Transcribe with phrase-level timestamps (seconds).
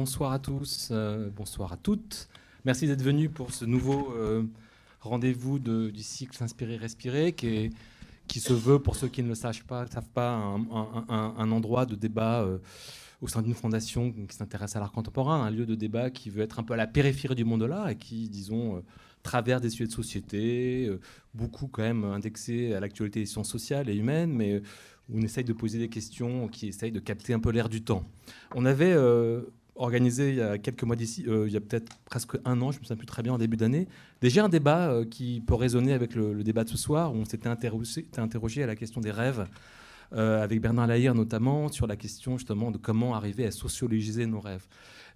[0.00, 0.90] bonsoir à tous,
[1.36, 2.30] bonsoir à toutes.
[2.64, 4.14] Merci d'être venus pour ce nouveau
[5.02, 9.86] rendez-vous du cycle S'inspirer, respirer, qui, se veut, pour ceux qui ne le savent pas,
[9.88, 12.48] savent pas un, endroit de débat
[13.20, 16.42] au sein d'une fondation qui s'intéresse à l'art contemporain, un lieu de débat qui veut
[16.42, 18.82] être un peu à la périphérie du monde de l'art et qui, disons,
[19.22, 20.98] travers des sujets de société, euh,
[21.34, 24.62] beaucoup quand même indexés à l'actualité des sciences sociales et humaines, mais
[25.10, 27.82] où on essaye de poser des questions qui essayent de capter un peu l'air du
[27.82, 28.08] temps.
[28.54, 29.42] On avait euh,
[29.80, 32.70] organisé il y a quelques mois d'ici, euh, il y a peut-être presque un an,
[32.70, 33.88] je ne me souviens plus très bien, en début d'année,
[34.20, 37.48] déjà un débat qui peut résonner avec le, débat de ce soir, où on s'était
[37.48, 39.46] interrogé, à la question des rêves.
[40.12, 44.66] avec Bernard Lahire notamment, sur la question justement de comment arriver à sociologiser nos rêves.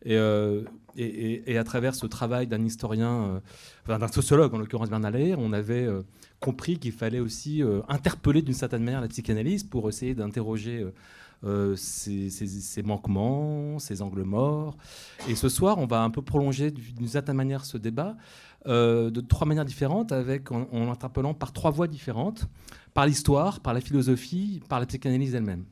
[0.07, 0.65] Euh,
[0.97, 3.41] et, et, à travers ce travail d'un historien,
[3.89, 6.03] euh, d'un sociologue en l'occurrence Bernard Lahire, on avait euh,
[6.41, 10.85] compris qu'il fallait aussi interpeller d'une certaine manière la psychanalyse pour essayer d'interroger
[11.77, 14.77] ses, manquements, ses angles morts.
[15.29, 18.17] Et ce soir, on va un peu prolonger d'une certaine manière ce débat
[18.67, 22.49] de trois manières différentes, avec, en, l'interpellant par trois voies différentes,
[22.95, 25.65] par l'histoire, par la philosophie, par la psychanalyse elle-même.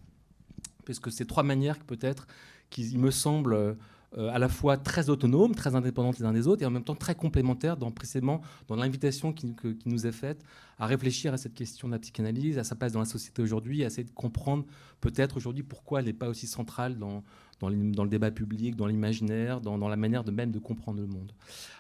[0.84, 2.26] Parce que ces trois manières peut-être
[2.68, 3.76] qui, me semble,
[4.18, 6.84] euh, à la fois très autonomes, très indépendantes les uns des autres, et en même
[6.84, 9.54] temps très complémentaires dans, précisément dans l'invitation qui,
[9.86, 10.44] nous est faite
[10.78, 13.84] à réfléchir à cette question de la psychanalyse, à sa place dans la société aujourd'hui,
[13.84, 14.64] à essayer de comprendre
[15.00, 17.22] peut-être aujourd'hui pourquoi elle n'est pas aussi centrale dans,
[17.60, 17.68] dans,
[18.04, 21.32] le débat public, dans l'imaginaire, dans, la manière de même de comprendre le monde.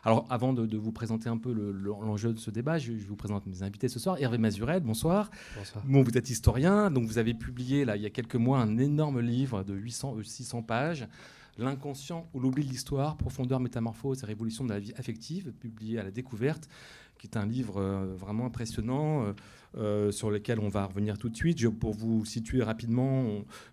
[0.04, 3.62] Alors, avant de, vous présenter un peu l'enjeu de ce débat, je, vous présente mes
[3.62, 4.16] invités ce soir.
[4.20, 5.30] Hervé Mazuret, bonsoir.
[5.56, 5.84] Bonsoir.
[5.86, 8.78] Bon, vous êtes historien, donc vous avez publié là, il y a quelques mois un
[8.78, 11.08] énorme livre de 800, 600 euh, pages
[11.58, 16.02] L'inconscient ou l'oubli de l'histoire, profondeur, métamorphose et révolution de la vie affective, publié à
[16.02, 16.68] la découverte,
[17.18, 19.34] qui est un livre euh, vraiment impressionnant.
[19.76, 21.68] Euh, euh, sur lequel on va revenir tout de suite.
[21.68, 23.24] pour vous situer rapidement,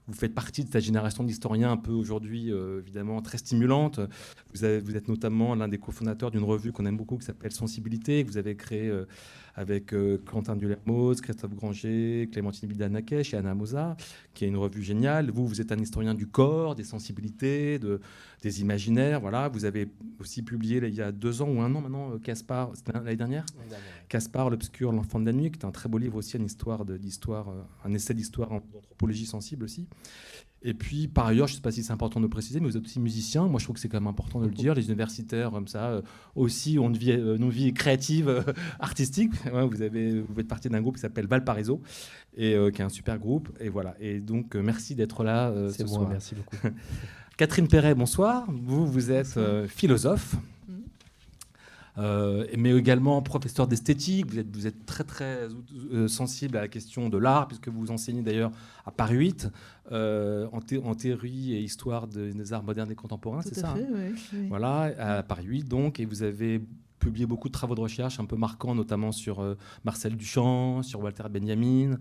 [0.07, 3.99] vous faites partie de cette génération d'historiens un peu aujourd'hui, évidemment, très stimulante.
[3.99, 8.23] Vous, vous êtes notamment l'un des cofondateurs d'une revue qu'on aime beaucoup qui s'appelle Sensibilité,
[8.23, 8.91] que vous avez créée
[9.59, 13.97] avec euh, Quentin Dulermoz, Christophe Granger, Clémentine Bidanakesh et Anna Moza,
[14.33, 15.31] qui est une revue géniale.
[15.31, 17.99] Vous, vous êtes un historien du corps, des sensibilités, de,
[18.41, 19.19] des imaginaires.
[19.19, 19.49] Voilà.
[19.49, 22.71] Vous avez aussi publié il y a deux ans ou un an maintenant, euh, Caspar,
[22.93, 23.45] l'année dernière?
[24.07, 26.85] Caspar, l'obscur, l'enfant de la nuit, qui est un très beau livre aussi, une histoire
[26.85, 29.87] d'histoire, euh, un essai d'histoire d'anthropologie sensible aussi.
[30.61, 32.75] Et puis, par ailleurs, je ne sais pas si c'est important de préciser, mais vous
[32.75, 33.47] êtes aussi musicien.
[33.47, 34.73] Moi, je trouve que c'est quand même important de le dire.
[34.73, 36.01] Les universitaires, comme ça, euh,
[36.35, 38.41] aussi ont une vie, euh, une vie créative, euh,
[38.79, 39.31] artistique.
[39.45, 41.81] vous, avez, vous faites partie d'un groupe qui s'appelle Valparaiso,
[42.35, 43.49] et qui est un super groupe.
[43.59, 43.95] Et voilà.
[43.99, 46.09] Et donc, merci d'être là c'est ce soir.
[46.09, 46.57] Merci beaucoup.
[47.37, 48.45] Catherine Perret, bonsoir.
[48.49, 50.35] Vous, vous êtes philosophe.
[51.99, 54.31] Euh, mais également professeur d'esthétique.
[54.31, 55.47] Vous êtes, vous êtes très très
[55.91, 58.51] euh, sensible à la question de l'art, puisque vous enseignez d'ailleurs
[58.85, 59.49] à Paris 8
[59.91, 64.13] euh, en, théorie et histoire des arts modernes et contemporains, c'est ça hein?
[64.47, 66.61] Voilà, à Paris 8 donc, et vous avez
[66.99, 71.23] publié beaucoup de travaux de recherche un peu marquants, notamment sur Marcel Duchamp, sur Walter
[71.31, 71.97] Benjamin.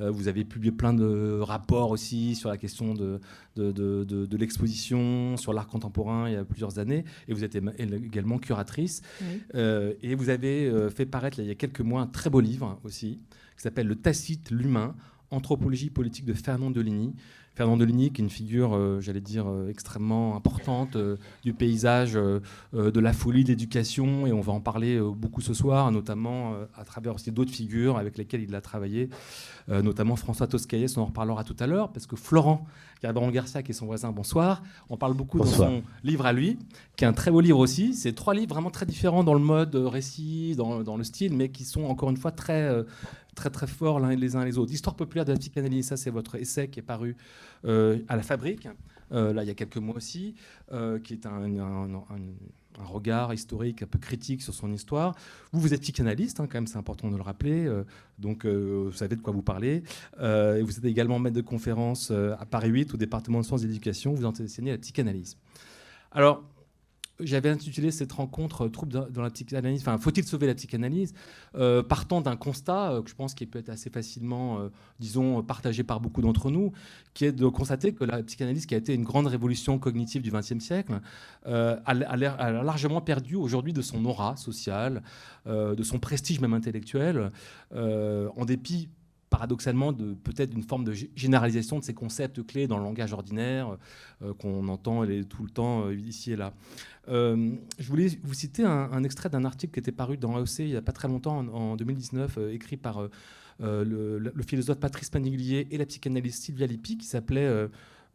[0.00, 3.20] Euh, vous avez publié plein de rapports aussi sur la question de,
[3.56, 3.72] de,
[4.04, 7.04] de, l'exposition, sur l'art contemporain il y a plusieurs années.
[7.26, 9.02] Et vous êtes également curatrice.
[9.54, 12.40] Euh, et vous avez euh, fait paraître il y a quelques mois un très beau
[12.40, 13.20] livre aussi,
[13.56, 14.94] qui s'appelle Le Tacite, l'humain,
[15.30, 17.14] anthropologie politique de Fernand Deligny,
[17.58, 22.12] Fernand Deligny, qui est une figure, euh, j'allais dire, euh, extrêmement importante euh, du paysage
[22.12, 26.84] de la folie, de l'éducation, et on va en parler beaucoup ce soir, notamment à
[26.84, 29.08] travers aussi d'autres figures avec lesquelles il a travaillé,
[29.68, 32.64] notamment François Toscaïès, on en reparlera tout à l'heure, parce que Florent
[33.02, 36.58] Garban Garcia, qui est son voisin, bonsoir, on parle beaucoup dans son livre à lui,
[36.96, 37.94] qui est un très beau livre aussi.
[37.94, 41.48] C'est trois livres vraiment très différents dans le mode récit, dans, dans le style, mais
[41.48, 42.84] qui sont encore une fois très
[43.38, 44.72] très très forts l'un les uns les autres.
[44.72, 47.16] Histoire populaire de la psychanalyse, ça c'est votre essai qui est paru
[47.64, 48.68] euh, à la Fabrique,
[49.12, 50.34] euh, là il y a quelques mois aussi,
[50.72, 52.02] euh, qui est un,
[52.78, 55.16] regard historique un peu critique sur son histoire.
[55.52, 57.68] Vous, vous êtes psychanalyste, hein, quand même, c'est important de le rappeler,
[58.18, 59.82] donc vous savez de quoi vous parlez.
[60.20, 64.14] et vous êtes également maître de conférence à Paris 8 au département de sciences d'éducation,
[64.14, 65.36] vous enseignez la psychanalyse.
[66.12, 66.44] Alors,
[67.20, 71.14] j'avais intitulé cette rencontre euh, Trouble dans la psychanalyse, enfin, faut-il sauver la psychanalyse
[71.56, 74.68] euh, Partant d'un constat euh, que je pense qui peut être assez facilement,
[75.00, 76.72] disons, partagé par beaucoup d'entre nous,
[77.14, 80.30] qui est de constater que la psychanalyse, qui a été une grande révolution cognitive du
[80.30, 81.00] XXe siècle,
[81.46, 85.02] a, a, largement perdu aujourd'hui de son aura sociale,
[85.46, 87.30] de son prestige même intellectuel,
[87.74, 88.88] en dépit
[89.30, 93.76] paradoxalement peut-être d'une forme de généralisation de ces concepts clés dans le langage ordinaire
[94.38, 96.52] qu'on entend tout le temps ici et là.
[97.08, 100.66] Euh, je voulais vous citer un, extrait d'un article qui était paru dans AOC il
[100.66, 103.08] n'y a pas très longtemps, en, 2019, euh, écrit par
[103.62, 107.68] euh, le, philosophe Patrice Paniglier et la psychanalyste Sylvia Lippi, qui s'appelait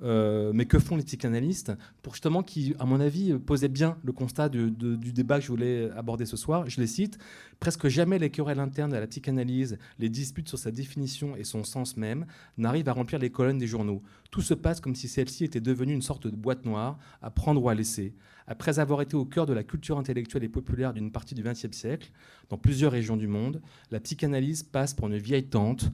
[0.03, 1.71] Euh, mais que font les psychanalystes
[2.01, 5.89] pour justement qui, à mon avis, posaient bien le constat du, débat que je voulais
[5.91, 6.69] aborder ce soir.
[6.69, 7.17] Je les cite
[7.61, 11.63] presque jamais les querelles internes à la psychanalyse, les disputes sur sa définition et son
[11.63, 12.25] sens même
[12.57, 14.01] n'arrivent à remplir les colonnes des journaux.
[14.29, 17.63] Tout se passe comme si celle-ci était devenue une sorte de boîte noire à prendre
[17.63, 18.13] ou à laisser.
[18.45, 21.71] Après avoir été au cœur de la culture intellectuelle et populaire d'une partie du XXe
[21.71, 22.11] siècle,
[22.49, 25.89] dans plusieurs régions du monde, la psychanalyse passe pour une vieille tante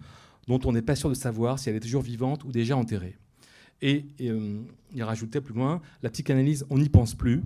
[0.48, 3.16] dont on n'est pas sûr de savoir si elle est toujours vivante ou déjà enterrée.
[3.82, 4.62] Et, euh,
[4.94, 7.44] il rajoutait plus loin, la psychanalyse, on n'y pense plus,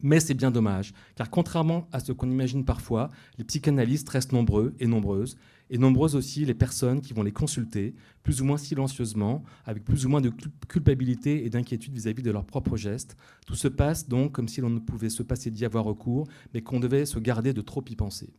[0.00, 4.74] mais c'est bien dommage, car contrairement à ce qu'on imagine parfois, les psychanalystes restent nombreux
[4.78, 5.36] et nombreuses,
[5.70, 10.06] et nombreuses aussi les personnes qui vont les consulter, plus ou moins silencieusement, avec plus
[10.06, 10.32] ou moins de
[10.68, 13.16] culpabilité et d'inquiétude vis-à-vis de leurs propres gestes.
[13.46, 16.62] Tout se passe donc comme si l'on ne pouvait se passer d'y avoir recours, mais
[16.62, 18.30] qu'on devait se garder de trop y penser.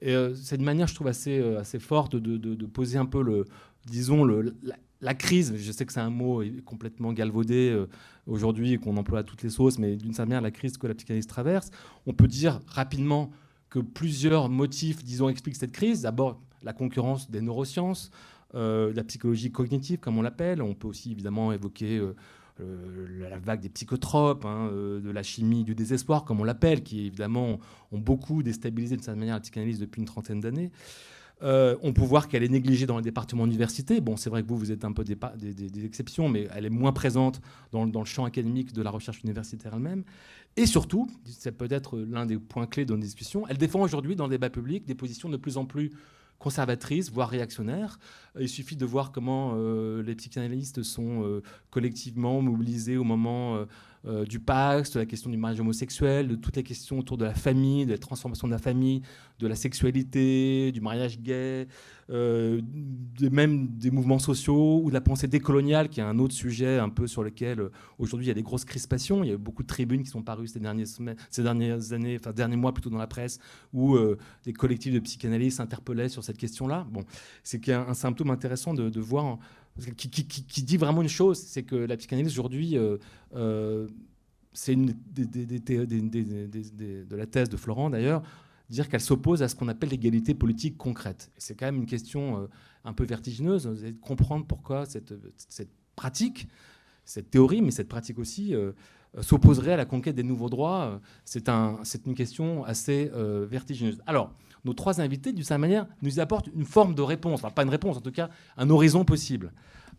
[0.00, 3.44] Et euh, c'est une manière, je trouve, assez, euh, forte de, poser un peu le,
[3.86, 4.76] disons, le, la,
[5.14, 5.54] crise.
[5.56, 7.86] Je sais que c'est un mot complètement galvaudé euh,
[8.26, 10.86] aujourd'hui et qu'on emploie à toutes les sauces, mais d'une certaine manière, la crise que
[10.86, 11.70] la psychanalyse traverse,
[12.06, 13.30] on peut dire rapidement
[13.70, 16.02] que plusieurs motifs, disons, expliquent cette crise.
[16.02, 18.10] D'abord, la concurrence des neurosciences,
[18.54, 20.60] euh, la psychologie cognitive, comme on l'appelle.
[20.60, 22.14] On peut aussi évidemment évoquer euh,
[23.20, 27.58] la vague des psychotropes, hein, de la chimie du désespoir, comme on l'appelle, qui évidemment
[27.90, 30.70] ont beaucoup déstabilisé de cette manière la psychanalyse depuis une trentaine d'années.
[31.42, 34.00] On peut voir qu'elle est négligée dans les départements d'université.
[34.00, 36.92] Bon, c'est vrai que vous, vous êtes un peu des, exceptions, mais elle est moins
[36.92, 37.40] présente
[37.72, 40.04] dans, le champ académique de la recherche universitaire elle-même.
[40.56, 44.24] Et surtout, c'est peut-être l'un des points clés de nos discussions, elle défend aujourd'hui dans
[44.24, 45.92] le débat public des positions de plus en plus
[46.38, 47.98] conservatrices, voire réactionnaires.
[48.38, 53.64] Il suffit de voir comment euh, les psychanalystes sont euh, collectivement mobilisés au moment
[54.06, 57.26] euh, du Pax, de la question du mariage homosexuel, de toutes les questions autour de
[57.26, 59.02] la famille, de la transformation de la famille,
[59.38, 61.68] de la sexualité, du mariage gay,
[62.08, 62.62] euh,
[63.30, 66.88] même des mouvements sociaux ou de la pensée décoloniale, qui est un autre sujet un
[66.88, 69.22] peu sur lequel euh, aujourd'hui il y a des grosses crispations.
[69.22, 71.92] Il y a eu beaucoup de tribunes qui sont parues ces, dernières semaines, ces dernières
[71.92, 73.38] années, enfin derniers mois plutôt dans la presse,
[73.74, 73.98] où
[74.44, 76.86] des collectifs de psychanalystes s'interpellaient sur cette question-là.
[76.90, 77.04] Bon,
[77.42, 79.38] c'est un, symptôme intéressant de, de voir
[79.96, 82.98] qui, dit vraiment une chose, c'est que la psychanalyse aujourd'hui, euh,
[83.34, 83.88] euh,
[84.52, 88.22] c'est une de la thèse de Florent d'ailleurs,
[88.68, 91.30] dire qu'elle s'oppose à ce qu'on appelle l'égalité politique concrète.
[91.36, 92.46] C'est quand même une question euh,
[92.84, 95.12] un peu vertigineuse, allez comprendre pourquoi cette,
[95.96, 96.48] pratique,
[97.04, 98.54] cette théorie, mais cette pratique aussi,
[99.20, 101.00] s'opposerait à la conquête des nouveaux droits.
[101.24, 103.10] C'est un, une question assez
[103.48, 104.00] vertigineuse.
[104.06, 104.32] Alors,
[104.64, 107.70] nos trois invités, d'une certaine manière, nous apportent une forme de réponse, enfin pas une
[107.70, 109.52] réponse, en tout cas un horizon possible.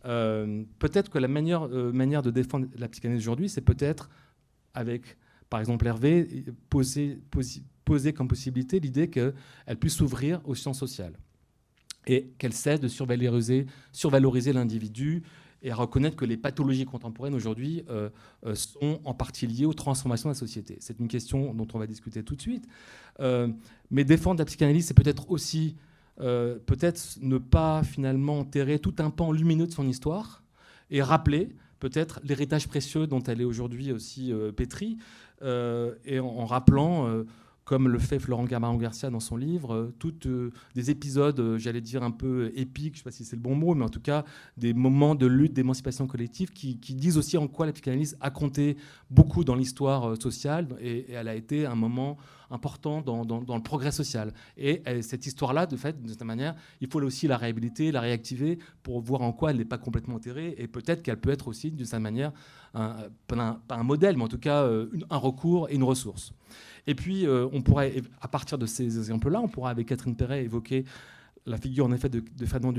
[0.04, 4.10] Euh, peut-être que la manière, euh, manière de défendre la psychanalyse aujourd'hui, c'est peut-être
[4.74, 5.16] avec,
[5.48, 7.20] par exemple, Hervé, poser,
[8.14, 9.34] comme possibilité l'idée qu'elle
[9.78, 11.14] puisse s'ouvrir aux sciences sociales
[12.06, 13.66] et qu'elle cesse de survaloriser
[14.52, 15.22] l'individu
[15.62, 18.10] et à reconnaître que les pathologies contemporaines aujourd'hui euh,
[18.54, 20.76] sont en partie liées aux transformations de la société.
[20.80, 22.66] C'est une question dont on va discuter tout de suite.
[23.90, 25.76] mais défendre la psychanalyse, c'est peut-être aussi
[26.20, 30.42] euh, peut-être ne pas finalement enterrer tout un pan lumineux de son histoire
[30.90, 34.98] et rappeler peut-être l'héritage précieux dont elle est aujourd'hui aussi euh, pétrie,
[35.40, 37.24] euh, et en rappelant
[37.64, 41.58] comme le fait Florent Gamaron Garcia dans son livre, euh, toutes euh, des épisodes, euh,
[41.58, 43.84] j'allais dire un peu épiques, je ne sais pas si c'est le bon mot, mais
[43.84, 44.24] en tout cas
[44.56, 48.76] des moments de lutte, d'émancipation collective qui, disent aussi en quoi la psychanalyse a compté
[49.10, 52.16] beaucoup dans l'histoire sociale et, elle a été un moment
[52.52, 54.32] important dans, le progrès social.
[54.56, 58.58] Et cette histoire-là, de fait, de cette manière, il faut aussi la réhabiliter, la réactiver
[58.82, 61.70] pour voir en quoi elle n'est pas complètement enterrée et peut-être qu'elle peut être aussi,
[61.70, 62.32] d'une certaine manière,
[62.74, 64.66] un, pas, un, modèle, mais en tout cas
[65.10, 66.32] un recours et une ressource.
[66.86, 70.44] Et puis, euh, on pourrait, à partir de ces exemples-là, on pourra, avec Catherine Perret,
[70.44, 70.84] évoquer
[71.44, 72.72] la figure en effet de, de Fernand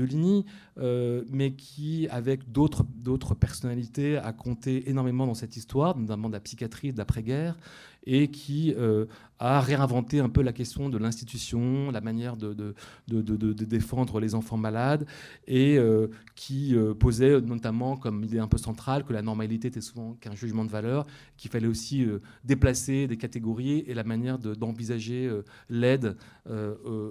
[0.78, 6.40] euh, mais qui, avec d'autres personnalités, a compté énormément dans cette histoire, notamment de la
[6.40, 7.58] psychiatrie de l'après-guerre,
[8.06, 9.06] et qui euh,
[9.38, 12.74] a réinventé un peu la question de l'institution, la manière de,
[13.06, 15.06] défendre les enfants malades,
[15.46, 19.80] et euh, qui euh, posait notamment comme idée un peu centrale que la normalité était
[19.80, 21.06] souvent qu'un jugement de valeur,
[21.36, 22.06] qu'il fallait aussi
[22.44, 25.30] déplacer des catégories et la manière d'envisager
[25.68, 26.16] l'aide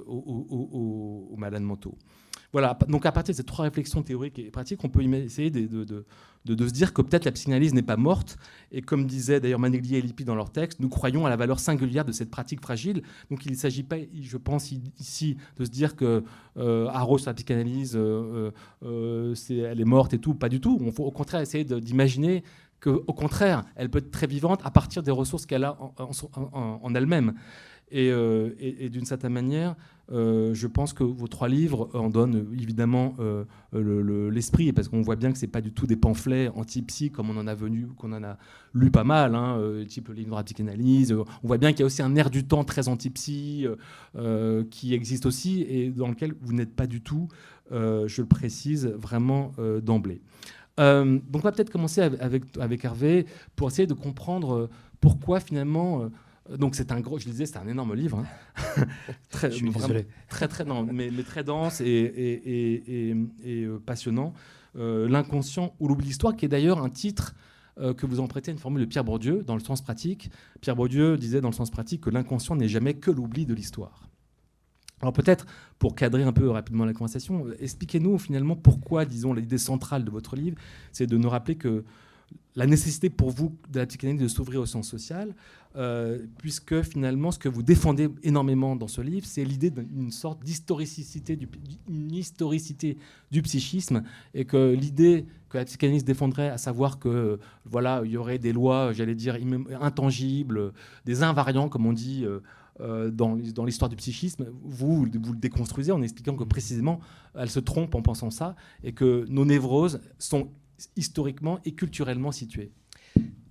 [0.08, 1.98] aux, malades mentaux.
[2.54, 6.06] Voilà, donc à partir de ces trois réflexions théoriques et pratiques, on peut essayer de,
[6.48, 8.38] se dire que peut-être la psychanalyse n'est pas morte.
[8.72, 11.60] Et comme disait d'ailleurs Maneglia et Lippi dans leur texte, nous croyons à la valeur
[11.60, 13.02] singulière de cette pratique fragile.
[13.32, 16.24] Donc il ne s'agit pas, je pense ici, de se dire que
[16.58, 18.52] euh, Arros, la psychanalyse, euh,
[18.84, 20.36] euh, elle est morte et tout.
[20.36, 20.78] Pas du tout.
[20.80, 22.44] On faut au contraire essayer d'imaginer
[22.80, 27.34] qu'au contraire, elle peut être très vivante à partir des ressources qu'elle a en elle-même.
[27.92, 29.76] Et, et d'une certaine manière,
[30.12, 33.46] euh, je pense que vos trois livres en donnent évidemment euh,
[34.30, 37.30] l'esprit, parce qu'on voit bien que ce n'est pas du tout des pamphlets anti-psy comme
[37.30, 38.38] on en a venu, qu'on en a
[38.74, 41.14] lu pas mal, hein, euh, type le livre de psychanalyse.
[41.14, 43.66] On voit bien qu'il y a aussi un air du temps très anti-psy
[44.70, 47.28] qui existe aussi et dans lequel vous n'êtes pas du tout,
[47.72, 50.22] je le précise, vraiment d'emblée.
[50.78, 53.26] donc on va peut-être commencer avec, avec Hervé
[53.56, 56.10] pour essayer de comprendre pourquoi finalement
[56.50, 58.86] donc c'est un gros, je disais, c'est un énorme livre, hein.
[59.30, 59.50] très,
[60.28, 64.34] très très mais, mais, très dense et, et, et, euh, passionnant.
[64.76, 67.36] Euh, L'inconscient ou l'oubli l'histoire, qui est d'ailleurs un titre
[67.80, 70.30] euh, que vous empruntez à une formule de Pierre Bourdieu dans le sens pratique.
[70.62, 74.10] Pierre Bourdieu disait dans le sens pratique que l'inconscient n'est jamais que l'oubli de l'histoire.
[75.02, 75.46] Alors peut-être,
[75.80, 80.36] pour cadrer un peu rapidement la conversation, expliquez-nous finalement pourquoi, disons, l'idée centrale de votre
[80.36, 80.58] livre,
[80.92, 81.84] c'est de nous rappeler que
[82.56, 85.34] la nécessité pour vous de la psychanalyse de s'ouvrir au sens social,
[85.76, 90.44] euh, puisque finalement ce que vous défendez énormément dans ce livre, c'est l'idée d'une sorte
[90.44, 91.50] d'historicité du,
[92.12, 92.98] historicité
[93.32, 94.04] du psychisme,
[94.36, 98.54] et que l'idée que la psychanalyse défendrait, à savoir que voilà, il y aurait des
[98.54, 99.38] lois, j'allais dire,
[99.82, 100.74] intangibles,
[101.06, 102.26] des invariants, comme on dit.
[102.26, 102.40] Euh,
[102.82, 107.00] euh, dans, l'histoire du psychisme, vous, vous le déconstruisez en expliquant que précisément,
[107.36, 110.50] elle se trompe en pensant ça, et que nos névroses sont
[110.96, 112.72] historiquement et culturellement situé.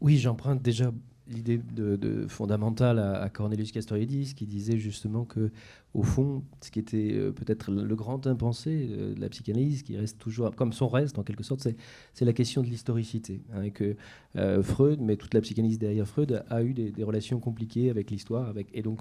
[0.00, 0.92] Oui, j'emprunte déjà
[1.28, 5.50] l'idée de, fondamentale à, Cornelius Castoriadis qui disait justement que
[5.94, 9.96] au fond ce qui était euh, peut-être le grand impensé euh, de la psychanalyse qui
[9.96, 11.66] reste toujours comme son reste en quelque sorte
[12.12, 13.96] c'est la question de l'historicité hein, et que
[14.36, 18.10] euh, Freud mais toute la psychanalyse derrière Freud a eu des, des relations compliquées avec
[18.10, 19.00] l'histoire avec et donc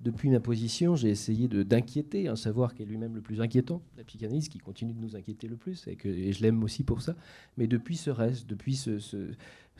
[0.00, 4.04] depuis ma position, j'ai essayé d'inquiéter un savoir qui est lui-même le plus inquiétant, la
[4.04, 7.16] psychanalyse, qui continue de nous inquiéter le plus, et, que, je l'aime aussi pour ça.
[7.56, 8.98] Mais depuis ce reste, depuis ce,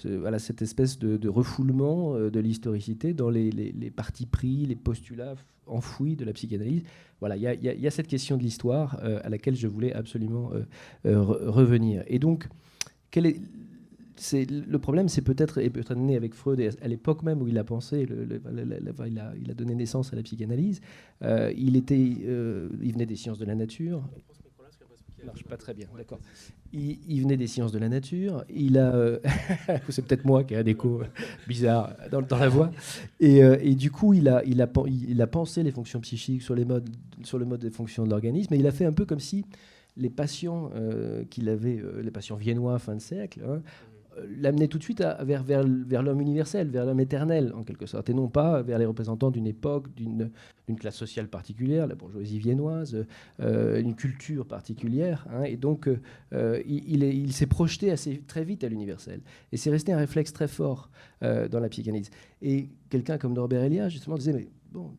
[0.04, 5.34] voilà, cette espèce de, refoulement euh, de l'historicité dans les, les, partis pris, les postulats
[5.66, 6.82] enfouis de la psychanalyse,
[7.20, 10.50] voilà, il y, a cette question de l'histoire euh, à laquelle je voulais absolument
[11.06, 12.02] euh, revenir.
[12.06, 12.48] Et donc,
[13.10, 13.40] quelle est
[14.32, 18.06] le problème, c'est peut-être peut né avec Freud à l'époque même où il a pensé,
[18.08, 20.80] il, a, donné naissance à la psychanalyse.
[21.22, 24.02] Euh, il était, euh, il venait des sciences de la nature.
[25.24, 25.86] marche pas très bien.
[26.72, 28.44] Il, venait des sciences de la nature.
[28.48, 29.18] Il a, euh,
[29.88, 31.02] c'est peut-être moi qui ai un écho
[31.46, 32.70] bizarre dans, la voix.
[33.20, 36.88] Et, du coup, il il il a pensé les fonctions psychiques sur les modes,
[37.22, 38.54] sur le mode des fonctions de l'organisme.
[38.54, 39.44] Et il a fait un peu comme si
[39.96, 40.70] les patients
[41.30, 43.60] qu'il avait, les patients viennois fin de siècle, hein,
[44.28, 48.10] l'amener tout de suite vers, vers, vers l'homme universel, vers l'homme éternel, en quelque sorte,
[48.10, 50.30] et non pas vers les représentants d'une époque, d'une,
[50.78, 53.06] classe sociale particulière, la bourgeoisie viennoise,
[53.40, 55.26] euh, une culture particulière.
[55.30, 55.44] Hein.
[55.44, 59.20] et donc, euh, il, il, s'est projeté assez très vite à l'universel.
[59.52, 60.90] Et c'est resté un réflexe très fort
[61.22, 62.10] euh, dans la psychanalyse.
[62.42, 64.92] Et quelqu'un comme Norbert Elias, justement, disait, mais bon,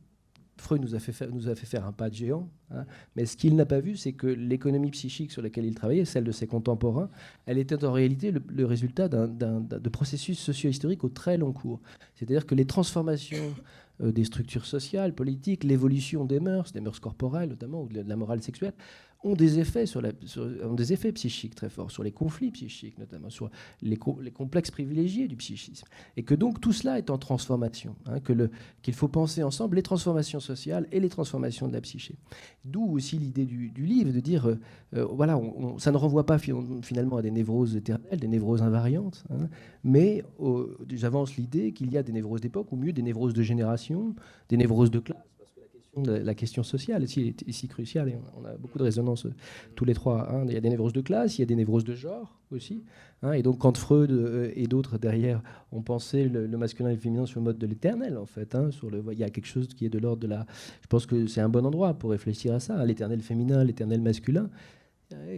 [0.60, 2.86] Freud nous a fait faire, nous a fait faire un pas de géant, hein.
[3.16, 6.24] mais ce qu'il n'a pas vu, c'est que l'économie psychique sur laquelle il travaillait, celle
[6.24, 7.10] de ses contemporains,
[7.46, 11.80] elle était en réalité le, résultat d'un, de processus socio-historiques au très long cours.
[12.16, 13.54] C'est-à-dire que les transformations
[14.01, 18.16] euh, des structures sociales, politiques, l'évolution des mœurs, des mœurs corporelles notamment, ou de la
[18.16, 18.74] morale sexuelle,
[19.24, 20.02] ont des effets, sur,
[20.64, 23.50] ont des effets psychiques très forts, sur les conflits psychiques notamment, sur
[23.82, 25.86] les, complexes privilégiés du psychisme.
[26.16, 28.20] Et que donc tout cela est en transformation, hein,
[28.82, 32.16] qu'il faut penser ensemble les transformations sociales et les transformations de la psyché.
[32.64, 34.60] D'où aussi l'idée du, livre de dire, euh,
[34.96, 35.40] euh, voilà,
[35.78, 39.50] ça ne renvoie pas finalement à des névroses éternelles, des névroses invariantes, hein,
[39.84, 40.24] mais
[40.90, 44.16] j'avance l'idée qu'il y a des névroses d'époque, ou mieux des névroses de génération,
[44.48, 45.20] des névroses de classe
[46.08, 49.34] la question sociale ici est ici cruciale et on a beaucoup de résonance euh,
[49.75, 50.29] tous les trois.
[50.32, 50.46] Hein.
[50.48, 52.84] Il y a des névroses de classe, il y a des névroses de genre aussi.
[53.22, 53.34] Hein.
[53.34, 55.41] Et donc quand Freud euh, et d'autres derrière
[55.72, 58.72] ont pensé le, masculin et le féminin sur le mode de l'éternel en fait, hein,
[58.72, 60.46] sur le, il y a quelque chose qui est de l'ordre de la.
[60.82, 64.50] Je pense que c'est un bon endroit pour réfléchir à ça, l'éternel féminin, l'éternel masculin.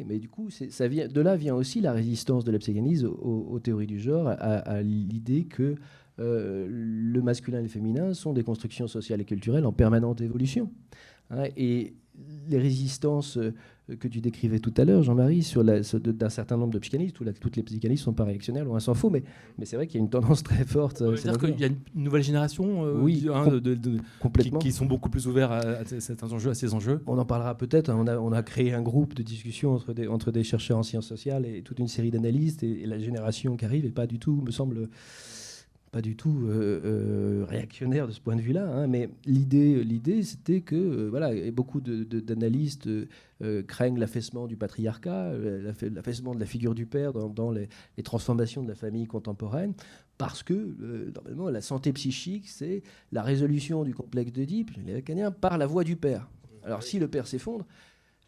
[0.06, 2.60] Mais du coup, ça vient, de là vient aussi la résistance de la
[3.08, 5.76] aux, théories du genre, à l'idée que
[6.22, 10.72] euh, le masculin et le féminin sont des constructions sociales et culturelles en permanente évolution.
[11.32, 11.94] Hein, et
[12.50, 13.54] les résistances euh,
[14.00, 17.64] que tu décrivais tout à l'heure, Jean-Marie, sur d'un certain nombre de psychanalystes, toutes les
[17.64, 19.24] psychanalystes sont pas réactionnaires, loin s'en faut, mais,
[19.58, 21.02] mais c'est vrai qu'il y a une tendance très forte.
[21.02, 23.78] Euh, C'est-à-dire qu'il y a une nouvelle génération oui, hein, de,
[24.20, 24.60] complètement.
[24.60, 27.02] Qui, sont beaucoup plus ouverts à, certains enjeux, à ces enjeux.
[27.08, 27.90] On en parlera peut-être.
[27.90, 27.98] Hein.
[28.00, 30.84] On a, on a, créé un groupe de discussion entre des, entre des chercheurs en
[30.84, 34.08] sciences sociales et toute une série d'analystes, et, et, la génération qui arrive n'est pas
[34.08, 34.90] du tout, me semble
[35.92, 36.48] pas du tout
[37.48, 42.88] réactionnaire de ce point de vue-là, hein, mais l'idée, l'idée, c'était que voilà, beaucoup d'analystes
[43.68, 45.34] craignent l'affaissement du patriarcat,
[45.82, 47.68] l'affaissement de la figure du père dans, les,
[48.04, 49.74] transformations de la famille contemporaine,
[50.22, 55.32] parce que, euh, normalement, la santé psychique, c'est la résolution du complexe d'Oedipe, les Lacaniens,
[55.32, 56.30] par la voix du père.
[56.64, 57.66] Alors, si le père s'effondre,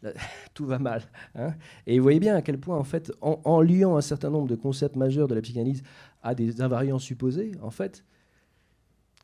[0.54, 1.02] tout va mal.
[1.34, 1.54] Hein.
[1.86, 4.56] et vous voyez bien à quel point, en fait, en, liant un certain nombre de
[4.56, 5.82] concepts majeurs de la psychanalyse
[6.22, 8.04] à des invariants supposés, en fait,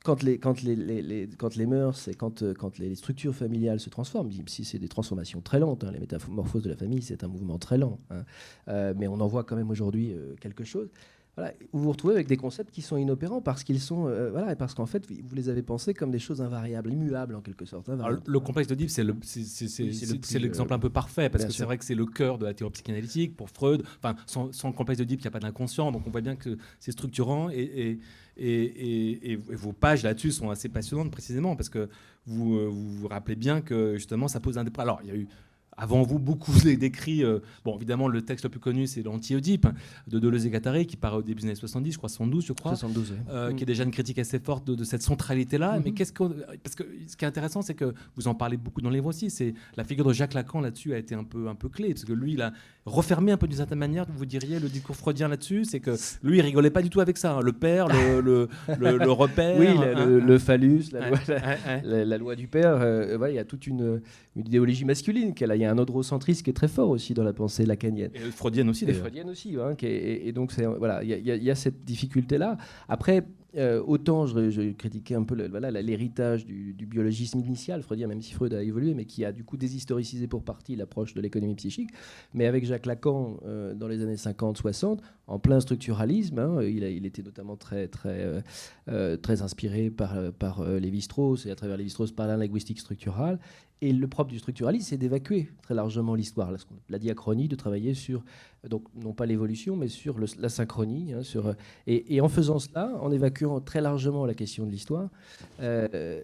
[0.03, 3.91] quand les, quand les, quand les mœurs et quand, euh, quand les structures familiales se
[3.91, 7.29] transforment, si c'est des transformations très lentes, hein, les métamorphoses de la famille, c'est un
[7.29, 8.25] mouvement très lent, hein,
[8.69, 10.89] euh, mais on en voit quand même aujourd'hui quelque chose
[11.73, 14.75] vous vous retrouvez avec des concepts qui sont inopérants parce qu'ils sont, euh, voilà, parce
[14.75, 17.89] qu'en fait, vous les avez pensés comme des choses invariables, immuables en quelque sorte.
[17.89, 22.07] le complexe d'Oedipe, c'est l'exemple un peu parfait parce que c'est vrai que c'est le
[22.07, 23.83] cœur de la théorie psychanalytique pour Freud.
[23.99, 26.37] Enfin, sans, sans le complexe d'Oedipe, il n'y a pas d'inconscient, donc on voit bien
[26.37, 27.99] que c'est structurant et,
[28.37, 31.89] et, et, vos pages là-dessus sont assez passionnantes précisément parce que
[32.27, 34.71] vous, euh, vous vous rappelez bien que justement ça pose un des.
[34.79, 35.29] Alors, il y a eu
[35.77, 37.25] avant vous, beaucoup décrit.
[37.25, 39.67] Euh, bon, évidemment, le texte le plus connu, c'est l'Anti-Oedipe
[40.09, 42.53] de Deleuze et Guattari, qui paraît au début des années 70, je crois 72, je
[42.53, 42.73] crois.
[42.77, 45.79] 72, euh, Qui est déjà une critique assez forte de, cette centralité-là.
[45.79, 45.83] Mm-hmm.
[45.85, 46.25] Mais qu'est-ce que.
[46.63, 49.07] Parce que ce qui est intéressant, c'est que vous en parlez beaucoup dans les livre
[49.07, 51.95] aussi, c'est la figure de Jacques Lacan là-dessus a été un peu, un peu clé.
[51.95, 52.53] Parce que lui, il a
[52.85, 55.65] refermé un peu d'une certaine manière, vous diriez, le discours freudien là-dessus.
[55.65, 57.37] C'est que lui, il rigolait pas du tout avec ça.
[57.37, 57.41] Hein.
[57.41, 58.21] Le père, le,
[58.79, 59.59] le, le, repère.
[59.59, 62.79] Oui, le, phallus, la, loi, du père.
[62.81, 64.03] Euh, il y a toute une,
[64.37, 65.33] une idéologie masculine.
[65.41, 68.11] Il y a un androcentrisme qui est très fort aussi dans la pensée lacanienne.
[68.15, 69.01] Et freudienne aussi, d'ailleurs.
[69.01, 72.57] freudienne aussi, hein, et, donc voilà, il y, a cette difficulté-là.
[72.89, 73.25] Après,
[73.57, 78.63] euh, autant je, critiquais un peu l'héritage du, biologisme initial, freudien, même si Freud a
[78.63, 81.91] évolué, mais qui a du coup déshistoricisé pour partie l'approche de l'économie psychique.
[82.33, 87.23] Mais avec Jacques Lacan, euh, dans les années 50-60, en plein structuralisme, hein, il, était
[87.23, 88.43] notamment très, très,
[88.89, 93.39] euh, très inspiré par, par Lévi-Strauss, et à travers Lévi-Strauss par la linguistique structurale.
[93.83, 96.51] Et le propre du structuralisme, c'est d'évacuer très largement l'histoire,
[96.91, 98.23] la diachronie, de travailler sur,
[98.69, 101.15] donc non pas l'évolution, mais sur la synchronie.
[101.15, 101.55] Hein, sur,
[101.87, 105.09] et, en faisant cela, en évacuant très largement la question de l'histoire,
[105.61, 106.21] euh,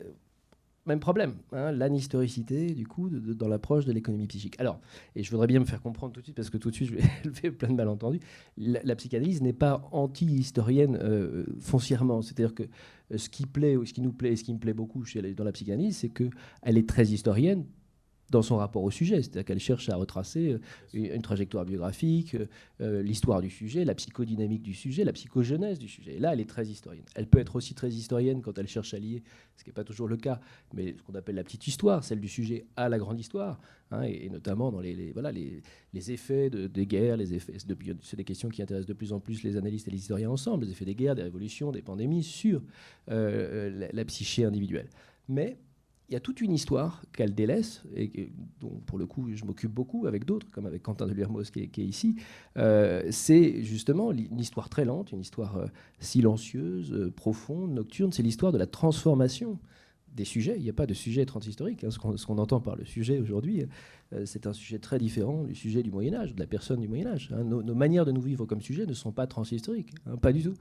[0.86, 4.54] même problème, hein, l'anhistoricité, du coup, dans l'approche de l'économie psychique.
[4.58, 4.80] Alors,
[5.14, 6.90] et je voudrais bien me faire comprendre tout de suite, parce que tout de suite,
[6.90, 8.20] je vais lever plein de malentendus,
[8.56, 12.22] la, psychanalyse n'est pas anti-historienne euh, foncièrement.
[12.22, 12.62] C'est-à-dire que
[13.12, 15.04] euh, ce qui plaît, ou ce qui nous plaît, et ce qui me plaît beaucoup
[15.36, 17.64] dans la psychanalyse, c'est qu'elle est très historienne,
[18.30, 20.58] dans son rapport au sujet, c'est-à-dire qu'elle cherche à retracer euh,
[20.92, 22.46] une, trajectoire biographique, euh,
[22.80, 26.16] euh, l'histoire du sujet, la psychodynamique du sujet, la psychogenèse du sujet.
[26.16, 27.04] Et là, elle est très historienne.
[27.14, 29.22] Elle peut être aussi très historienne quand elle cherche à lier,
[29.56, 30.40] ce qui n'est pas toujours le cas,
[30.74, 33.60] mais ce qu'on appelle la petite histoire, celle du sujet à la grande histoire,
[33.92, 35.62] hein, et, notamment dans les, voilà, les,
[35.94, 37.54] effets de, des guerres, les effets,
[38.02, 40.64] c'est des questions qui intéressent de plus en plus les analystes et les historiens ensemble,
[40.64, 42.62] les effets des guerres, des révolutions, des pandémies sur
[43.08, 44.88] la, la psyché individuelle.
[45.28, 45.56] Mais
[46.08, 49.72] il y a toute une histoire qu'elle délaisse, et dont pour le coup je m'occupe
[49.72, 52.16] beaucoup avec d'autres, comme avec Quentin de Lermos qui, est ici.
[52.56, 55.66] Euh, c'est justement une histoire très lente, une histoire euh,
[55.98, 58.12] silencieuse, euh, profonde, nocturne.
[58.12, 59.58] C'est l'histoire de la transformation
[60.16, 60.54] des sujets.
[60.56, 61.84] Il n'y a pas de sujet transhistorique.
[61.84, 61.90] Hein.
[61.90, 63.64] Ce qu'on entend par le sujet aujourd'hui,
[64.12, 66.88] euh, c'est un sujet très différent du sujet du Moyen Âge, de la personne du
[66.88, 67.30] Moyen Âge.
[67.32, 67.44] Hein.
[67.44, 70.54] Nos, manières de nous vivre comme sujet ne sont pas transhistoriques, hein, pas du tout.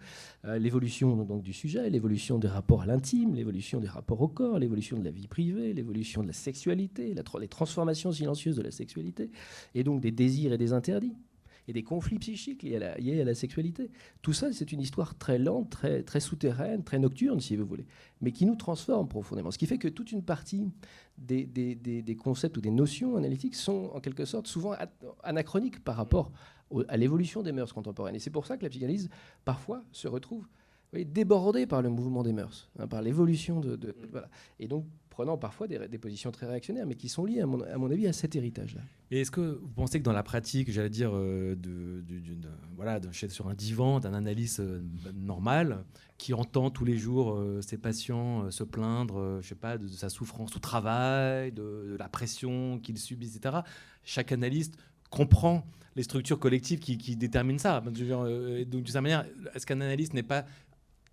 [0.46, 4.60] Euh, l'évolution donc du sujet, l'évolution des rapports à l'intime, l'évolution des rapports au corps,
[4.60, 9.32] l'évolution de la vie privée, l'évolution de la sexualité, les transformations silencieuses de la sexualité,
[9.74, 11.16] et donc des désirs et des interdits
[11.68, 13.90] et des conflits psychiques liés à la, sexualité.
[14.22, 15.70] Tout ça, c'est une histoire très lente,
[16.06, 17.86] très, souterraine, très nocturne, si vous voulez,
[18.22, 19.52] mais qui nous transforme profondément.
[19.52, 20.70] Ce qui fait que toute une partie
[21.18, 24.74] des, des, concepts ou des notions analytiques sont en quelque sorte souvent
[25.24, 26.32] anachroniques par rapport
[26.88, 28.16] à l'évolution des mœurs contemporaines.
[28.16, 29.10] Et c'est pour ça que la psychanalyse,
[29.44, 30.48] parfois, se retrouve
[30.94, 33.76] débordée par le mouvement des mœurs, hein, par l'évolution de...
[33.76, 34.30] de voilà.
[34.60, 38.06] Et donc, prenant parfois des, positions très réactionnaires, mais qui sont liées, à mon, avis,
[38.06, 38.82] à cet héritage-là.
[39.12, 42.04] Et est-ce que vous pensez que dans la pratique, j'allais dire, euh, de,
[42.76, 44.82] voilà, sur un divan d'un analyste euh,
[45.14, 45.86] normal,
[46.18, 50.10] qui entend tous les jours euh, ses patients se plaindre, je sais pas, de, sa
[50.10, 53.60] souffrance au travail, de, la pression qu'il subit, etc.,
[54.04, 54.76] chaque analyste
[55.10, 57.80] comprend les structures collectives qui, déterminent ça.
[57.80, 60.46] Donc, de cette manière, est-ce qu'un analyste n'est pas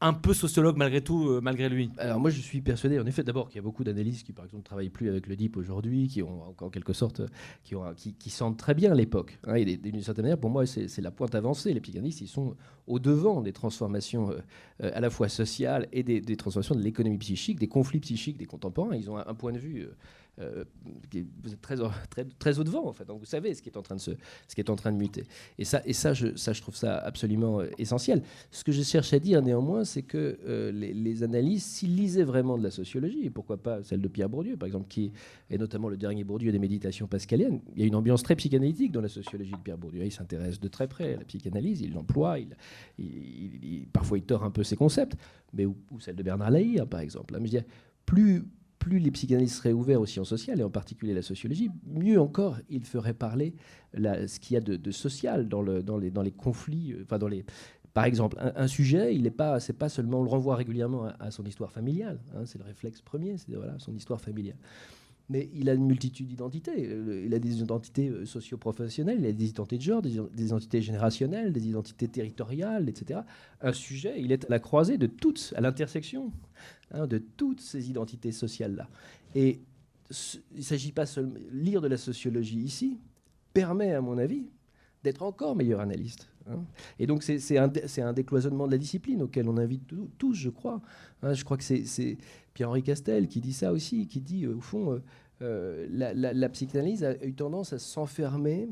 [0.02, 3.22] un peu sociologue malgré tout, euh, malgré lui Alors moi je suis persuadé, en effet,
[3.22, 5.56] d'abord qu'il y a beaucoup d'analystes qui par exemple ne travaillent plus avec le DIP
[5.56, 7.22] aujourd'hui, qui ont en quelque sorte,
[7.62, 9.38] qui, ont, qui, sentent très bien l'époque.
[9.46, 11.72] Hein, et d'une certaine manière, pour moi, c'est la pointe avancée.
[11.72, 14.38] Les psychanalystes, ils sont au devant des transformations euh,
[14.82, 18.46] euh, à la fois sociales et des, transformations de l'économie psychique, des conflits psychiques des
[18.46, 18.96] contemporains.
[18.96, 19.94] Ils ont un, point de vue euh,
[20.38, 21.76] vous êtes très,
[22.10, 23.04] très, très au devant, en fait.
[23.04, 24.12] Donc vous savez ce qui est en train de, se,
[24.48, 25.24] ce qui est en train de muter.
[25.58, 28.22] Et ça, et ça, je, trouve ça absolument euh, essentiel.
[28.50, 32.24] Ce que je cherche à dire néanmoins, c'est que euh, les, les, analyses, s'ils lisaient
[32.24, 35.12] vraiment de la sociologie, et pourquoi pas celle de Pierre Bourdieu, par exemple, qui
[35.50, 38.92] est notamment le dernier Bourdieu des méditations pascaliennes, il y a une ambiance très psychanalytique
[38.92, 40.04] dans la sociologie de Pierre Bourdieu.
[40.04, 42.36] Il s'intéresse de très près à la psychanalyse, il l'emploie,
[43.92, 45.16] parfois il tord un peu ses concepts,
[45.52, 47.36] mais ou, celle de Bernard Lahire, par exemple.
[47.38, 47.64] Mais je dis,
[48.06, 48.44] plus
[48.82, 52.58] plus les psychanalystes seraient ouverts aux sciences sociales, et en particulier la sociologie, mieux encore
[52.68, 53.54] ils feraient parler
[53.94, 56.92] ce qu'il y a de, social dans, le, dans, les, conflits.
[56.92, 57.18] Euh, enfin
[57.94, 61.30] par exemple, un, sujet, il n'est pas, c'est pas seulement, on le renvoie régulièrement à,
[61.30, 64.56] son histoire familiale, hein, c'est le réflexe premier, c'est voilà, son histoire familiale.
[65.28, 66.90] Mais il a une multitude d'identités.
[67.24, 71.52] Il a des identités euh, socio-professionnelles, il a des identités de genre, des, identités générationnelles,
[71.52, 73.20] des identités territoriales, etc.
[73.60, 76.32] Un sujet, il est à la croisée de toutes, à l'intersection
[76.94, 78.86] Hein, de toutes ces identités sociales-là.
[79.34, 79.60] Et
[80.52, 81.38] il ne s'agit pas seulement...
[81.50, 82.98] Lire de la sociologie ici
[83.54, 84.50] permet, à mon avis,
[85.02, 86.28] d'être encore meilleur analyste.
[86.50, 86.64] Hein.
[86.98, 90.82] Et donc c'est un, un, décloisonnement de la discipline auquel on invite tous, je crois.
[91.22, 91.32] Hein.
[91.32, 92.18] je crois que c'est
[92.54, 94.98] Pierre-Henri Castel qui dit ça aussi, qui dit, euh, au fond, euh,
[95.42, 98.68] euh, la, psychanalyse a eu tendance à s'enfermer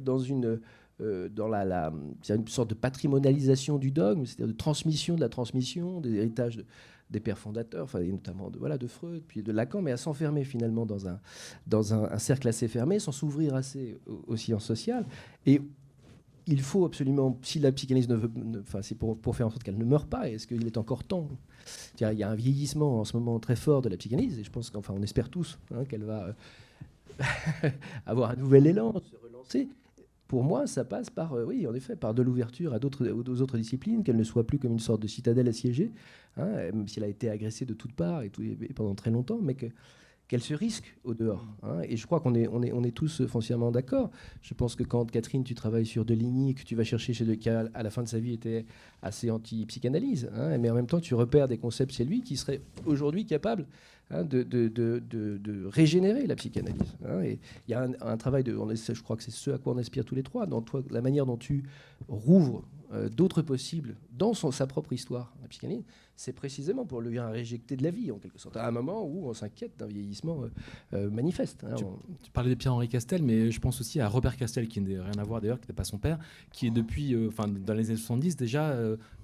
[0.00, 0.60] dans une...
[0.98, 1.92] dans la,
[2.30, 6.64] une sorte de patrimonialisation du dogme, c'est-à-dire de transmission de la transmission, des héritages de,
[7.10, 10.44] des pères fondateurs, enfin, notamment de, voilà, de Freud, puis de Lacan, mais à s'enfermer
[10.44, 11.20] finalement dans, un,
[11.66, 15.06] dans un, cercle assez fermé, sans s'ouvrir assez aux, sciences sociales.
[15.44, 15.60] Et
[16.46, 18.30] il faut absolument, si la psychanalyse ne veut,
[18.60, 21.28] enfin, c'est pour, faire en sorte qu'elle ne meure pas, est-ce qu'il est encore temps?
[22.00, 24.50] Il y a un vieillissement en ce moment très fort de la psychanalyse, et je
[24.50, 26.34] pense qu'enfin, on espère tous hein, qu'elle va
[27.22, 27.68] euh,
[28.06, 29.68] avoir un nouvel élan, se relancer.
[30.28, 33.40] Pour moi, ça passe par, euh, oui, en effet, par de l'ouverture à d'autres, aux
[33.40, 35.92] autres disciplines, qu'elle ne soit plus comme une sorte de citadelle assiégée,
[36.36, 38.30] hein, même si elle a été agressée de toutes parts et,
[38.74, 39.54] pendant très longtemps, mais
[40.28, 41.46] qu'elle se risque au dehors.
[41.62, 41.80] Hein.
[41.88, 44.10] et je crois qu'on est, on est, on est tous foncièrement d'accord.
[44.42, 47.34] Je pense que quand, Catherine, tu travailles sur Deligny, que tu vas chercher chez de,
[47.34, 48.64] qui à la fin de sa vie était
[49.02, 52.62] assez anti-psychanalyse, hein, mais en même temps, tu repères des concepts chez lui qui seraient
[52.86, 53.66] aujourd'hui capables
[54.10, 56.94] Hein, de, de, de, régénérer la psychanalyse.
[57.24, 59.78] Et il y a un, travail, de, je crois que c'est ce à quoi on
[59.78, 61.64] aspire tous les trois, dans toi, la manière dont tu
[62.06, 65.84] rouvres euh, d'autres possibles dans son, sa propre histoire, la psychanalyse,
[66.16, 69.28] c'est précisément pour lui réjecter de la vie, en quelque sorte, à un moment où
[69.28, 70.48] on s'inquiète d'un vieillissement euh,
[70.94, 71.64] euh, manifeste.
[71.64, 71.74] Hein,
[72.22, 75.18] tu, parlais de Pierre-Henri Castel, mais je pense aussi à Robert Castel, qui n'a rien
[75.18, 76.18] à voir d'ailleurs, qui n'était pas son père,
[76.52, 78.74] qui est depuis, euh, enfin, dans les années 70 déjà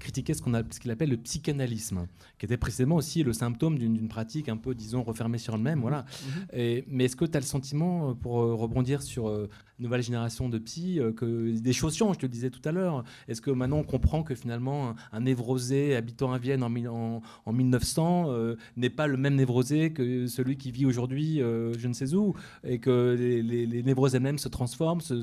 [0.01, 2.07] ce qu'on a, ce qu'il appelle le psychanalysme,
[2.39, 5.77] qui était précisément aussi le symptôme d'une pratique un peu, disons, refermée sur elle-même.
[5.77, 5.83] Mhm.
[5.83, 6.05] Voilà.
[6.05, 6.47] Mhm.
[6.53, 9.49] Et, mais est-ce que tu as le sentiment, pour rebondir sur
[9.79, 13.05] nouvelle génération de psy, que des choses changent, je te le disais tout à l'heure
[13.29, 18.27] Est-ce que maintenant on comprend que finalement un, névrosé habitant à Vienne en en, 1900
[18.29, 22.15] euh, n'est pas le même névrosé que celui qui vit aujourd'hui euh, je ne sais
[22.15, 25.15] où, et que les, les, névroses elles-mêmes se transforment, se,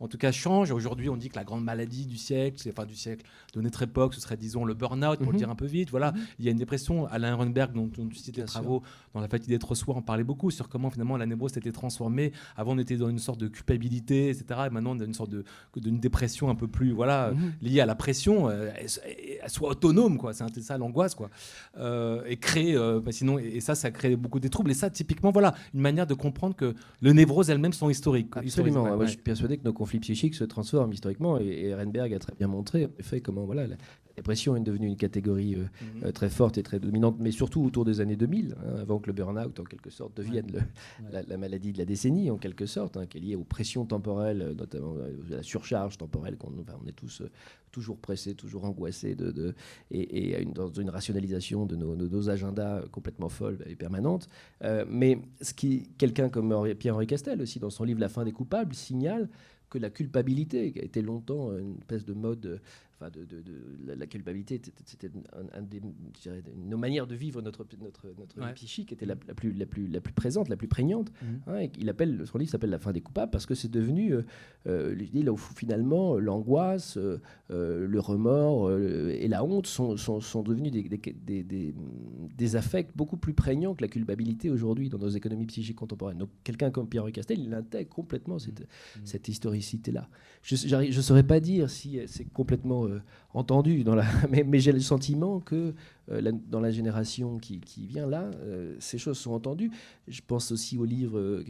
[0.00, 0.70] en tout cas changent.
[0.70, 3.24] Aujourd'hui, on dit que la grande maladie du siècle, enfin du siècle
[3.54, 5.38] de notre époque, ce serait disons le burn-out, pour le mhm.
[5.38, 5.90] dire un peu vite.
[5.90, 6.20] Voilà, mhm.
[6.38, 7.06] il y a une dépression.
[7.06, 8.82] Alain Runberg, dont, tu cites les travaux
[9.14, 12.32] dans La fatigue d'être soi, en parlait beaucoup sur comment finalement la névrose s'était transformée.
[12.56, 14.62] Avant, on était dans une sorte de culpabilité, etc.
[14.66, 15.44] Et maintenant, on dans une sorte de
[15.76, 17.52] d'une dépression un peu plus voilà mhm.
[17.62, 18.48] liée à la pression.
[18.48, 20.32] Euh, elle, soit autonome, quoi.
[20.32, 21.30] C'est ça l'angoisse, quoi.
[21.78, 24.70] Euh, et créer, euh, bah, sinon, et, ça, ça crée beaucoup de troubles.
[24.70, 28.36] Et ça, typiquement, voilà, une manière de comprendre que les névroses elles-mêmes sont historiques.
[28.36, 29.00] Absolument.
[29.02, 31.38] Je suis persuadé que nos conflits psychiques se transforment historiquement.
[31.38, 33.76] Et, et Renberg a très bien montré, en effet, comment voilà, la,
[34.20, 36.12] dépression est devenue une catégorie euh, mhm.
[36.12, 39.14] très forte et très dominante, mais surtout autour des années 2000, hein, avant que le
[39.14, 40.46] burn-out, en quelque sorte, devienne
[41.10, 44.54] la, maladie de la décennie, en quelque sorte, hein, qui est liée aux pressions temporelles,
[44.58, 44.94] notamment
[45.30, 47.22] à la surcharge temporelle, qu'on on est tous
[47.70, 49.54] toujours pressés, toujours angoissés, de,
[49.90, 54.28] et, et dans une rationalisation de nos, agendas complètement folles et permanentes.
[54.62, 55.18] Euh, mais
[55.98, 59.28] quelqu'un comme Pierre-Henri Castel aussi, dans son livre La fin des coupables, signale
[59.70, 62.60] que la culpabilité, qui a été longtemps une espèce de mode
[63.08, 63.24] de,
[63.86, 65.10] la, culpabilité, c'était
[65.54, 65.80] un, des,
[66.56, 70.12] nos manières de vivre notre, notre, notre psychique était la, plus, la, plus, la plus
[70.12, 71.10] présente, la plus prégnante.
[71.10, 71.26] Mmh.
[71.46, 74.22] Hein, il appelle, son livre s'appelle La fin des coupables parce que c'est devenu, euh,
[74.66, 80.42] euh là où finalement l'angoisse, euh, euh, le remords et la honte sont, sont, sont
[80.42, 81.74] devenus des, des, des,
[82.36, 86.18] des, affects beaucoup plus prégnants que la culpabilité aujourd'hui dans nos économies psychiques contemporaines.
[86.18, 89.00] Donc quelqu'un comme Pierre Castel, il intègre complètement cette, mmh.
[89.04, 90.08] cette historicité-là.
[90.42, 92.86] Je ne saurais pas dire si c'est complètement
[93.34, 94.04] entendu, dans la...
[94.30, 95.74] mais, j'ai le sentiment que
[96.10, 99.70] euh, dans la génération qui, vient là, euh, ces choses sont entendues.
[100.08, 101.42] Je pense aussi au livre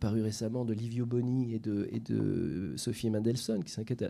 [0.00, 4.04] paru récemment de Livio Boni et de, et de Sophie Mendelssohn qui s'inquiète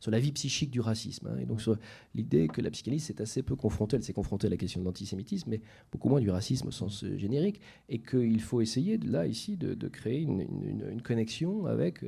[0.00, 1.28] sur la vie psychique du racisme.
[1.28, 1.76] Hein, et donc sur
[2.14, 4.86] l'idée que la psychanalyse s'est assez peu confrontée, elle s'est confrontée à la question de
[4.86, 5.60] l'antisémitisme, mais
[5.92, 10.22] beaucoup moins du racisme au sens générique, et qu'il faut essayer là, ici, de, créer
[10.22, 12.04] une, connexion avec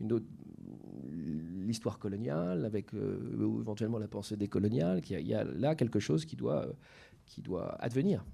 [0.00, 0.20] une
[1.10, 6.36] l'histoire coloniale, avec euh, éventuellement la pensée décoloniale, qu'il y, a là quelque chose qui
[6.36, 6.66] doit,
[7.26, 8.24] qui doit advenir.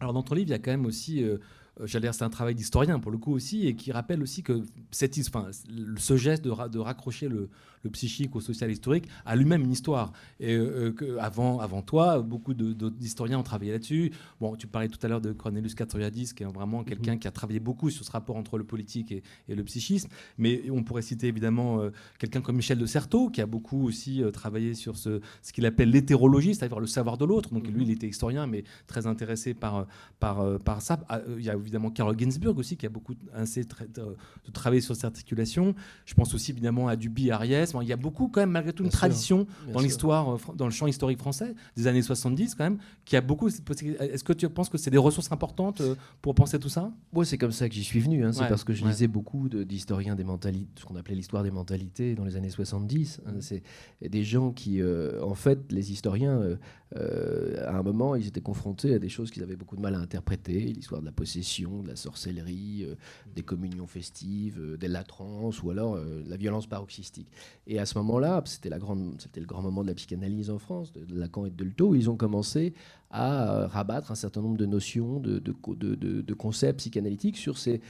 [0.00, 1.38] Alors dans ton livre, il y a quand même aussi euh,
[1.80, 4.42] euh, j'allais dire c'est un travail d'historien pour le coup aussi, et qui rappelle aussi
[4.42, 5.48] que cette, enfin,
[5.96, 7.50] ce geste de, de raccrocher le,
[7.90, 10.12] psychique au social historique a lui-même une histoire.
[10.40, 14.12] Et euh, que avant, avant toi, beaucoup d'historiens ont travaillé là-dessus.
[14.40, 17.18] Bon, tu parlais tout à l'heure de Cornelius Castoriadis, qui est vraiment quelqu'un mhm.
[17.20, 20.08] qui a travaillé beaucoup sur ce rapport entre le politique et, le psychisme.
[20.38, 24.22] Mais on pourrait citer évidemment euh, quelqu'un comme Michel de Certeau, qui a beaucoup aussi
[24.32, 27.52] travaillé sur ce, ce qu'il appelle l'hétérologie, c'est-à-dire le savoir de l'autre.
[27.52, 27.82] Donc lui, mhm.
[27.82, 29.86] il était historien, mais très intéressé par,
[30.18, 31.00] par, par ça.
[31.08, 34.94] Ah, il y a évidemment Carl Ginsburg aussi, qui a beaucoup assez de travailler sur
[34.94, 35.74] cette articulation.
[36.04, 37.67] Je pense aussi évidemment à Duby, Ariès.
[37.82, 40.70] Il y a beaucoup quand même, malgré tout, une tradition dans l'histoire, euh, dans le
[40.70, 43.48] champ historique français des années 70 quand même, qui a beaucoup.
[43.48, 46.92] Est-ce que tu penses que c'est des ressources importantes euh, pour penser tout ça?
[47.12, 48.24] Moi, c'est comme ça que j'y suis venu.
[48.24, 48.32] Hein.
[48.32, 52.14] C'est parce que je lisais beaucoup d'historiens des mentalités, ce qu'on appelait l'histoire des mentalités
[52.14, 53.20] dans les années 70.
[53.26, 53.32] Hein.
[53.40, 53.62] C'est
[54.00, 56.56] des gens qui, euh, en fait, les historiens,
[56.94, 59.98] à un moment, ils étaient confrontés à des choses qu'ils avaient beaucoup de mal à
[59.98, 62.94] interpréter, l'histoire de la possession, de la sorcellerie, euh,
[63.34, 67.30] des communions festives, des latrances ou alors la violence paroxystique.
[67.70, 71.44] Et à ce moment-là, c'était le grand moment de la psychanalyse en France, de, Lacan
[71.44, 72.72] et de Delto, où ils ont commencé
[73.10, 77.82] à rabattre un certain nombre de notions, de, de concepts psychanalytiques sur ces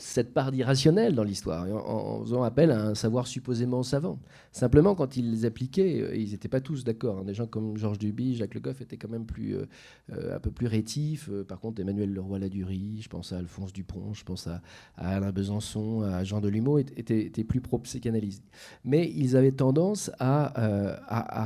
[0.00, 4.18] cette part d'irrationnel dans l'histoire, en, faisant appel à un savoir supposément savant.
[4.52, 7.18] Simplement, quand ils les appliquaient, euh, ils n'étaient pas tous d'accord.
[7.18, 7.24] Hein.
[7.24, 9.66] Des gens comme Georges Duby, Jacques Le Goff étaient quand même plus, euh,
[10.12, 11.30] euh, un peu plus rétifs.
[11.48, 14.62] par contre, Emmanuel Leroy-Ladurie, je pense à Alphonse Dupont, je pense à,
[14.96, 18.44] Alain Besançon, à Jean Delumeau, étaient, étaient plus pro-psychanalystes.
[18.84, 20.52] Mais ils avaient tendance à,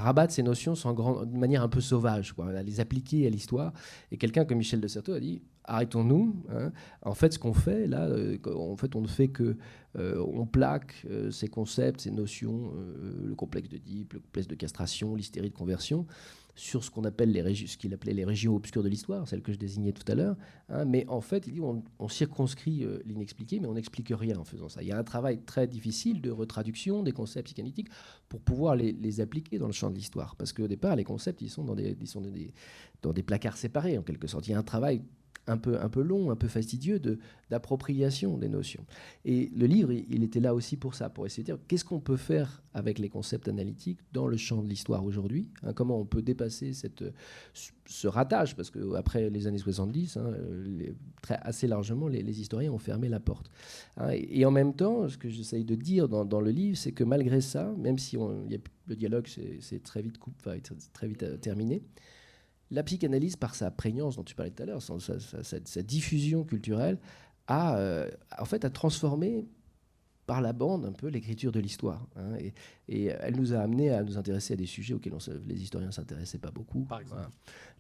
[0.04, 3.72] rabattre ces notions sans grand, de manière un peu sauvage, à les appliquer à l'histoire.
[4.12, 6.36] Et quelqu'un comme Michel de Certeau a dit arrêtons-nous.
[6.50, 6.72] Hein.
[7.02, 9.56] En fait, ce qu'on fait là, euh, en fait, on ne fait que
[9.96, 12.72] euh, on plaque euh, ces concepts, ces notions,
[13.22, 16.06] le complexe de Deep, le complexe de castration, l'hystérie de conversion,
[16.56, 19.52] sur ce qu'on appelle les ce qu'il appelait les régions obscures de l'histoire, celles que
[19.52, 20.36] je désignais tout à l'heure.
[20.68, 20.84] Hein.
[20.84, 24.80] mais en fait, il dit on, circonscrit l'inexpliqué, mais on n'explique rien en faisant ça.
[24.82, 27.88] Il y a un travail très difficile de retraduction des concepts psychanalytiques
[28.28, 31.50] pour pouvoir les, appliquer dans le champ de l'histoire, parce qu'au départ, les concepts, ils
[31.50, 32.22] sont dans des, ils sont
[33.02, 34.46] dans des placards séparés en quelque sorte.
[34.46, 35.02] Il y a un travail
[35.46, 37.00] un peu, un peu long, un peu fastidieux
[37.50, 38.84] d'appropriation des notions.
[39.24, 42.00] Et le livre, il, était là aussi pour ça, pour essayer de dire qu'est-ce qu'on
[42.00, 46.04] peut faire avec les concepts analytiques dans le champ de l'histoire aujourd'hui, hein, comment on
[46.04, 47.04] peut dépasser cette,
[47.86, 50.32] ce ratage, parce qu'après les années 70, hein,
[51.22, 53.50] très, assez largement, les, historiens ont fermé la porte.
[53.96, 54.10] Hein.
[54.12, 57.40] et, en même temps, ce que j'essaye de dire dans, le livre, c'est que malgré
[57.40, 59.28] ça, même si on, y a, le dialogue
[59.60, 60.18] c'est très vite,
[60.92, 61.82] très vite euh, terminé,
[62.70, 66.98] la psychanalyse, par sa prégnance dont tu parlais tout à l'heure, sa, diffusion culturelle,
[67.46, 69.46] a, euh, en fait, a transformé
[70.26, 72.06] par la bande un peu l'écriture de l'histoire.
[72.16, 72.36] Hein,
[72.88, 75.14] elle nous a amené à nous intéresser à des sujets auxquels
[75.46, 76.84] les historiens ne s'intéressaient pas beaucoup.
[76.84, 77.30] Par exemple.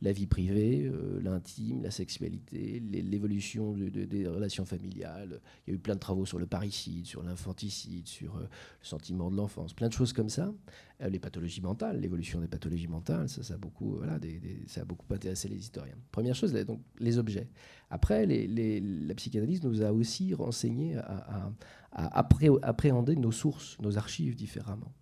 [0.02, 5.40] La vie privée, euh, l'intime, la sexualité, l'évolution des relations familiales.
[5.66, 8.86] Il y a eu plein de travaux sur le parricide, sur l'infanticide, sur euh, le
[8.86, 10.52] sentiment de l'enfance, plein de choses comme ça.
[11.02, 14.18] Euh, les pathologies mentales, l'évolution des pathologies mentales, ça, ça, a beaucoup, voilà,
[14.66, 15.96] ça a beaucoup intéressé les historiens.
[16.12, 17.48] Première chose, donc, les objets.
[17.90, 21.50] Après, les, la psychanalyse nous a aussi renseigné à,
[21.92, 22.26] à,
[22.62, 24.92] appréhender nos sources, nos archives différemment.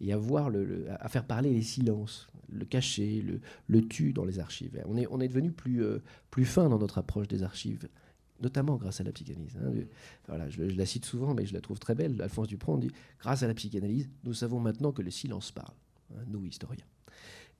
[0.00, 4.24] Et, à, voir le, à faire parler les silences, le cacher, le, le tu dans
[4.24, 4.80] les archives.
[4.86, 7.88] On est, on est devenu plus, euh, plus fin dans notre approche des archives
[8.40, 9.56] notamment grâce à la psychanalyse.
[9.62, 9.72] Hein.
[10.28, 12.20] Voilà, je, la cite souvent, mais je la trouve très belle.
[12.20, 15.74] Alphonse Dupont dit Grâce à la psychanalyse, nous savons maintenant que le silence parle,
[16.12, 16.84] hein, nous historiens.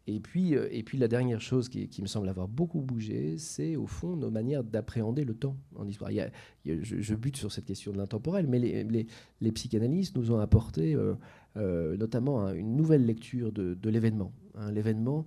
[0.06, 3.74] Et puis, euh, et puis la dernière chose qui, me semble avoir beaucoup bougé, c'est
[3.76, 6.10] au fond nos manières d'appréhender le temps en histoire.
[6.12, 6.30] Il
[6.66, 9.06] je, bute sur cette question de l'intemporel, mais les,
[9.40, 11.14] les, psychanalystes nous ont apporté euh,
[11.56, 14.32] euh, notamment une nouvelle lecture de, l'événement.
[14.56, 15.26] Hein, l'événement,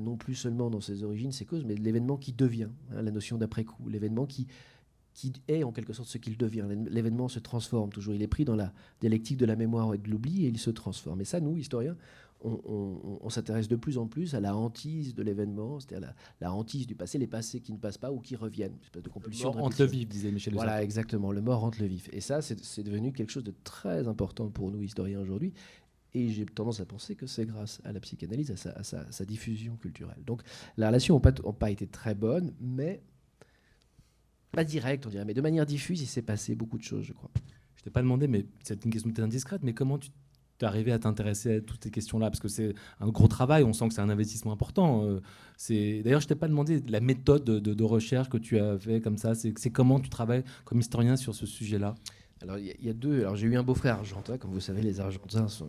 [0.00, 3.38] non plus seulement dans ses origines, ses causes, mais l'événement qui devient, hein, la notion
[3.38, 4.48] d'après-coup, l'événement qui,
[5.18, 6.64] qui est en quelque sorte ce qu'il devient.
[6.90, 8.14] L'événement se transforme toujours.
[8.14, 10.70] Il est pris dans la dialectique de la mémoire et de l'oubli et il se
[10.70, 11.20] transforme.
[11.20, 11.96] Et ça, nous, historiens,
[12.40, 16.94] on, s'intéresse de plus en plus à la hantise de l'événement, c'est-à-dire la, hantise du
[16.94, 18.72] passé, les passés qui ne passent pas ou qui reviennent.
[18.72, 19.52] Une espèce de compulsion.
[19.52, 22.08] Le mort le vif, disait Michel Voilà, exactement, le mort hante le vif.
[22.12, 25.52] Et ça, c'est devenu quelque chose de très important pour nous, historiens, aujourd'hui.
[26.14, 30.22] Et j'ai tendance à penser que c'est grâce à la psychanalyse, à sa, diffusion culturelle.
[30.24, 30.42] Donc
[30.76, 33.02] la relation n'a pas, pas été très bonne, mais
[34.52, 37.12] pas directe, on dirait, mais de manière diffuse, il s'est passé beaucoup de choses, je
[37.12, 37.30] crois.
[37.76, 40.10] Je t'ai pas demandé, mais c'est une question peut-être indiscrète, mais comment tu
[40.64, 43.72] es arrivé à t'intéresser à toutes ces questions-là Parce que c'est un gros travail, on
[43.72, 45.04] sent que c'est un investissement important.
[45.04, 45.20] Euh,
[45.56, 49.00] c'est D'ailleurs, je t'ai pas demandé la méthode de, de, recherche que tu as fait
[49.00, 49.34] comme ça.
[49.34, 51.94] C'est comment tu travailles comme historien sur ce sujet-là?
[52.40, 53.20] Alors, il y, a deux.
[53.20, 55.68] Alors, j'ai eu un beau-frère argentin, comme vous savez, les Argentins sont,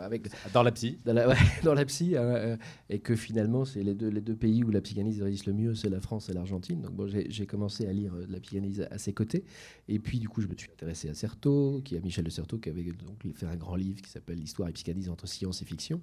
[0.00, 0.28] avec.
[0.54, 2.16] Dans la psy Dans la, ouais, dans la psy.
[2.16, 2.56] Hein, euh,
[2.88, 5.74] et que finalement, c'est les deux, les deux pays où la psychanalyse réussit le mieux,
[5.74, 6.80] c'est la France et l'Argentine.
[6.80, 9.44] Donc, bon, j'ai commencé à lire euh, de la psychanalyse à, ses côtés.
[9.88, 12.58] Et puis, du coup, je me suis intéressé à Certeau, qui a Michel de Certeau,
[12.58, 15.66] qui avait donc fait un grand livre qui s'appelle L'histoire et psychanalyse entre science et
[15.66, 16.00] fiction.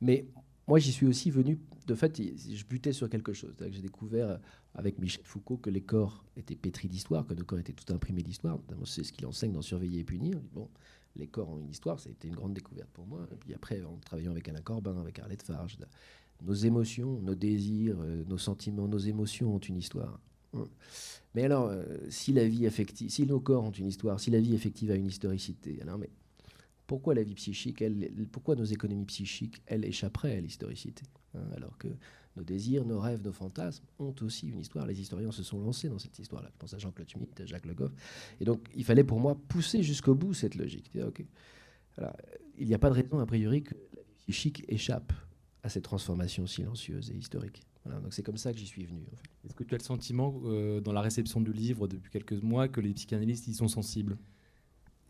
[0.00, 0.26] Mais
[0.66, 1.58] moi, j'y suis aussi venu.
[1.86, 3.54] De fait, je butais sur quelque chose.
[3.70, 4.38] J'ai découvert
[4.74, 8.22] avec Michel Foucault que les corps étaient pétris d'histoire, que nos corps étaient tout imprimés
[8.22, 8.58] d'histoire.
[8.84, 10.40] C'est ce qu'il enseigne dans Surveiller et punir.
[10.52, 10.68] Bon,
[11.16, 13.26] les corps ont une histoire, ça a été une grande découverte pour moi.
[13.32, 15.78] Et puis après, en travaillant avec Alain Corbin, avec Arlette Farge,
[16.42, 20.20] nos émotions, nos désirs, euh, nos sentiments, nos émotions ont une histoire.
[20.52, 20.68] Hum.
[21.34, 24.40] Mais alors, euh, si la vie affective, si nos corps ont une histoire, si la
[24.40, 26.10] vie affective a une historicité, alors mais
[26.86, 27.84] pourquoi la vie psychique,
[28.32, 31.04] pourquoi nos économies psychiques, elles échapperaient à l'historicité
[31.36, 31.86] hein, Alors que
[32.36, 34.86] nos désirs, nos rêves, nos fantasmes ont aussi une histoire.
[34.86, 36.48] Les historiens se sont lancés dans cette histoire-là.
[36.52, 37.92] Je pense à Jean-Claude Schmitt, à Jacques Le Goff.
[38.40, 40.90] Et donc, il fallait pour moi pousser jusqu'au bout cette logique.
[42.58, 45.12] il n'y a pas de raison, a priori, que la psychique échappe
[45.62, 47.62] à cette transformation silencieuse et historique.
[47.84, 49.04] donc c'est comme ça que j'y suis venu.
[49.44, 52.68] Est-ce que tu as le sentiment, euh, dans la réception du livre depuis quelques mois,
[52.68, 54.16] que les psychanalystes y sont sensibles?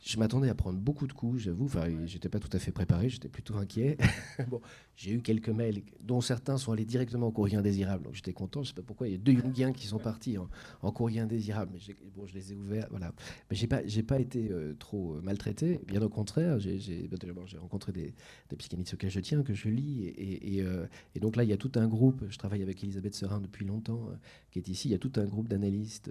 [0.03, 1.67] Je m'attendais à prendre beaucoup de coups, j'avoue.
[1.67, 3.99] Enfin, j'étais pas tout à fait préparé, j'étais plutôt inquiet.
[4.49, 4.61] bon,
[4.97, 8.05] j'ai eu quelques mails, dont certains sont allés directement au courrier indésirable.
[8.05, 8.63] Donc j'étais content.
[8.63, 9.09] Je sais pas pourquoi.
[9.09, 11.73] Il y a deux Jungiens qui sont partis en, courrier indésirable.
[11.75, 12.87] Mais bon, je les ai ouverts.
[12.91, 13.13] Voilà.
[13.51, 15.81] Mais j'ai pas, j'ai pas été euh, trop euh, maltraité.
[15.87, 16.59] Bien au contraire.
[16.59, 18.15] J'ai, bah, j'ai rencontré des,
[18.49, 20.07] des psychanalystes auxquels je tiens, que je lis.
[20.17, 22.25] Et, euh, et, donc là, il y a tout un groupe.
[22.31, 24.09] Je travaille avec Elisabeth Serin depuis longtemps,
[24.51, 24.89] qui est ici.
[24.89, 26.11] Il y a tout un groupe d'analystes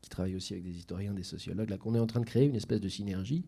[0.00, 1.68] qui travaillent aussi avec des historiens, des sociologues.
[1.68, 3.44] Là, qu'on est en train de créer une espèce de synergie.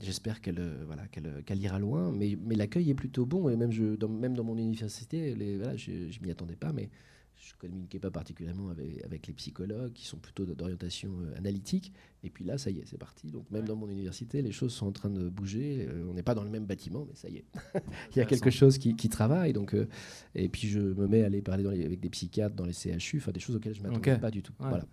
[0.00, 2.12] J'espère qu'elle voilà, qu'elle, ira loin.
[2.12, 5.56] Mais, mais l'accueil est plutôt bon et même, je, dans, même dans mon université, les,
[5.56, 6.90] voilà, je ne m'y attendais pas, mais
[7.36, 11.92] je ne communiquais pas particulièrement avec, avec, les psychologues qui sont plutôt d'orientation euh, analytique.
[12.22, 13.30] Et puis là, ça y est, c'est parti.
[13.30, 15.86] Donc même dans mon université, les choses sont en train de bouger.
[15.88, 17.44] Euh, on n'est pas dans le même bâtiment, mais ça y est.
[18.14, 19.52] Il y a quelque chose qui, qui travaille.
[19.52, 19.86] Donc, euh,
[20.34, 23.20] et puis je me mets à aller parler dans avec des psychiatres dans les CHU,
[23.32, 24.54] des choses auxquelles je ne m'attendais pas du tout.
[24.58, 24.86] Voilà.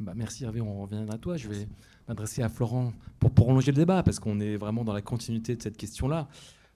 [0.00, 1.36] Bah, merci Hervé, on revient à toi.
[1.36, 1.68] Je vais
[2.08, 5.62] m'adresser à Florent pour prolonger le débat, parce qu'on est vraiment dans la continuité de
[5.62, 6.28] cette question-là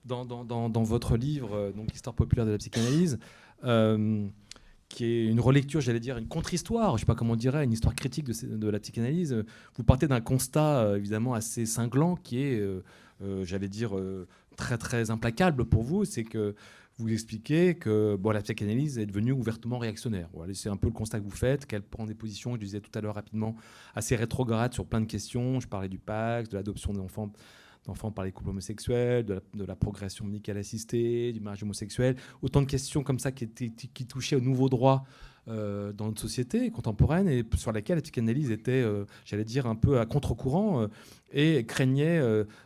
[0.05, 3.19] dans, dans, dans, votre livre, euh, donc Histoire populaire de la psychanalyse,
[3.63, 4.27] euh,
[4.89, 7.63] qui est une relecture, j'allais dire, une contre-histoire, je ne sais pas comment on dirait,
[7.63, 9.43] une histoire critique de, de la psychanalyse.
[9.75, 12.61] Vous partez d'un constat euh, évidemment assez cinglant qui est,
[13.43, 13.91] j'allais dire,
[14.57, 16.55] très très implacable pour vous, c'est que
[17.01, 20.29] vous expliquez que bon, la psychanalyse est devenue ouvertement réactionnaire.
[20.53, 22.91] C'est un peu le constat que vous faites, qu'elle prend des positions, je disais tout
[22.97, 23.55] à l'heure rapidement,
[23.95, 25.59] assez rétrogrades sur plein de questions.
[25.59, 27.31] Je parlais du pacte, de l'adoption des enfants
[27.85, 32.67] d'enfants par les couples homosexuels, de la, progression médicale assistée, du mariage homosexuel, autant de
[32.67, 35.03] questions comme ça qui, qui touchaient au nouveau droit
[35.47, 39.73] euh, dans notre société contemporaine et sur lesquelles la psychanalyse était, euh, j'allais dire, un
[39.73, 40.87] peu à contre-courant euh,
[41.33, 42.21] et craignait,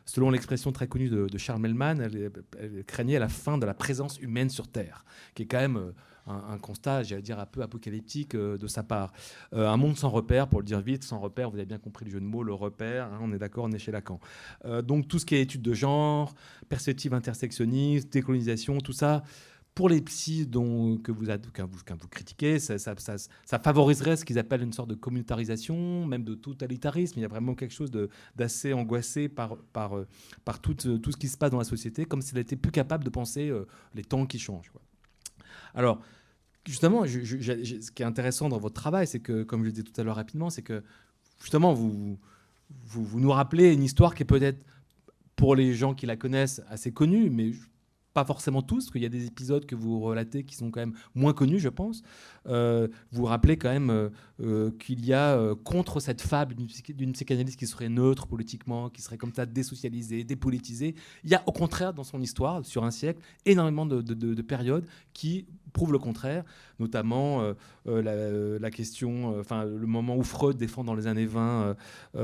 [0.06, 4.50] selon l'expression très connue de, Charles Mellman, elle, craignait la fin de la présence humaine
[4.50, 5.94] sur Terre, qui est quand même
[6.26, 9.14] un, constat, j'allais dire, un peu apocalyptique de sa part.
[9.52, 12.12] Un monde sans repère, pour le dire vite, sans repère, vous avez bien compris le
[12.12, 14.20] jeu de mots, le repère, hein, on est d'accord, on est chez Lacan.
[14.84, 16.34] Donc tout ce qui est études de genre,
[16.68, 19.22] perspective intersectionniste, décolonisation, tout ça,
[19.76, 24.72] pour les psys que, vous, vous, vous critiquez, ça, ça, favoriserait ce qu'ils appellent une
[24.72, 27.20] sorte de communautarisation, même de totalitarisme.
[27.20, 27.92] Il y a vraiment quelque chose
[28.36, 29.92] d'assez angoissé par, par,
[30.46, 33.04] par tout, tout, ce qui se passe dans la société, comme s'il était plus capable
[33.04, 33.52] de penser
[33.94, 34.72] les temps qui changent.
[35.74, 36.00] Alors,
[36.66, 40.00] justement, ce qui est intéressant dans votre travail, c'est que, comme je le disais tout
[40.00, 40.84] à l'heure rapidement, c'est que
[41.42, 42.18] justement, vous,
[42.86, 44.64] vous, nous rappelez une histoire qui est peut-être,
[45.36, 47.52] pour les gens qui la connaissent, assez connue, mais
[48.16, 50.80] pas forcément tous, parce qu'il y a des épisodes que vous relatez qui sont quand
[50.80, 52.02] même moins connus, je pense.
[52.48, 57.58] Euh, vous rappelez quand même euh, euh, qu'il y a contre cette fable d'une psychanalyse
[57.58, 61.94] qui serait neutre politiquement, qui serait comme ça désocialisée, dépolitisée, il y a au contraire
[61.94, 66.44] dans son histoire, sur un siècle, énormément de, de périodes qui prouve le contraire,
[66.80, 67.54] notamment euh,
[67.88, 71.76] euh, la, question, euh, enfin le moment où Freud défend dans les années 20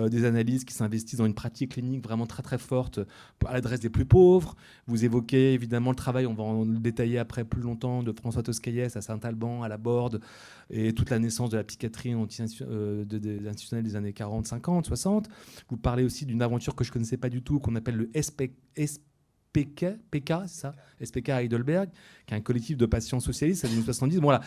[0.09, 2.99] des analyses qui s'investissent dans une pratique clinique vraiment très très forte
[3.45, 4.55] à l'adresse des plus pauvres.
[4.87, 8.95] Vous évoquez évidemment le travail, on va en détailler après plus longtemps, de François Toscaïès
[8.95, 10.21] à Saint-Alban, à la Borde,
[10.69, 15.27] et toute la naissance de la psychiatrie institutionnelle des années 40, 50, 60.
[15.69, 18.09] Vous parlez aussi d'une aventure que je ne connaissais pas du tout, qu'on appelle le
[18.15, 18.31] SP
[18.77, 19.10] SPK,
[19.53, 20.75] PK, c'est ça?
[21.03, 21.89] SPK Heidelberg,
[22.25, 24.17] qui est un collectif de patients socialistes, des années 70.
[24.19, 24.41] Voilà.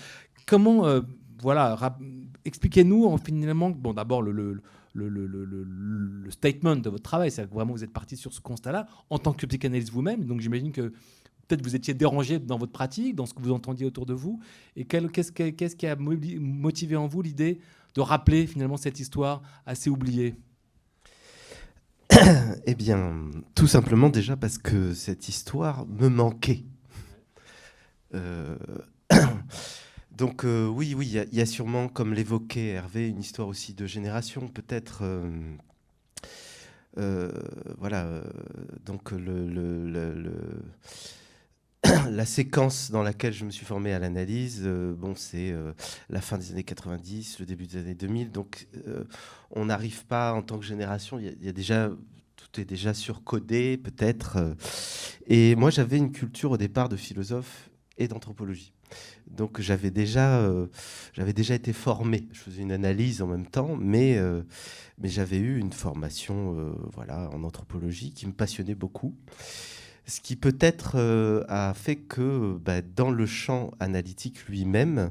[0.47, 1.01] Comment, euh,
[1.41, 1.77] voilà,
[2.45, 4.63] expliquez-nous finalement, bon, d'abord le,
[6.31, 9.33] statement de votre travail, c'est que vraiment vous êtes parti sur ce constat-là en tant
[9.33, 10.25] que psychanalyste vous-même.
[10.25, 10.93] Donc j'imagine que
[11.49, 14.41] peut-être vous étiez dérangé dans votre pratique, dans ce que vous entendiez autour de vous.
[14.77, 15.33] Et qu'est-ce
[15.77, 17.61] qui a motivé en vous l'idée
[17.95, 20.35] de rappeler finalement cette histoire assez oubliée?
[22.67, 26.65] Eh bien, tout simplement déjà parce que cette histoire me manquait.
[28.15, 28.57] Euh,
[30.13, 33.87] donc euh, oui, oui, il y, a sûrement, comme l'évoquait Hervé, une histoire aussi de
[33.87, 35.03] génération, peut-être.
[36.97, 37.31] Euh,
[37.79, 38.23] voilà,
[38.87, 39.47] donc le
[42.11, 45.73] la séquence dans laquelle je me suis formé à l'analyse, euh, bon, c'est euh,
[46.09, 48.31] la fin des années 90, le début des années 2000.
[48.31, 49.05] Donc, euh,
[49.51, 51.19] on n'arrive pas en tant que génération.
[51.19, 51.91] Il y, a déjà
[52.37, 54.39] tout est déjà surcodé, peut-être.
[55.27, 58.73] et moi, j'avais une culture au départ de philosophe et d'anthropologie.
[59.27, 60.49] Donc, j'avais déjà,
[61.15, 62.29] j'avais déjà été formé.
[62.33, 64.21] Je faisais une analyse en même temps, mais
[64.99, 69.17] mais j'avais eu une formation, voilà, en anthropologie qui me passionnait beaucoup
[70.07, 75.11] ce qui peut-être euh, a fait que bah, dans le champ analytique lui-même,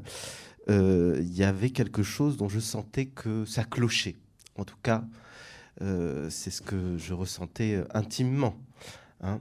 [0.70, 4.16] euh, il y avait quelque chose dont je sentais que ça clochait.
[4.56, 5.04] En tout cas,
[5.82, 8.56] euh, c'est ce que je ressentais intimement.
[9.26, 9.40] Hein.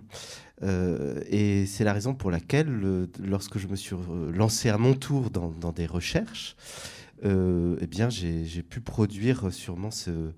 [1.29, 3.97] et c'est la raison pour laquelle, lorsque je me suis
[4.33, 6.55] lancé à mon tour dans, des recherches,
[7.25, 10.31] eh bien, j'ai pu produire sûrement ce,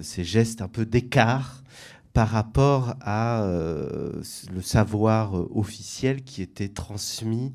[0.00, 1.62] ces gestes un peu d'écart
[2.12, 7.54] par rapport à euh, le savoir euh, officiel qui était transmis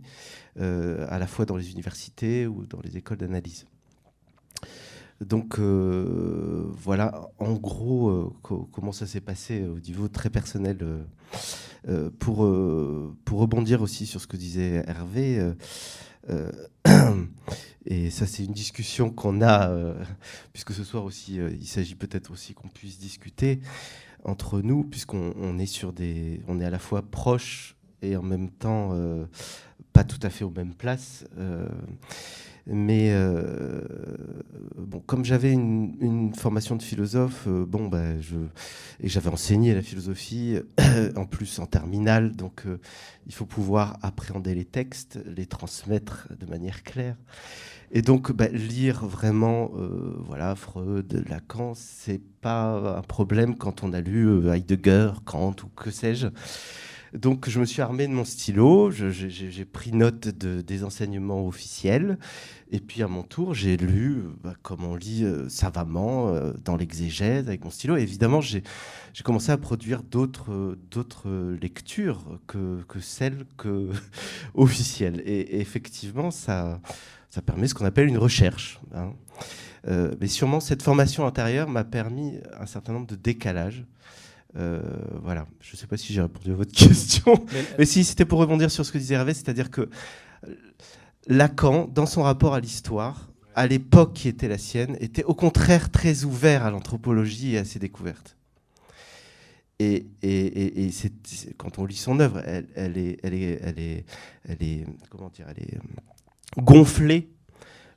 [0.60, 3.66] euh, à la fois dans les universités ou dans les écoles d'analyse.
[5.20, 10.78] Donc voilà, en gros, comment ça s'est passé au niveau très personnel.
[12.20, 12.48] pour,
[13.26, 15.54] pour rebondir aussi sur ce que disait Hervé,
[17.88, 19.96] et ça c'est une discussion qu'on a,
[20.54, 23.60] puisque ce soir aussi, il s'agit peut-être aussi qu'on puisse discuter
[24.28, 28.50] entre nous, puisqu'on est sur des, on est à la fois proches et en même
[28.50, 29.26] temps euh,
[29.94, 31.26] pas tout à fait aux mêmes places.
[31.38, 31.68] Euh,
[32.70, 33.82] mais euh,
[34.76, 38.04] bon, comme j'avais une, formation de philosophe, bon, bah,
[39.00, 40.58] et j'avais enseigné la philosophie,
[41.16, 42.64] en plus en terminale, donc
[43.26, 47.16] il faut pouvoir appréhender les textes, les transmettre de manière claire.
[47.92, 53.94] Et donc, bah, lire vraiment, euh, voilà, Freud, Lacan, c'est pas un problème quand on
[53.94, 56.28] a lu euh, Heidegger, Kant ou que sais-je.
[57.14, 62.20] Donc, je me suis armé de mon stylo, j'ai pris note de, des enseignements officiels,
[62.70, 67.48] et puis à mon tour, j'ai lu, bah, comme on lit euh, savamment, dans l'exégèse
[67.48, 67.96] avec mon stylo.
[67.96, 68.62] Évidemment, j'ai
[69.24, 73.90] commencé à produire d'autres lectures que, celles que
[74.54, 75.24] officielles.
[75.26, 76.82] Et effectivement, ça
[77.30, 78.80] ça permet ce qu'on appelle une recherche.
[78.94, 79.14] Hein.
[79.88, 83.86] Euh, mais sûrement, cette formation intérieure m'a permis un certain nombre de décalages.
[84.58, 84.82] Euh,
[85.22, 87.46] voilà, je ne sais pas si j'ai répondu à votre question,
[87.78, 89.90] mais, si c'était pour rebondir sur ce que disait Hervé, c'est-à-dire que
[91.28, 95.92] Lacan, dans son rapport à l'histoire, à l'époque qui était la sienne, était au contraire
[95.92, 98.38] très ouvert à l'anthropologie et à ses découvertes.
[99.80, 100.92] Et, et, et,
[101.58, 104.06] quand on lit son œuvre, elle, elle, est, elle, est, elle, est,
[104.48, 105.78] elle est, comment dire, elle est
[106.58, 107.30] gonflé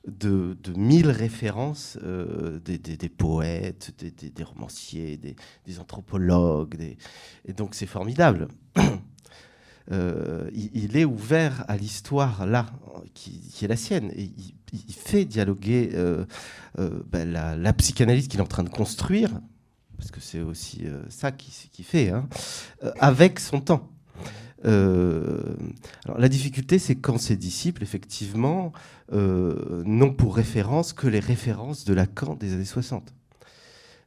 [0.07, 6.95] de, mille références euh, des, poètes, des, romanciers, des, anthropologues.
[7.45, 8.47] Et donc c'est formidable.
[9.91, 12.67] Euh, il, est ouvert à l'histoire là,
[13.13, 14.11] qui, est la sienne.
[14.15, 14.31] Et
[14.71, 16.23] il, fait dialoguer euh,
[16.77, 19.31] ben, la, psychanalyse qu'il est en train de construire,
[19.97, 22.29] parce que c'est aussi ça qui, fait, hein,
[22.99, 23.89] avec son temps.
[24.65, 25.55] Euh,
[26.05, 28.71] alors, la difficulté, c'est quand ces disciples, effectivement,
[29.13, 33.13] euh, n'ont pour référence que les références de Lacan des années 60.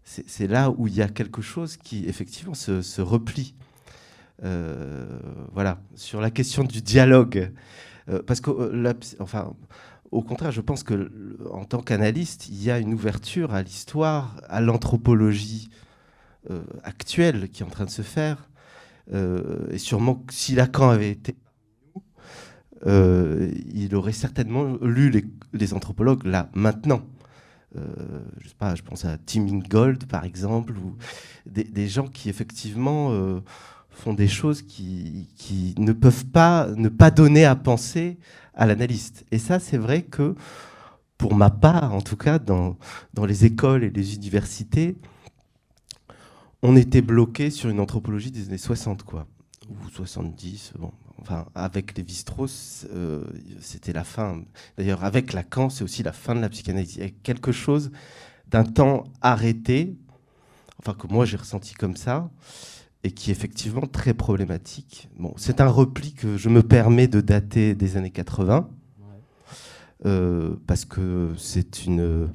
[0.05, 3.55] C'est là où il y a quelque chose qui, effectivement, se, replie.
[4.43, 5.07] Euh,
[5.55, 7.51] voilà, sur la question du dialogue.
[8.27, 8.51] parce que,
[10.11, 11.11] au contraire, je pense que
[11.51, 15.71] en tant qu'analyste, il y a une ouverture à l'histoire, à l'anthropologie
[16.83, 18.51] actuelle qui est en train de se faire.
[19.13, 21.37] Euh, et sûrement si Lacan avait été
[22.87, 25.11] euh, il aurait certainement lu
[25.53, 27.03] les, anthropologues là, maintenant.
[27.77, 27.83] Euh,
[28.41, 30.97] je sais pas, je pense à Tim Ingold par exemple, ou
[31.47, 33.11] des, gens qui effectivement
[33.89, 38.19] font des choses qui, qui, ne peuvent pas ne pas donner à penser
[38.55, 39.25] à l'analyste.
[39.31, 40.35] Et ça, c'est vrai que
[41.17, 42.77] pour ma part, en tout cas, dans,
[43.15, 44.97] dans les écoles et les universités,
[46.65, 49.27] on était bloqué sur une anthropologie des années 60, quoi.
[49.69, 50.73] ou 70.
[50.79, 53.23] Bon, enfin, avec Lévi-Strauss, euh,
[53.61, 54.43] c'était la fin.
[54.79, 56.97] D'ailleurs, avec Lacan, c'est aussi la fin de la psychanalyse.
[56.97, 57.93] Il y a quelque chose
[58.49, 59.95] d'un temps arrêté,
[60.79, 62.31] enfin que moi j'ai ressenti comme ça,
[63.03, 65.11] et qui est effectivement très problématique.
[65.19, 68.71] Bon, c'est un repli que je me permets de dater des années 80,
[70.07, 72.33] euh, parce que c'est une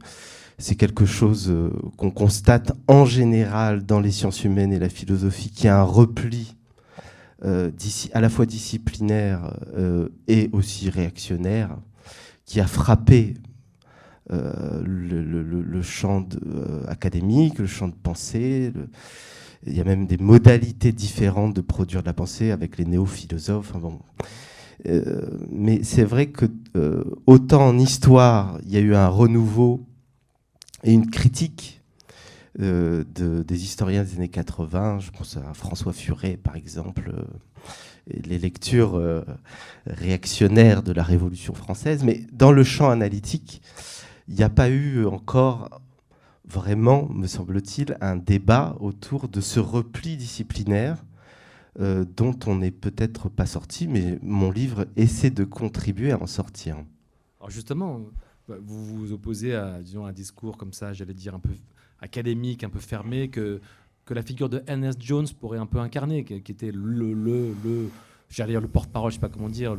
[0.60, 5.50] c'est quelque chose euh, qu'on constate en général dans les sciences humaines et la philosophie,
[5.50, 6.56] qui a un repli
[7.46, 7.72] euh,
[8.14, 11.78] à la fois disciplinaire euh, et aussi réactionnaire,
[12.46, 13.36] qui a frappé
[14.32, 16.28] le, champ
[16.88, 18.72] académique, le champ de pensée.
[19.66, 23.74] il y a même des modalités différentes de produire de la pensée avec les néo-philosophes.
[25.50, 26.46] mais c'est vrai que
[27.26, 29.89] autant en histoire, il y a eu un renouveau
[30.84, 31.80] et une critique
[32.60, 37.24] euh, des historiens des années 80, je pense à François Furet par exemple, euh,
[38.10, 39.24] et les lectures euh,
[39.86, 43.62] réactionnaires de la Révolution française, mais dans le champ analytique,
[44.28, 45.82] il n'y a pas eu encore
[46.46, 50.98] vraiment, me semble-t-il, un débat autour de ce repli disciplinaire
[51.80, 56.76] dont on n'est peut-être pas sorti, mais mon livre essaie de contribuer à en sortir.
[57.40, 58.02] Alors justement,
[58.62, 61.52] vous vous opposez à disons, un discours comme ça, j'allais dire un peu
[62.02, 63.62] académique, un peu fermé, que,
[64.06, 67.50] que la figure de Ernest Jones pourrait un peu incarner, qui, était le,
[68.30, 69.76] j'allais dire le porte-parole, je sais pas comment dire,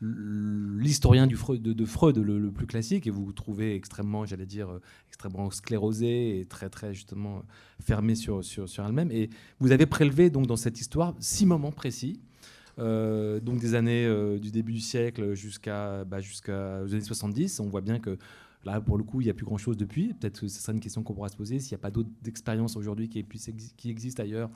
[0.00, 4.68] l'historien de, Freud le, plus classique, et vous vous trouvez extrêmement, j'allais dire,
[5.08, 7.42] extrêmement sclérosé et très, très justement
[7.80, 9.10] fermé sur, sur, sur elle-même.
[9.10, 12.20] Et vous avez prélevé donc dans cette histoire six moments précis
[12.78, 17.60] euh, donc des années euh, du début du siècle jusqu'à bah, jusqu'à années 70.
[17.60, 18.18] On voit bien que
[18.64, 20.14] Là, pour le coup, il n'y a plus grand-chose depuis.
[20.14, 21.58] Peut-être que ce sera une question qu'on pourra se poser.
[21.58, 23.24] S'il n'y a pas d'autres expériences aujourd'hui qui,
[23.76, 24.50] qui existent ailleurs,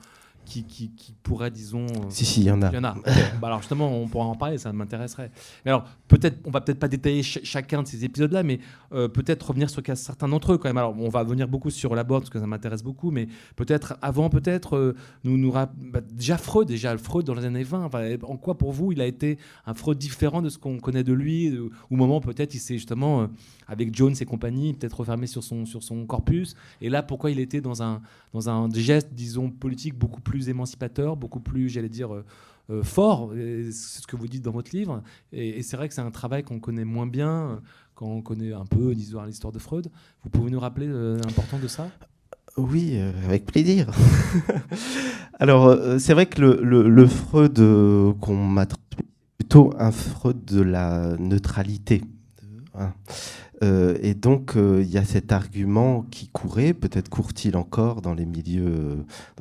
[0.47, 1.85] qui, qui, pourrait, disons.
[1.85, 2.69] Euh, si, si, il y en a.
[2.69, 2.95] Il y en a.
[3.41, 5.31] Bah, alors justement, on pourra en parler, ça m'intéresserait.
[5.65, 8.59] Mais alors, peut-être, on va peut-être pas détailler chacun de ces épisodes-là, mais
[8.93, 10.77] euh, peut-être revenir sur certains d'entre eux quand même.
[10.77, 13.97] Alors, on va venir beaucoup sur la board parce que ça m'intéresse beaucoup, mais peut-être
[14.01, 17.89] avant, peut-être, euh, nous, nous bah, déjà Freud, déjà Freud dans les années 20.
[18.23, 21.13] en quoi pour vous, il a été un Freud différent de ce qu'on connaît de
[21.13, 21.55] lui,
[21.89, 23.27] au moment peut-être il s'est justement
[23.67, 26.55] avec Jones et compagnie, peut-être refermé sur son, sur son corpus.
[26.81, 28.01] Et là, pourquoi il était dans un,
[28.33, 32.25] dans un geste, disons, politique beaucoup plus émancipateur, beaucoup plus, j'allais dire, euh,
[32.69, 33.31] euh, fort.
[33.33, 35.01] C'est ce que vous dites dans votre livre.
[35.31, 37.55] Et, c'est vrai que c'est un travail qu'on connaît moins bien euh,
[37.95, 39.89] quand on connaît un peu l'histoire de Freud.
[40.23, 41.89] Vous pouvez nous rappeler l'importance de ça?
[42.57, 43.91] Oui, avec plaisir.
[45.39, 47.55] Alors, c'est vrai que le, Freud
[48.19, 48.65] qu'on m'a
[49.37, 52.01] plutôt un Freud de la neutralité.
[53.63, 58.15] Euh, et donc, euh, il y a cet argument qui courait, peut-être court-il encore dans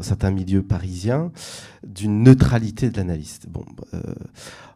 [0.00, 1.32] certains milieux parisiens,
[1.86, 3.48] d'une neutralité de l'analyste.
[3.48, 3.64] Bon,
[3.94, 4.00] euh,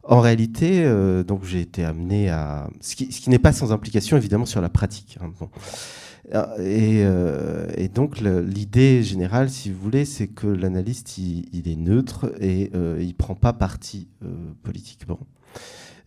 [0.02, 0.84] en réalité,
[1.26, 5.18] donc j'ai été amené à, ce qui, n'est pas sans implication évidemment sur la pratique.
[5.20, 5.48] Hein, bon.
[6.58, 13.14] Et, donc l'idée générale, si vous voulez, c'est que l'analyste il, est neutre et il
[13.14, 14.08] prend pas parti
[14.62, 15.20] politiquement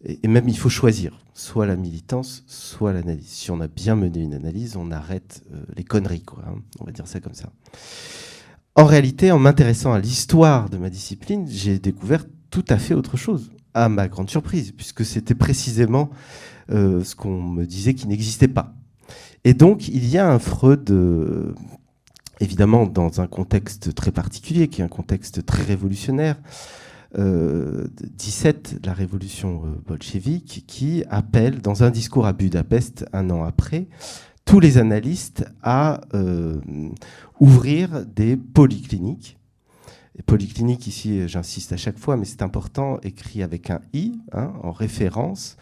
[0.06, 3.28] et même il faut choisir, soit la militance, soit l'analyse.
[3.28, 6.56] Si on a bien mené une analyse, on arrête euh, les conneries, quoi, hein.
[6.80, 7.50] on va dire ça comme ça.
[8.76, 13.18] En réalité, en m'intéressant à l'histoire de ma discipline, j'ai découvert tout à fait autre
[13.18, 16.10] chose, à ma grande surprise, puisque c'était précisément
[16.72, 18.74] euh, ce qu'on me disait qui n'existait pas.
[19.44, 21.54] Et donc, il y a un Freud, euh,
[22.40, 26.38] évidemment, dans un contexte très particulier, qui est un contexte très révolutionnaire,
[27.16, 33.44] 17 de la révolution euh, bolchevique qui appelle, dans un discours à Budapest un an
[33.44, 33.88] après,
[34.46, 36.60] tous les analystes à euh,
[37.40, 39.38] ouvrir des polycliniques.
[40.26, 44.72] Polyclinique, ici, j'insiste à chaque fois, mais c'est important, écrit avec un I, hein, en
[44.72, 45.58] référence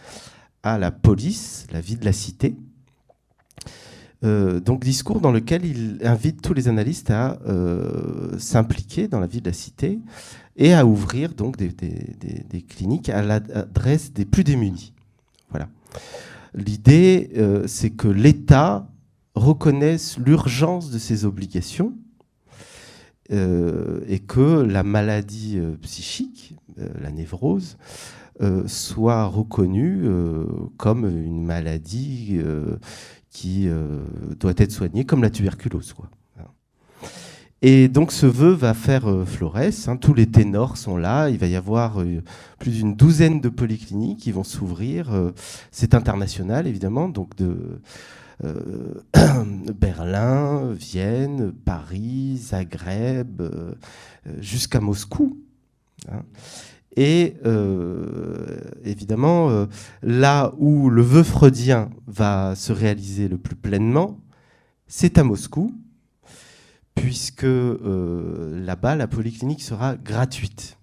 [0.63, 2.55] à la police, la vie de la cité.
[4.23, 7.39] Euh, donc discours dans lequel il invite tous les analystes à
[8.37, 9.99] s'impliquer dans la vie de la cité
[10.57, 14.93] et à ouvrir donc des, cliniques à l'adresse des plus démunis.
[15.49, 15.67] Voilà.
[16.53, 18.87] L'idée, euh, c'est que l'État
[19.35, 21.93] reconnaisse l'urgence de ses obligations
[23.31, 26.55] euh, et que la maladie euh, psychique,
[27.01, 27.77] la névrose,
[28.65, 30.07] soit reconnue
[30.77, 32.39] comme une maladie
[33.31, 33.67] qui
[34.39, 35.93] doit être soignée comme la tuberculose.
[35.93, 36.09] Quoi.
[37.63, 39.95] Et donc ce vœu va faire euh, florès, hein.
[39.95, 42.23] tous les ténors sont là, il va y avoir euh,
[42.57, 45.13] plus d'une douzaine de polycliniques qui vont s'ouvrir.
[45.13, 45.31] Euh,
[45.69, 47.81] c'est international évidemment, donc de
[49.79, 53.43] Berlin, Vienne, Paris, Zagreb,
[54.39, 55.37] jusqu'à Moscou.
[56.11, 56.23] Hein.
[56.97, 59.65] Et euh, évidemment, euh,
[60.01, 64.19] là où le vœu freudien va se réaliser le plus pleinement,
[64.87, 65.73] c'est à Moscou,
[66.93, 70.77] puisque euh, là-bas, la polyclinique sera gratuite.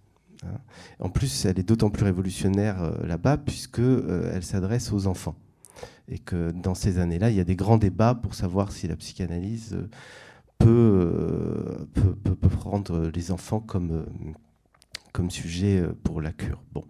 [0.45, 0.59] Hein.
[0.99, 5.37] En plus, elle est d'autant plus révolutionnaire là-bas, puisqu'elle s'adresse aux enfants.
[6.11, 8.97] Et que dans ces années-là, il y a des grands débats pour savoir si la
[8.97, 9.77] psychanalyse
[10.57, 14.05] peut, peut, peut prendre les enfants comme
[15.19, 16.63] comme sujet euh, pour la cure.
[16.73, 16.85] Bon.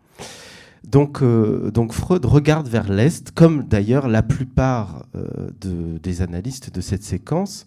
[0.85, 6.71] Donc, euh, donc Freud regarde vers l'Est, comme d'ailleurs la plupart euh, de, des analystes
[6.71, 7.65] de cette séquence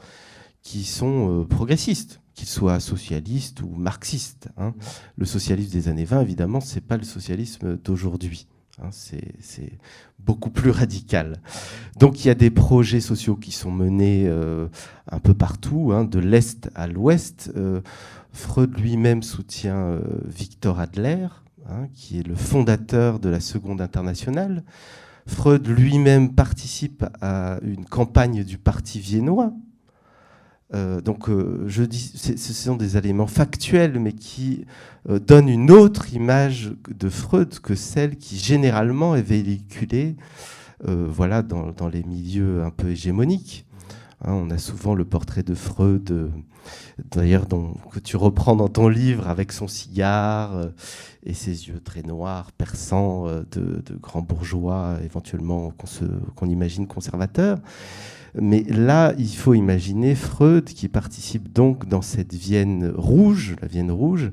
[0.61, 4.49] qui sont progressistes, qu'ils soient socialistes ou marxistes.
[4.57, 4.75] Hein.
[5.17, 8.45] Le socialisme des années 20, évidemment, ce n'est pas le socialisme d'aujourd'hui.
[8.83, 8.89] Hein.
[8.91, 9.79] c'est
[10.19, 11.41] beaucoup plus radical.
[11.97, 14.29] Donc il y a des projets sociaux qui sont menés
[15.09, 17.51] un peu partout, hein, de l'Est à l'Ouest.
[18.33, 21.27] Freud lui-même soutient euh, Victor Adler,
[21.69, 24.63] hein, qui est le fondateur de la Seconde Internationale.
[25.27, 29.53] Freud lui-même participe à une campagne du Parti viennois.
[30.73, 34.65] Euh, donc, euh, je dis, ce sont des éléments factuels, mais qui
[35.07, 40.15] donnent une autre image de Freud que celle qui généralement est véhiculée,
[40.85, 43.65] voilà, dans, dans, les milieux un peu hégémoniques.
[44.23, 46.29] Hein, on a souvent le portrait de Freud, euh,
[47.09, 50.69] d'ailleurs que tu reprends dans ton livre avec son cigare euh,
[51.23, 55.73] et ses yeux très noirs, perçants, euh, de, grands bourgeois, éventuellement
[56.35, 57.57] qu'on imagine conservateurs.
[58.35, 63.91] Mais là, il faut imaginer Freud qui participe donc dans cette Vienne rouge, la Vienne
[63.91, 64.31] rouge,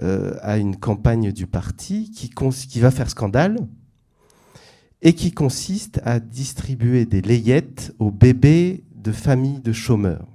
[0.00, 3.56] à une campagne du parti qui, qui va faire scandale
[5.02, 10.26] et qui consiste à distribuer des layettes aux bébés de familles de chômeurs.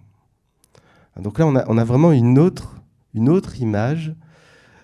[1.22, 2.82] Donc là, on a, vraiment une autre,
[3.14, 4.14] une autre image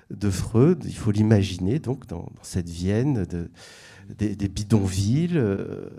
[0.09, 0.84] de Freud.
[0.86, 3.51] Il faut l'imaginer donc dans, cette Vienne de,
[4.17, 5.38] des, bidonvilles.
[5.38, 5.89] Euh.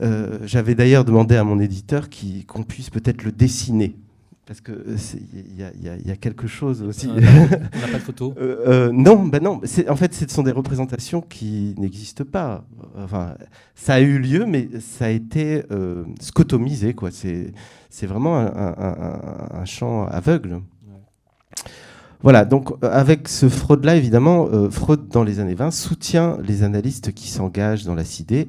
[0.00, 2.08] Euh, j'avais d'ailleurs demandé à mon éditeur
[2.46, 3.96] qu'on puisse peut-être le dessiner
[4.46, 4.96] parce que euh,
[5.32, 7.08] il y, a quelque chose aussi.
[7.10, 8.32] on n'a pas de photo.
[8.38, 9.60] Euh, euh, non, ben non.
[9.88, 12.64] En fait, ce sont des représentations qui n'existent pas.
[12.96, 13.34] Enfin,
[13.74, 15.64] ça a eu lieu, mais ça a été
[16.20, 16.94] scotomisé.
[16.94, 17.10] Quoi.
[17.10, 17.52] C'est,
[17.90, 20.60] c'est vraiment un, champ aveugle.
[22.22, 27.28] Voilà, donc avec ce Freud-là, évidemment, Freud, dans les années 20, soutient les analystes qui
[27.28, 28.48] s'engagent dans la cité,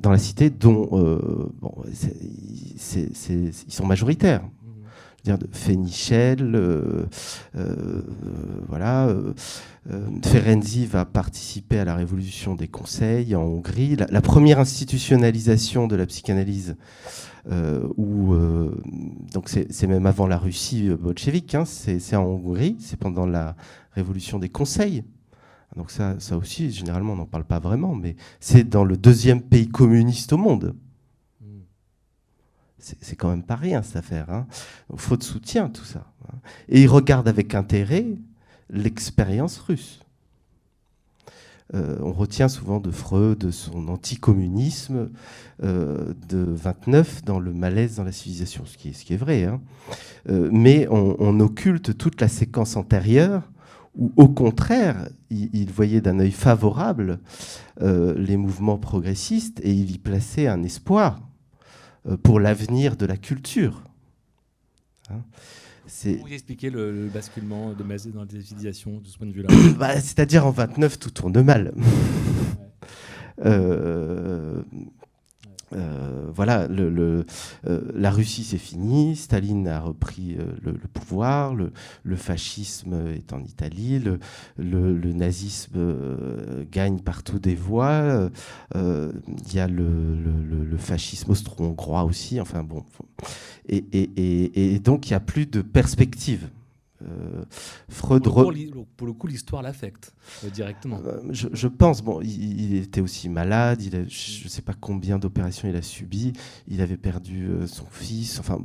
[0.00, 0.88] dans la cité dont
[1.60, 4.42] bon, ils sont majoritaires
[5.34, 7.06] de Fénichel, euh,
[7.56, 8.02] euh,
[8.68, 9.08] voilà.
[9.08, 9.32] Euh,
[10.24, 13.96] Ferenczi va participer à la révolution des conseils en Hongrie.
[13.96, 16.76] La, première institutionnalisation de la psychanalyse,
[17.96, 18.34] où,
[19.32, 23.54] donc c'est même avant la Russie bolchevique, hein, c'est en Hongrie, c'est pendant la
[23.92, 25.04] révolution des conseils.
[25.76, 29.40] Donc ça, ça aussi, généralement, on n'en parle pas vraiment, mais c'est dans le deuxième
[29.40, 30.74] pays communiste au monde
[33.00, 34.30] c'est quand même pas rien cette affaire.
[34.30, 34.46] Hein.
[34.96, 36.06] Freud soutient tout ça.
[36.28, 36.36] Hein.
[36.68, 38.06] Et il regarde avec intérêt
[38.70, 40.00] l'expérience russe.
[41.74, 45.10] Euh, on retient souvent de Freud son anticommunisme
[45.64, 49.44] euh, de 29 dans le malaise dans la civilisation, ce qui est, vrai.
[49.44, 49.60] Hein.
[50.28, 53.42] Euh, mais on, occulte toute la séquence antérieure
[53.96, 57.18] où, au contraire, il, il voyait d'un œil favorable
[57.80, 61.20] les mouvements progressistes et il y plaçait un espoir
[62.22, 63.82] pour l'avenir de la culture.
[65.10, 65.22] Hein
[66.04, 69.48] vous expliquer le, basculement de Mazet dans la civilisation de ce point de vue-là
[69.78, 71.72] bah, C'est-à-dire en 29, tout tourne mal.
[73.44, 74.62] euh,
[75.72, 77.24] euh, voilà, euh,
[77.64, 81.72] la Russie c'est fini, Staline a repris euh, le, pouvoir, le,
[82.16, 88.30] fascisme est en Italie, le, nazisme gagne partout des voix,
[88.74, 92.84] il y a le, fascisme austro-hongrois aussi, enfin bon,
[93.68, 93.84] et,
[94.74, 96.48] et donc il n'y a plus de perspective.
[97.02, 97.44] Euh,
[97.88, 98.22] Freud.
[98.22, 101.00] Pour, le coup, l'histoire l'affecte euh, directement.
[101.06, 102.02] Euh, je, pense.
[102.02, 103.82] Bon, il, était aussi malade.
[103.82, 106.32] Il je ne sais pas combien d'opérations il a subi.
[106.68, 108.58] Il avait perdu son fils, enfin,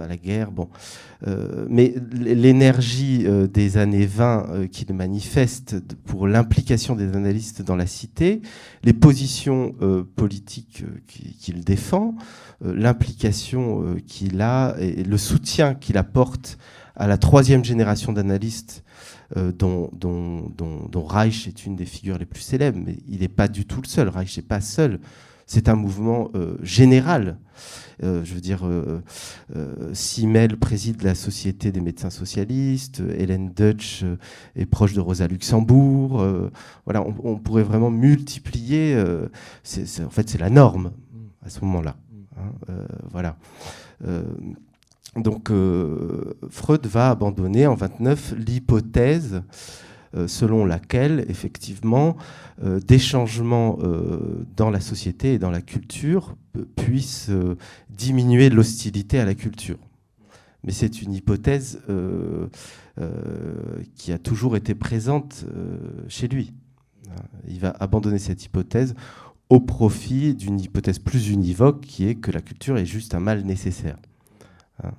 [0.00, 0.50] à la guerre.
[0.50, 0.68] Bon,
[1.68, 8.42] mais l'énergie des années 20 qu'il manifeste pour l'implication des analystes dans la cité,
[8.84, 9.74] les positions
[10.16, 12.14] politiques qu'il défend,
[12.60, 16.58] l'implication qu'il a et le soutien qu'il apporte
[16.98, 18.84] à la troisième génération d'analystes
[19.36, 19.90] euh, dont,
[20.94, 23.86] Reich est une des figures les plus célèbres, mais il n'est pas du tout le
[23.86, 24.08] seul.
[24.08, 24.98] Reich n'est pas seul.
[25.46, 27.38] C'est un mouvement euh, général.
[28.02, 28.68] je veux dire,
[29.92, 34.04] Simmel préside la Société des médecins socialistes, Hélène Deutsch
[34.56, 36.24] est proche de Rosa Luxembourg.
[36.84, 38.96] voilà, on, pourrait vraiment multiplier.
[39.00, 40.92] en fait, c'est la norme
[41.44, 41.96] à ce moment-là.
[42.36, 42.74] Hein,
[43.10, 43.36] voilà.
[45.16, 45.50] Donc,
[46.50, 49.42] Freud va abandonner en 29 l'hypothèse
[50.14, 52.16] euh, selon laquelle, effectivement,
[52.64, 56.34] euh, des changements euh, dans la société et dans la culture
[56.76, 57.30] puissent
[57.90, 59.76] diminuer l'hostilité à la culture.
[60.64, 61.80] Mais c'est une hypothèse
[63.94, 65.44] qui a toujours été présente
[66.08, 66.52] chez lui.
[67.46, 68.96] Il va abandonner cette hypothèse
[69.50, 73.44] au profit d'une hypothèse plus univoque qui est que la culture est juste un mal
[73.44, 73.98] nécessaire.
[74.82, 74.92] Hein.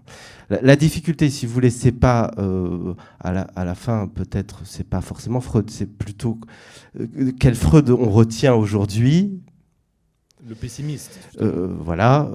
[0.50, 5.42] La, difficulté, si vous voulez, c'est pas euh, à, la, fin, peut-être, c'est pas forcément
[5.42, 6.40] Freud, c'est plutôt
[7.00, 9.42] euh, quel Freud on retient aujourd'hui.
[10.48, 11.20] Le pessimiste.
[11.42, 12.30] Euh, voilà,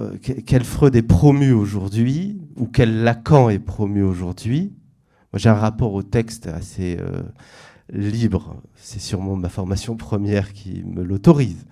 [0.45, 4.73] quel Freud est promu aujourd'hui ou quel Lacan est promu aujourd'hui.
[5.33, 6.97] Moi, j'ai un rapport au texte assez
[7.91, 8.61] libre.
[8.75, 11.65] C'est sûrement ma formation première qui me l'autorise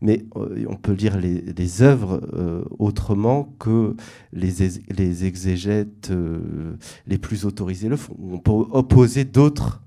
[0.00, 3.94] mais euh, on peut lire les, œuvres euh, autrement que
[4.32, 4.52] les,
[4.88, 6.76] les exégètes euh,
[7.06, 8.16] les plus autorisés le font.
[8.18, 9.82] On peut opposer d'autres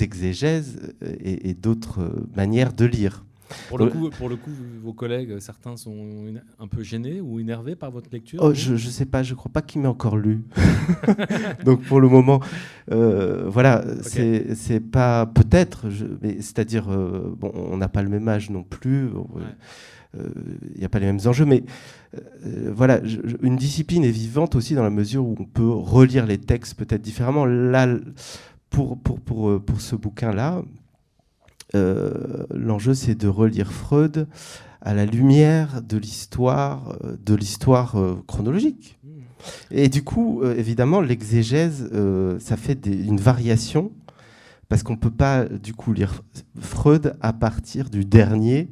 [0.00, 3.24] exégèses et d'autres manières de lire.
[3.68, 4.50] Pour le, coup, pour le coup,
[4.82, 5.96] vos collègues, certains sont
[6.58, 9.36] un peu gênés ou énervés par votre lecture oh, Je ne sais pas, je ne
[9.36, 10.42] crois pas qu'il m'ait encore lu.
[11.64, 12.40] Donc pour le moment,
[12.90, 15.86] euh, voilà, c'est pas peut-être,
[16.22, 19.10] c'est-à-dire, euh, bon, on n'a pas le même âge non plus.
[20.14, 21.62] Il n'y a pas les mêmes enjeux, mais
[22.14, 23.00] euh, voilà,
[23.42, 27.02] une discipline est vivante aussi dans la mesure où on peut relire les textes peut-être
[27.02, 27.44] différemment.
[27.44, 27.86] Là,
[28.70, 30.62] pour, pour, pour, pour ce bouquin-là, euh,
[31.74, 34.26] l'enjeu, c'est de relire Freud
[34.80, 38.98] à la lumière de l'histoire, euh, de l'histoire euh, chronologique.
[39.70, 41.88] Et du coup, évidemment, l'exégèse,
[42.40, 43.92] ça fait une variation,
[44.68, 46.22] parce qu'on ne peut pas, du coup, lire
[46.58, 48.68] Freud à partir du dernier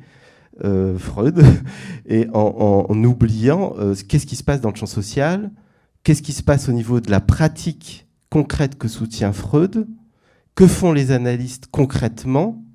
[0.99, 1.41] Freud,
[2.07, 3.75] et en, en oubliant
[4.09, 5.53] qu'est-ce qui se passe dans le champ social,
[6.03, 9.87] qu'est-ce qui se passe au niveau de la pratique concrète que soutient Freud,
[10.57, 12.66] que font les analystes concrètement, euh,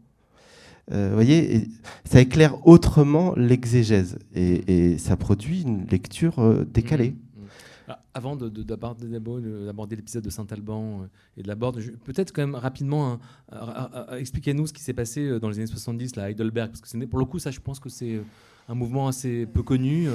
[0.91, 1.67] vous voyez,
[2.05, 7.11] ça éclaire autrement l'exégèse et, ça produit une lecture euh, décalée.
[7.11, 7.93] Mmh, mmh.
[8.13, 11.05] Avant d'aborder l'épisode de Saint-Alban euh,
[11.37, 13.19] et de la Borde, peut-être quand même rapidement,
[13.51, 17.05] hein, expliquez-nous ce qui s'est passé dans les années 70 là, à Heidelberg, parce que
[17.05, 18.19] pour le coup, ça, je pense que c'est
[18.67, 20.07] un mouvement assez peu connu.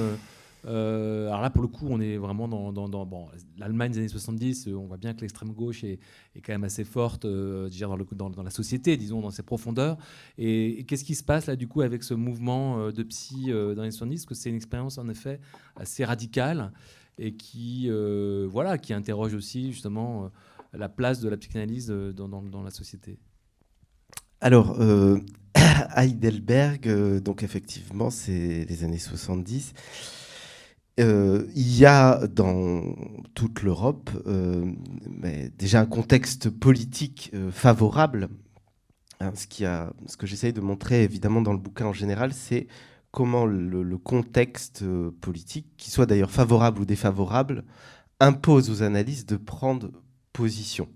[0.65, 3.27] Euh, alors là, pour le coup, on est vraiment dans, bon,
[3.57, 4.67] l'Allemagne des années 70.
[4.67, 5.99] Euh, on voit bien que l'extrême gauche est,
[6.43, 7.69] quand même assez forte euh,
[8.11, 9.97] dans, la société, disons, dans ses profondeurs.
[10.37, 13.79] Et, qu'est-ce qui se passe là, du coup, avec ce mouvement de psy dans les
[13.79, 15.39] années 70 que c'est une expérience, en effet,
[15.75, 16.71] assez radicale
[17.17, 17.89] et qui,
[18.49, 20.31] voilà, qui interroge aussi, justement,
[20.73, 23.19] la place de la psychanalyse dans, la société.
[24.41, 24.77] Alors,
[25.95, 29.73] Heidelberg, donc effectivement, c'est les années 70.
[30.99, 32.95] Euh, il y a dans
[33.35, 34.71] toute l'Europe euh,
[35.57, 38.29] déjà un contexte politique euh, favorable.
[39.19, 42.33] Hein, ce, qui a, ce que j'essaye de montrer évidemment dans le bouquin en général,
[42.33, 42.67] c'est
[43.11, 44.85] comment le, contexte
[45.21, 47.63] politique, qui soit d'ailleurs favorable ou défavorable,
[48.19, 49.91] impose aux analyses de prendre
[50.33, 50.87] position.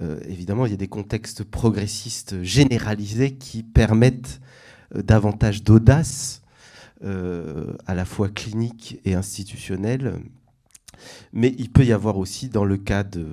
[0.00, 0.20] Mhm.
[0.28, 4.40] évidemment, il y a des contextes progressistes généralisés qui permettent
[4.92, 6.43] davantage d'audace
[7.04, 10.20] à la fois clinique et institutionnelle.
[11.32, 13.26] Mais il peut y avoir aussi, dans le cas de,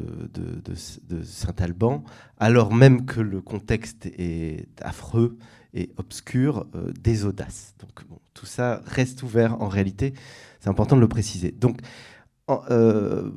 [1.24, 2.04] Saint-Alban,
[2.38, 5.38] alors même que le contexte est affreux
[5.74, 7.76] et obscur, euh, des audaces.
[7.80, 8.02] Donc
[8.34, 10.14] tout ça reste ouvert en réalité,
[10.60, 11.52] c'est important de le préciser.
[11.52, 11.80] Donc
[12.50, 13.32] euh,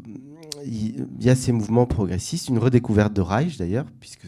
[0.65, 4.27] il y a ces mouvements progressistes, une redécouverte de Reich d'ailleurs, puisque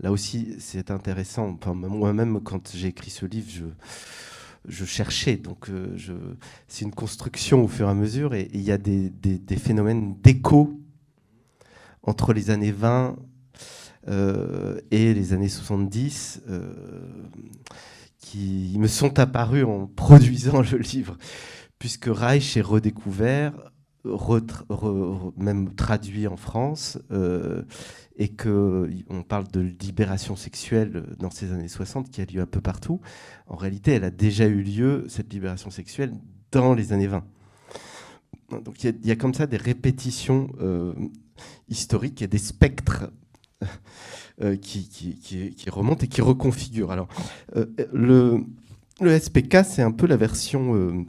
[0.00, 1.58] là aussi c'est intéressant.
[1.66, 3.64] Moi-même, quand j'ai écrit ce livre, je,
[4.66, 5.36] je cherchais.
[5.36, 5.96] Donc, euh,
[6.68, 8.34] c'est une construction au fur et à mesure.
[8.34, 9.10] Et il y a des,
[9.56, 10.80] phénomènes d'écho
[12.02, 13.16] entre les années 20
[14.08, 16.72] euh, et les années 70 euh,
[18.18, 21.16] qui me sont apparus en produisant le livre,
[21.78, 23.52] puisque Reich est redécouvert,
[25.36, 26.98] même traduit en France
[28.16, 32.60] et qu'on parle de libération sexuelle dans ces années 60 qui a lieu un peu
[32.60, 33.00] partout,
[33.46, 36.12] en réalité, elle a déjà eu lieu, cette libération sexuelle,
[36.50, 37.24] dans les années 20.
[38.60, 40.92] Donc il y, a comme ça des répétitions euh,
[41.68, 43.10] historiques, il y a des spectres
[44.42, 46.92] euh, qui, remontent et qui reconfigurent.
[46.92, 47.08] Alors,
[47.56, 48.44] euh, le,
[49.00, 51.06] SPK, c'est un peu la version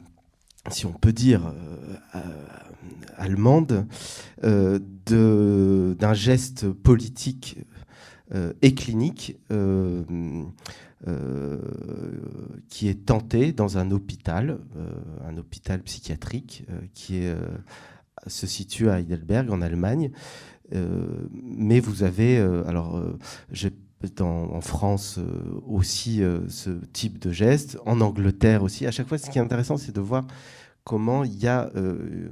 [0.70, 1.52] si on peut dire,
[3.16, 3.86] allemande,
[4.42, 7.58] d'un geste politique
[8.62, 9.38] et clinique
[12.68, 14.58] qui est tenté dans un hôpital,
[15.24, 17.22] un hôpital psychiatrique qui
[18.26, 20.10] se situe à Heidelberg en Allemagne.
[20.72, 23.02] mais vous avez, alors,
[23.52, 23.72] j'ai
[24.20, 28.86] en France euh, aussi euh, ce type de geste, en Angleterre aussi.
[28.86, 30.26] À chaque fois, ce qui est intéressant, c'est de voir
[30.84, 32.28] comment il y a euh,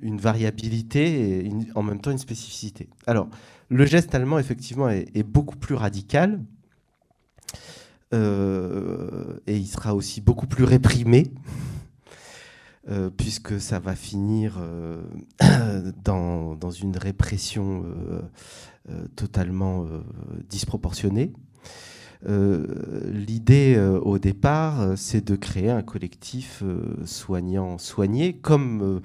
[0.00, 2.88] une variabilité et en même temps une spécificité.
[3.06, 3.28] Alors,
[3.68, 6.40] le geste allemand, effectivement, est, beaucoup plus radical.
[8.12, 11.32] et il sera aussi beaucoup plus réprimé,
[13.16, 14.60] puisque ça va finir
[16.04, 17.84] dans, une répression
[19.16, 20.00] totalement euh,
[20.48, 21.32] disproportionnée.
[22.26, 26.62] Euh, l'idée au départ, c'est de créer un collectif
[27.04, 29.02] soignant soigné, comme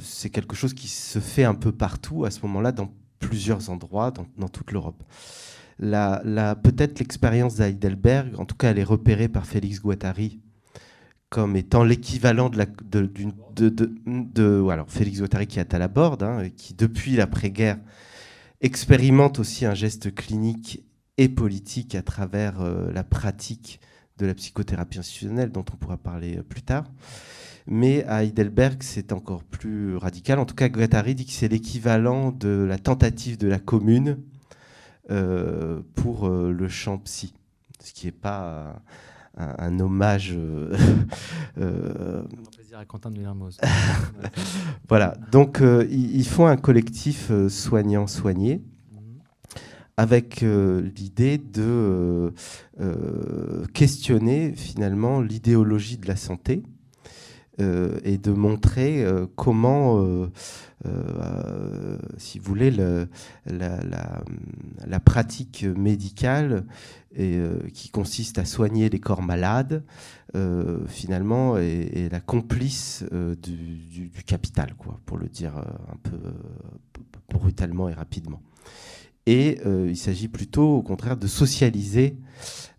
[0.00, 4.10] c'est quelque chose qui se fait un peu partout à ce moment-là, dans plusieurs endroits,
[4.10, 5.04] dans, toute l'Europe.
[5.78, 10.40] La, Peut-être l'expérience d'Heidelberg, en tout cas elle est repérée par Félix Guattari
[11.30, 17.16] comme étant l'équivalent de, alors Félix Guattari qui est à la borde, hein, qui depuis
[17.16, 17.78] l'après-guerre
[18.60, 20.82] expérimente aussi un geste clinique
[21.16, 23.80] et politique à travers euh, la pratique
[24.18, 26.84] de la psychothérapie institutionnelle, dont on pourra parler euh, plus tard.
[27.66, 30.38] Mais à Heidelberg, c'est encore plus radical.
[30.38, 34.18] En tout cas, Guattari dit que c'est l'équivalent de la tentative de la commune
[35.10, 37.34] euh, pour le champ psy,
[37.82, 38.80] ce qui n'est pas
[39.36, 40.34] un, hommage.
[42.78, 43.20] à Quentin de
[44.88, 45.60] voilà, donc
[45.90, 48.62] ils, font un collectif soignant-soigné
[49.96, 52.32] avec l'idée de
[53.74, 56.62] questionner finalement l'idéologie de la santé
[57.58, 59.04] et de montrer
[59.34, 60.28] comment,
[62.16, 63.08] si vous voulez, le,
[63.46, 63.80] la,
[64.86, 66.64] la, pratique médicale
[67.16, 67.40] et,
[67.74, 69.82] qui consiste à soigner les corps malades,
[70.86, 73.04] finalement, est, la complice
[73.42, 76.18] du, du, capital, quoi, pour le dire un peu
[77.30, 78.42] brutalement et rapidement.
[79.26, 82.16] Et il s'agit plutôt, au contraire, de socialiser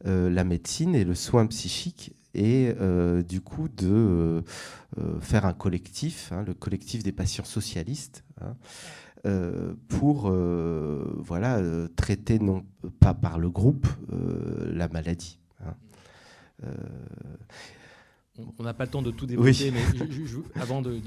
[0.05, 2.73] la médecine et le soin psychique et
[3.27, 4.43] du coup de
[5.21, 8.55] faire un collectif, hein, le collectif des patients socialistes, hein,
[9.87, 11.61] pour voilà,
[11.95, 12.63] traiter non
[12.99, 13.87] pas par le groupe
[14.71, 15.39] la maladie.
[15.65, 15.73] Hein.
[18.57, 19.81] On n'a pas le temps de tout développer, mais
[20.61, 20.99] avant de,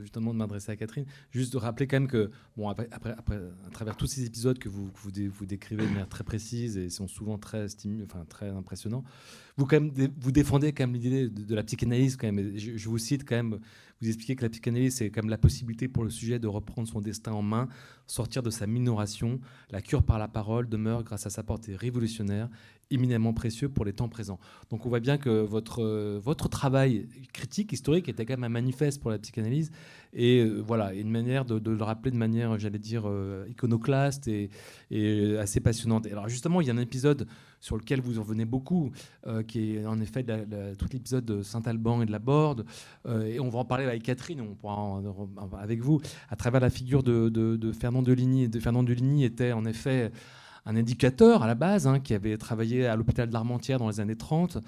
[0.00, 3.70] justement de m'adresser à Catherine, juste de rappeler quand même que, bon, après, après, à
[3.70, 7.08] travers tous ces épisodes que vous, vous, vous, décrivez de manière très précise et sont
[7.08, 7.66] souvent très
[8.04, 9.04] enfin très impressionnants,
[9.56, 12.56] vous quand même vous défendez quand même l'idée de, la psychanalyse quand même.
[12.56, 13.58] Je, vous cite quand même,
[14.00, 17.00] vous expliquez que la psychanalyse c'est même la possibilité pour le sujet de reprendre son
[17.00, 17.68] destin en main,
[18.06, 19.40] sortir de sa minoration.
[19.70, 22.48] La cure par la parole demeure grâce à sa portée révolutionnaire
[22.90, 24.38] éminemment précieux pour les temps présents.
[24.70, 28.48] Donc on voit bien que votre, euh, votre travail critique, historique, était quand même un
[28.48, 29.70] manifeste pour la psychanalyse,
[30.12, 34.50] et euh, voilà, une manière de, le rappeler de manière, j'allais dire, euh, iconoclaste et,
[35.38, 36.06] assez passionnante.
[36.06, 37.26] alors justement, il y a un épisode
[37.66, 38.92] sur lequel vous en venez beaucoup,
[39.48, 40.24] qui est en effet
[40.78, 42.64] tout l'épisode de Saint-Alban et de la Borde,
[43.08, 45.02] et on va en parler avec Catherine, on pourra
[45.60, 46.00] avec vous,
[46.30, 48.48] à travers la figure de, Fernand Deligny.
[48.48, 50.12] De Fernand Deligny était en effet
[50.66, 54.00] un indicateur à la base, hein, qui avait travaillé à l'hôpital de l'Armentière dans les
[54.00, 54.58] années 30,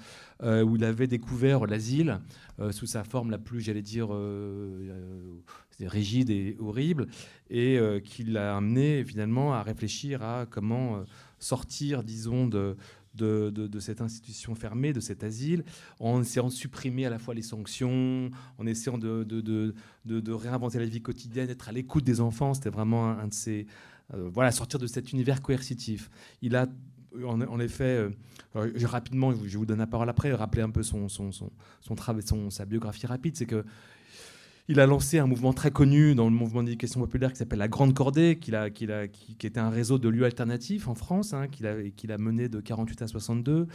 [0.43, 2.19] euh, où il avait découvert l'asile
[2.59, 5.41] euh, sous sa forme la plus, j'allais dire, euh,
[5.81, 7.07] rigide et horrible,
[7.49, 11.03] et qui l'a amené finalement à réfléchir à comment
[11.39, 12.75] sortir, disons, de,
[13.15, 15.63] de, cette institution fermée, de cet asile,
[15.99, 20.85] en essayant de supprimer à la fois les sanctions, en essayant de, de réinventer la
[20.85, 22.53] vie quotidienne, d'être à l'écoute des enfants.
[22.53, 23.67] C'était vraiment un, de ces,
[24.13, 26.09] euh, voilà, sortir de cet univers coercitif.
[26.41, 26.67] Il a
[27.25, 28.07] en, effet,
[28.55, 31.49] euh, rapidement, je vous donne la parole après, rappeler un peu son, son, son,
[31.81, 33.65] son, sa biographie rapide, c'est que
[34.69, 37.67] il a lancé un mouvement très connu dans le mouvement d'éducation populaire qui s'appelle la
[37.67, 42.49] Grande Cordée, qui, était un réseau de lieux alternatifs en France, hein, qu'il a, mené
[42.49, 43.65] de 48 à 62,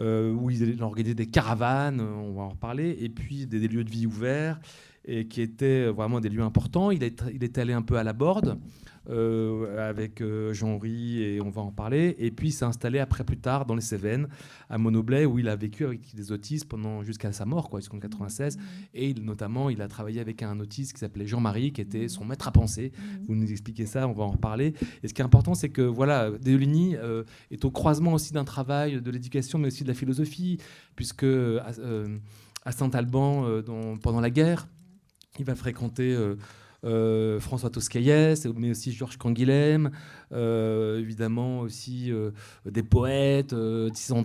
[0.00, 3.84] euh, où il a organisé des caravanes, on va en reparler, et puis des, lieux
[3.84, 4.60] de vie ouverts,
[5.06, 6.90] et qui étaient vraiment des lieux importants.
[6.90, 8.58] Il est, il est allé un peu à la borde.
[9.10, 12.16] Euh, avec euh, Jean-Henri, et on va en parler.
[12.18, 14.28] Et puis il s'est installé après, plus tard, dans les Cévennes,
[14.70, 17.98] à Monoblet, où il a vécu avec des autistes pendant jusqu'à sa mort, quoi, jusqu'en
[17.98, 18.56] 96.
[18.56, 18.60] Mmh.
[18.94, 22.48] Et notamment, il a travaillé avec un autiste qui s'appelait Jean-Marie, qui était son maître
[22.48, 22.92] à penser.
[22.96, 23.02] Mmh.
[23.26, 24.72] Vous nous expliquez ça, on va en reparler.
[25.02, 29.02] Et ce qui est important, c'est que voilà, euh, est au croisement aussi d'un travail
[29.02, 30.58] de l'éducation, mais aussi de la philosophie,
[30.96, 31.26] puisque
[32.64, 33.62] à Saint-Alban
[34.02, 34.66] pendant la guerre.
[35.38, 36.16] Il va fréquenter
[36.84, 39.90] euh, François Toscaïès, mais aussi Georges Canguilhem,
[40.32, 42.30] euh, évidemment aussi euh,
[42.66, 43.54] des poètes,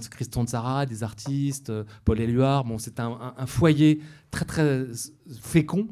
[0.10, 1.72] Christian Tzara, des artistes,
[2.04, 2.66] Paul Éluard.
[2.66, 4.02] Bon, c'est un, foyer
[4.32, 4.86] très très
[5.42, 5.88] fécond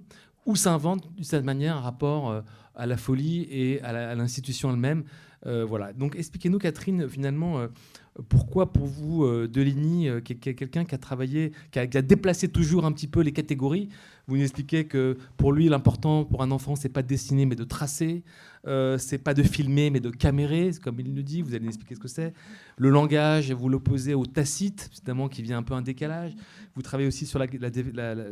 [0.46, 2.44] où s'invente d'une certaine manière un rapport
[2.76, 5.04] à la folie et à l'institution elle-même.
[5.68, 5.94] Voilà.
[5.94, 7.68] Donc expliquez-nous, Catherine, finalement,
[8.30, 12.92] pourquoi pour vous, Deligny, qui est quelqu'un qui a travaillé, qui a, déplacé toujours un
[12.92, 13.90] petit peu les catégories,
[14.28, 17.56] vous nous expliquez que pour lui, l'important pour un enfant, c'est pas de dessiner, mais
[17.56, 18.24] de tracer.
[18.68, 21.42] Euh, c'est pas de filmer, mais de camérer, comme il le dit.
[21.42, 22.34] Vous allez nous expliquer ce que c'est.
[22.78, 26.34] Le langage, vous l'opposez au tacite, évidemment, qui vient un peu un décalage.
[26.76, 27.48] Vous travaillez aussi sur la,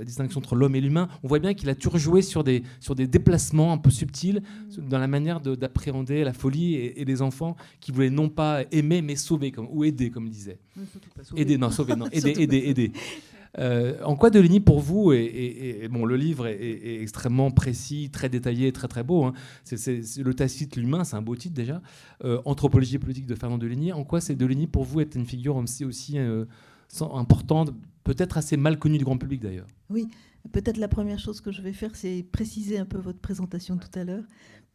[0.04, 1.08] distinction entre l'homme et l'humain.
[1.24, 4.42] On voit bien qu'il a toujours joué sur des, sur des déplacements un peu subtils
[4.78, 9.16] dans la manière d'appréhender la folie et, les enfants qui voulaient non pas aimer, mais
[9.16, 10.60] sauver, comme, ou aider, comme il disait.
[11.36, 12.92] Aider, non, sauver, non, aider, aider, aider.
[13.58, 18.72] Euh, en quoi Deligny, pour vous, et, bon, le livre est, extrêmement précis, très détaillé,
[18.72, 19.24] très très beau.
[19.24, 19.34] Hein.
[19.64, 21.82] C'est, le Tacite, l'humain, c'est un beau titre déjà.
[22.24, 23.94] Euh, Anthropologie politique de Fernand Deligny.
[23.94, 26.46] En quoi c'est Deligny pour vous est une figure aussi, aussi euh,
[27.02, 29.68] importante, peut-être assez mal connue du grand public d'ailleurs?
[29.90, 30.08] Oui,
[30.52, 34.00] peut-être la première chose que je vais faire, c'est préciser un peu votre présentation tout
[34.00, 34.24] à l'heure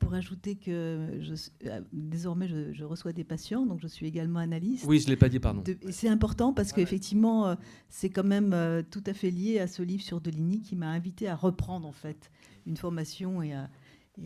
[0.00, 1.34] pour ajouter que je,
[1.68, 4.84] euh, désormais je, reçois des patients, donc je suis également analyste.
[4.88, 5.62] Oui, je ne l'ai pas dit, pardon.
[5.64, 7.54] et c'est important parce qu'effectivement, euh,
[7.88, 10.88] c'est quand même euh, tout à fait lié à ce livre sur Deligny qui m'a
[10.88, 12.32] invité à reprendre en fait
[12.66, 13.70] une formation et à,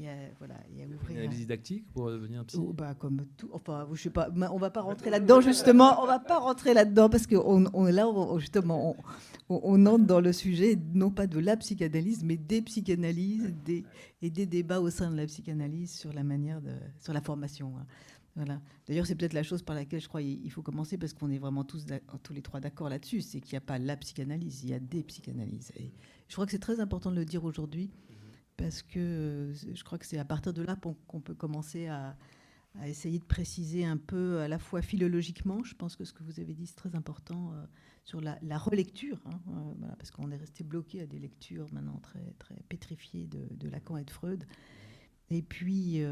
[0.02, 0.06] et
[0.38, 1.22] voilà, et à ouvrir.
[1.22, 3.48] Une didactique pour devenir un psy oh, bah, Comme tout.
[3.52, 6.02] Enfin, je sais pas, on va pas rentrer là-dedans, justement.
[6.02, 8.06] On va pas rentrer là-dedans parce que on, là,
[8.38, 8.96] justement,
[9.48, 13.84] on, entre dans le sujet, non pas de la psychanalyse, mais des psychanalyses des,
[14.22, 16.72] et des débats au sein de la psychanalyse sur la manière de.
[17.00, 17.72] sur la formation.
[17.78, 17.86] Hein.
[18.36, 18.60] Voilà.
[18.88, 21.38] D'ailleurs, c'est peut-être la chose par laquelle je crois qu'il faut commencer parce qu'on est
[21.38, 21.86] vraiment tous,
[22.22, 23.20] tous les trois d'accord là-dessus.
[23.20, 25.70] C'est qu'il n'y a pas la psychanalyse, il y a des psychanalyses.
[25.76, 25.92] Et
[26.28, 27.90] je crois que c'est très important de le dire aujourd'hui
[28.56, 32.16] parce que euh, je crois que c'est à partir de là qu'on peut commencer à,
[32.86, 36.40] essayer de préciser un peu à la fois philologiquement, je pense que ce que vous
[36.40, 37.64] avez dit c'est très important euh,
[38.02, 42.34] sur la, relecture, hein, euh, parce qu'on est resté bloqué à des lectures maintenant très,
[42.40, 44.44] très pétrifiées de, Lacan et de Freud.
[45.30, 46.02] Et puis,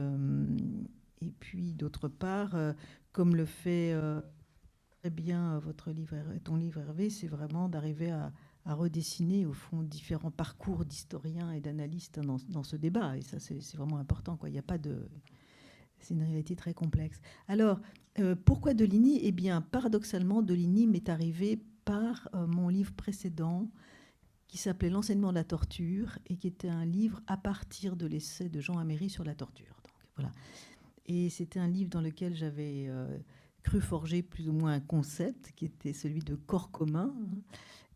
[1.40, 2.56] puis d'autre part,
[3.10, 3.94] comme le fait
[5.00, 8.32] très bien votre livre, ton livre Hervé, c'est vraiment d'arriver à,
[8.64, 13.16] à redessiner au fond différents parcours d'historiens et d'analystes dans, ce débat.
[13.16, 14.36] Et ça, c'est vraiment important.
[14.36, 14.48] Quoi.
[14.48, 15.08] Il n'y a pas de.
[15.98, 17.20] C'est une réalité très complexe.
[17.48, 17.80] Alors,
[18.18, 19.20] euh, pourquoi Deligny?
[19.22, 23.70] Eh bien, paradoxalement, Deligny m'est arrivé par euh, mon livre précédent
[24.48, 28.48] qui s'appelait L'enseignement de la torture et qui était un livre à partir de l'essai
[28.48, 29.74] de Jean Améry sur la torture.
[29.84, 30.32] Donc, voilà.
[31.06, 33.18] Et c'était un livre dans lequel j'avais euh,
[33.62, 37.14] cru forger plus ou moins un concept qui était celui de corps commun.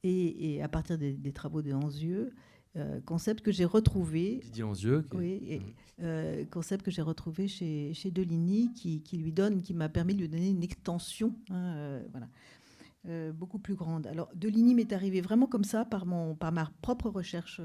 [0.02, 2.30] Et, à partir des, travaux de Anzieux,
[2.76, 4.40] euh, concept que j'ai retrouvé.
[4.44, 5.04] Didier Anzieux.
[5.14, 6.02] Oui, mmh.
[6.02, 10.14] euh, concept que j'ai retrouvé chez, chez Deligny, qui, qui, lui donne, qui m'a permis
[10.14, 14.06] de lui donner une extension, hein, euh, voilà, beaucoup plus grande.
[14.06, 17.60] Alors Deligny m'est arrivé vraiment comme ça par mon, par ma propre recherche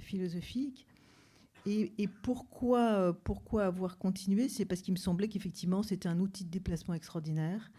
[0.00, 0.86] philosophique.
[1.66, 3.14] Et, et, pourquoi,
[3.60, 4.48] avoir continué?
[4.48, 7.70] C'est parce qu'il me semblait qu'effectivement c'était un outil de déplacement extraordinaire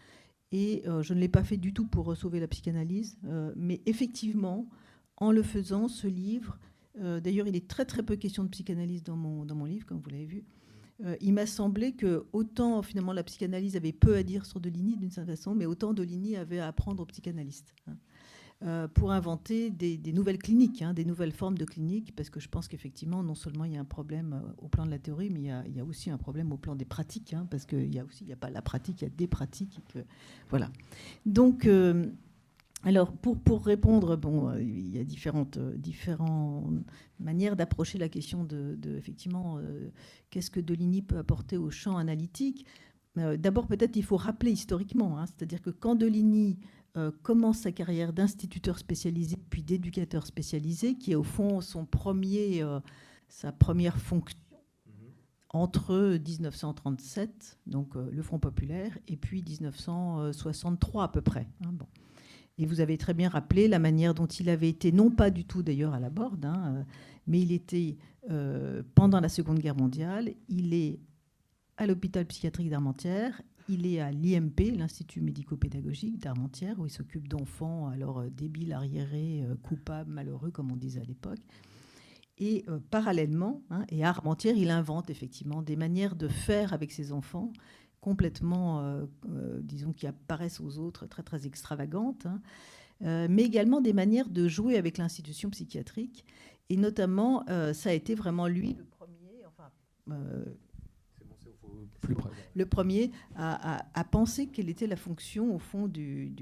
[0.52, 3.80] et euh, je ne l'ai pas fait du tout pour sauver la psychanalyse, euh, mais
[3.86, 4.68] effectivement,
[5.16, 6.60] en le faisant, ce livre,
[7.00, 9.84] euh, d'ailleurs, il est très très peu question de psychanalyse dans mon, dans mon livre,
[9.84, 10.44] comme vous l'avez vu.
[11.20, 15.10] il m'a semblé que autant finalement la psychanalyse avait peu à dire sur Deligny d'une
[15.10, 17.74] certaine façon, mais autant Deligny avait à apprendre aux psychanalystes.
[17.88, 17.96] Hein.
[18.66, 22.48] Euh, pour inventer des, nouvelles cliniques, hein, des nouvelles formes de cliniques, parce que je
[22.48, 25.28] pense qu'effectivement, non seulement il y a un problème euh, au plan de la théorie,
[25.28, 27.98] mais il y a, aussi un problème au plan des pratiques, hein, parce qu'il y
[27.98, 29.78] a n'y a pas la pratique, il y a des pratiques.
[30.48, 30.70] voilà.
[31.26, 32.06] Donc, euh,
[32.84, 36.84] alors, pour, pour, répondre, bon, il y a différentes, différentes
[37.20, 39.58] manières d'approcher la question de, effectivement,
[40.30, 42.64] qu'est-ce que Deligny peut apporter au champ analytique.
[43.16, 46.58] D'abord, peut-être il faut rappeler historiquement, hein, c'est-à-dire que quand Deligny
[46.96, 52.62] euh, commence sa carrière d'instituteur spécialisé puis d'éducateur spécialisé, qui est au fond son premier,
[52.62, 52.78] euh,
[53.26, 54.38] sa première fonction
[54.86, 54.92] mhm.
[55.50, 61.48] entre 1937, donc euh, le Front populaire, et puis 1963 à peu près.
[61.64, 61.86] Hein, bon.
[62.58, 65.44] Et vous avez très bien rappelé la manière dont il avait été, non pas du
[65.44, 66.84] tout d'ailleurs à la Borde, hein,
[67.26, 67.96] mais il était
[68.94, 71.00] pendant la Seconde Guerre mondiale, il est
[71.76, 77.88] à l'hôpital psychiatrique d'Armentières il est à l'IMP, l'Institut médico-pédagogique d'Armentières, où il s'occupe d'enfants
[77.88, 81.40] alors euh, débiles, arriérés, euh, coupables, malheureux, comme on disait à l'époque.
[82.38, 86.92] Et euh, parallèlement, hein, et à Armentières, il invente effectivement des manières de faire avec
[86.92, 87.52] ses enfants
[88.00, 89.00] complètement,
[89.62, 92.26] disons, qui apparaissent aux autres très très extravagantes.
[92.26, 92.42] Hein.
[93.00, 96.26] mais également des manières de jouer avec l'institution psychiatrique.
[96.68, 99.42] Et notamment, ça a été vraiment lui le premier,
[102.54, 106.32] le premier à, penser quelle était la fonction au fond du,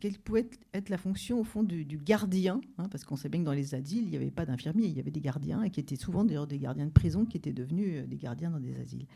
[0.00, 3.46] quelle pouvait être la fonction au fond du, gardien, hein, parce qu'on sait bien que
[3.46, 5.80] dans les asiles il n'y avait pas d'infirmiers, il y avait des gardiens et qui
[5.80, 8.76] étaient souvent d'ailleurs des gardiens de prison qui étaient devenus euh, des gardiens dans des
[8.80, 9.06] asiles.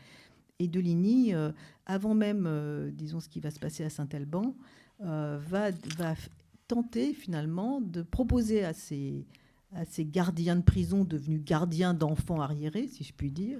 [0.59, 1.51] Et Deligny, euh,
[1.85, 4.55] avant même, euh, disons, ce qui va se passer à Saint-Alban,
[5.01, 6.13] va, va
[6.67, 9.25] tenter finalement de proposer à ces,
[9.73, 13.59] à ces gardiens de prison devenus gardiens d'enfants arriérés, si je puis dire,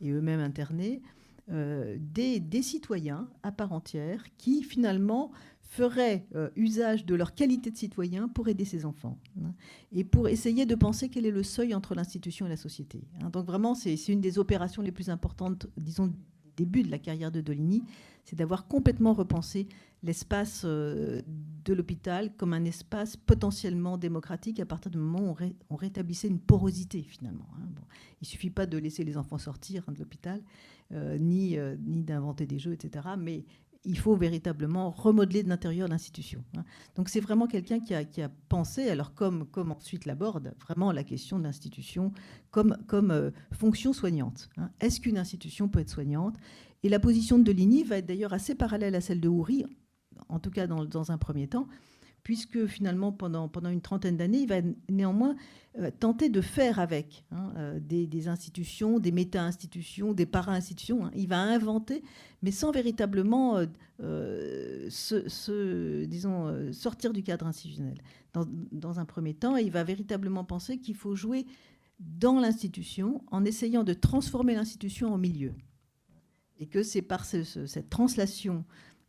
[0.00, 1.02] et eux-mêmes internés,
[1.50, 7.76] euh, des, citoyens à part entière qui finalement feraient euh, usage de leur qualité de
[7.76, 9.52] citoyen pour aider ces enfants hein,
[9.90, 13.02] et pour essayer de penser quel est le seuil entre l'institution et la société.
[13.20, 13.30] Hein.
[13.30, 16.12] Donc vraiment, c'est une des opérations les plus importantes, disons,
[16.56, 17.82] début de la carrière de Dolini,
[18.24, 19.66] c'est d'avoir complètement repensé
[20.02, 21.22] l'espace euh,
[21.64, 25.36] de l'hôpital comme un espace potentiellement démocratique à partir du moment où
[25.70, 27.46] on, rétablissait une porosité finalement.
[27.56, 27.66] Hein.
[28.20, 30.42] il ne suffit pas de laisser les enfants sortir de l'hôpital,
[30.92, 33.08] euh, ni, euh, ni d'inventer des jeux, etc.
[33.18, 33.44] Mais
[33.84, 36.44] il faut véritablement remodeler de l'intérieur l'institution.
[36.56, 36.64] Hein.
[36.94, 40.92] Donc c'est vraiment quelqu'un qui a, qui a, pensé, alors comme, comme ensuite l'aborde, vraiment
[40.92, 42.12] la question de l'institution
[42.50, 44.50] comme, comme euh, fonction soignante.
[44.56, 44.70] Hein.
[44.80, 46.36] Est-ce qu'une institution peut être soignante?
[46.84, 49.64] Et la position de Deligny va être d'ailleurs assez parallèle à celle de Houry,
[50.32, 51.68] en tout cas dans, un premier temps,
[52.22, 55.36] puisque finalement, pendant, pendant une trentaine d'années, il va néanmoins
[55.78, 61.06] euh, tenter de faire avec hein, euh, des, institutions, des méta-institutions, des para-institutions.
[61.06, 61.10] Hein.
[61.14, 62.02] Il va inventer,
[62.42, 63.58] mais sans véritablement
[64.00, 67.98] euh, se, disons, sortir du cadre institutionnel.
[68.32, 71.44] Dans, un premier temps, il va véritablement penser qu'il faut jouer
[72.00, 75.52] dans l'institution en essayant de transformer l'institution en milieu.
[76.58, 78.64] Et que c'est par cette translation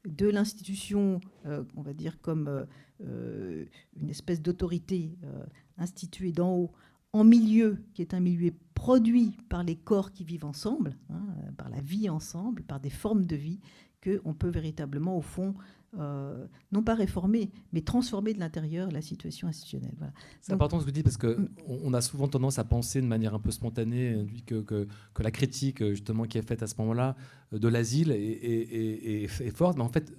[0.06, 2.66] de l'institution, on va dire comme
[3.02, 3.66] euh,
[4.00, 5.46] une espèce d'autorité euh,
[5.78, 6.72] instituée d'en haut
[7.12, 11.22] en milieu, qui est un milieu produit par les corps qui vivent ensemble, hein,
[11.58, 13.60] par la vie ensemble, par des formes de vie,
[14.04, 15.54] qu'on peut véritablement, au fond,
[16.00, 19.96] euh, non pas réformer, mais transformer de l'intérieur la situation institutionnelle.
[20.42, 21.50] C'est important ce que vous dites parce qu'on mm.
[21.68, 25.32] on a souvent tendance à penser de manière un peu spontanée que, que, que la
[25.32, 27.16] critique justement qui est faite à ce moment-là
[27.52, 30.12] de l'asile est, est, est, forte, mais en fait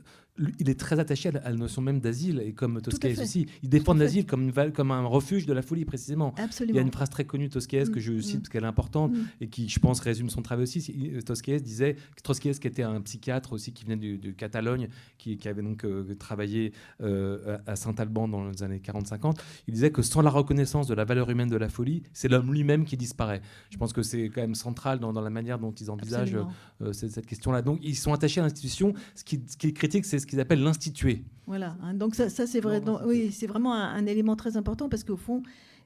[0.59, 3.47] il est très attaché à la notion même d'asile, et comme Toscaès aussi.
[3.63, 6.35] Il défend l'asile comme, comme un refuge de la folie, précisément.
[6.37, 6.75] Absolument.
[6.75, 8.41] Il y a une phrase très connue de Toscaès que je mm, cite mm.
[8.41, 9.25] parce qu'elle est importante mm.
[9.43, 11.21] et qui, je pense, résume son travail aussi.
[11.25, 15.85] Toscaès disait, Toscaès qui était un psychiatre aussi qui venait de, Catalogne, qui, avait donc
[15.85, 19.37] euh, travaillé euh, à Saint-Alban dans les années 40-50,
[19.69, 22.53] il disait que sans la reconnaissance de la valeur humaine de la folie, c'est l'homme
[22.53, 23.41] lui-même qui disparaît.
[23.71, 26.37] Je pense que c'est quand même central dans, la manière dont ils envisagent
[26.83, 27.63] euh, cette, question-là.
[27.63, 28.95] Donc ils sont attachés à l'institution.
[29.15, 31.23] Ce qui, ce qui critique, c'est ce qu'ils appellent l'institué.
[31.47, 31.95] Voilà, hein.
[31.95, 35.43] donc ça, ça c'est vrai, oui, c'est vraiment un, élément très important parce qu'au fond,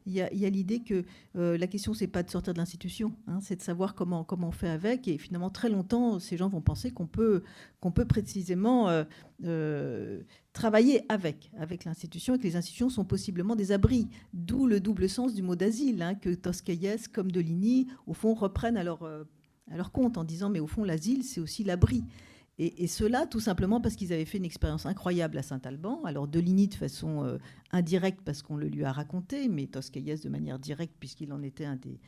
[0.06, 1.04] il y a, l'idée que
[1.36, 4.48] euh, la question, c'est pas de sortir de l'institution, hein, c'est de savoir comment, comment
[4.48, 5.06] on fait avec.
[5.06, 7.42] Et finalement, très longtemps, ces gens vont penser qu'on peut,
[7.80, 9.04] qu'on peut précisément euh,
[9.44, 10.22] euh,
[10.54, 14.08] travailler avec, avec l'institution et que les institutions sont possiblement des abris.
[14.32, 18.78] D'où le double sens du mot d'asile, hein, que Toscaïès comme Deligny, au fond, reprennent
[18.78, 22.02] à leur, à leur compte en disant, mais au fond, l'asile, c'est aussi l'abri.
[22.60, 26.02] Et, cela, tout simplement parce qu'ils avaient fait une expérience incroyable à Saint-Alban.
[26.04, 27.38] Alors, Deligny de façon euh,
[27.70, 31.66] indirecte, parce qu'on le lui a raconté, mais Toscaïès de manière directe, puisqu'il en était
[31.66, 32.00] un des,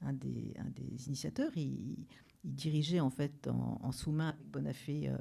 [0.00, 1.52] un des, initiateurs.
[1.56, 2.06] Il,
[2.44, 5.16] il dirigeait en fait en, sous-main avec Bonafé euh,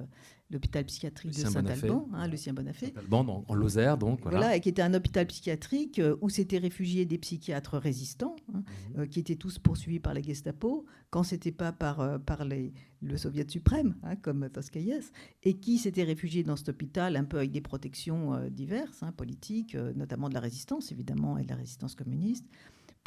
[0.51, 2.87] l'hôpital psychiatrique de Saint-Alban, hein, Lucien Bonafé.
[2.87, 4.21] Saint-Alban, en, Lozère, donc.
[4.21, 4.55] Voilà.
[4.55, 8.63] et qui était un hôpital psychiatrique euh, où s'étaient réfugiés des psychiatres résistants, hein,
[8.93, 9.01] mhm.
[9.01, 13.17] euh, qui étaient tous poursuivis par la Gestapo, quand c'était pas par, par les, le
[13.17, 15.11] Soviet suprême, hein, comme Toscaïès,
[15.43, 20.29] et qui s'étaient réfugiés dans cet hôpital un peu avec des protections diverses, politiques, notamment
[20.29, 22.45] de la résistance, évidemment, et de la résistance communiste,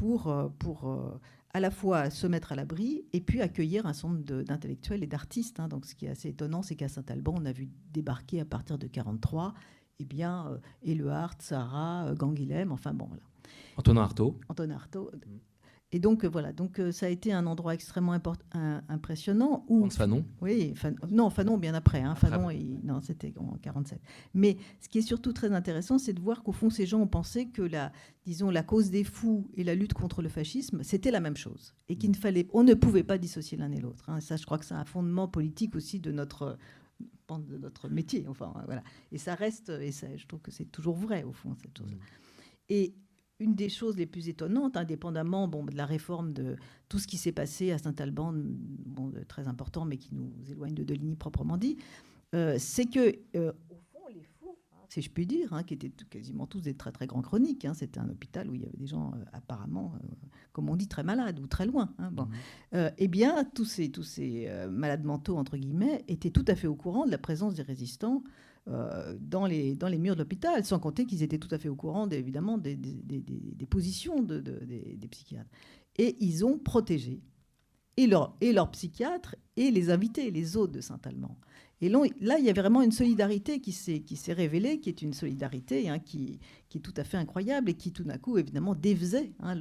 [0.01, 1.21] pour, pour
[1.53, 5.07] à la fois se mettre à l'abri et puis accueillir un certain nombre d'intellectuels et
[5.07, 5.61] d'artistes.
[5.61, 5.69] Hein.
[5.69, 8.79] Donc, ce qui est assez étonnant, c'est qu'à Saint-Alban, on a vu débarquer à partir
[8.79, 9.55] de 43,
[9.99, 13.25] eh bien, euh, Éluard, Sarah, euh, Ganguilhem, enfin bon, voilà.
[13.77, 14.39] Antonin Artaud.
[14.49, 15.11] Antonin Artaud.
[15.93, 18.17] Et donc euh, voilà, donc euh, ça a été un endroit extrêmement
[18.89, 19.65] impressionnant.
[19.69, 20.75] Où, Fanon Oui,
[21.11, 22.01] non, Fanon bien après.
[22.01, 22.49] Hein, Fanon,
[22.85, 24.01] non, c'était en 47.
[24.35, 27.09] Mais ce qui est surtout très intéressant, c'est de voir qu'au fond, ces gens ont
[27.09, 27.91] pensé que la,
[28.25, 31.75] disons, la cause des fous et la lutte contre le fascisme, c'était la même chose,
[31.89, 34.09] et qu'il ne fallait, on ne pouvait pas dissocier l'un et l'autre.
[34.09, 34.21] Hein.
[34.21, 36.57] Ça, je crois que c'est un fondement politique aussi de notre
[37.39, 38.27] de notre métier.
[38.29, 38.83] Enfin, voilà.
[39.13, 41.93] Et ça reste, et ça, je trouve que c'est toujours vrai au fond cette chose.
[41.93, 41.99] Mmh.
[42.71, 42.95] Et
[43.41, 46.57] une des choses les plus étonnantes, indépendamment bon, de la réforme de
[46.89, 50.85] tout ce qui s'est passé à Saint-Alban, bon, très important, mais qui nous éloigne de
[50.85, 51.79] Deligny proprement dit,
[52.35, 55.75] euh, c'est que, euh, au fond, les fous, hein, si je puis dire, hein, qui
[55.75, 57.65] étaient quasiment tous des très très grands chroniques.
[57.65, 57.75] Hein.
[57.75, 59.95] C'était un hôpital où il y avait des gens euh, apparemment,
[60.53, 61.95] comme on dit, très malades ou très loin.
[62.13, 62.29] Bon.
[62.73, 62.91] Mmh.
[62.99, 66.77] eh bien, tous ces, tous ces malades mentaux, entre guillemets, étaient tout à fait au
[66.77, 68.23] courant de la présence des résistants
[68.67, 71.75] dans, les, dans les murs de l'hôpital, sans compter qu'ils étaient tout à fait au
[71.75, 75.51] courant, évidemment, des, des, des, positions de, des, psychiatres.
[75.97, 77.21] Et ils ont protégé
[77.97, 81.37] et leurs et leur psychiatres et les invités, les hôtes de Saint-Allemand.
[81.83, 85.89] Et là, il y avait vraiment une solidarité qui s'est, révélée, qui est une solidarité
[85.89, 86.39] hein, qui,
[86.69, 89.55] qui, est tout à fait incroyable et qui, tout d'un coup, évidemment, défaisait hein,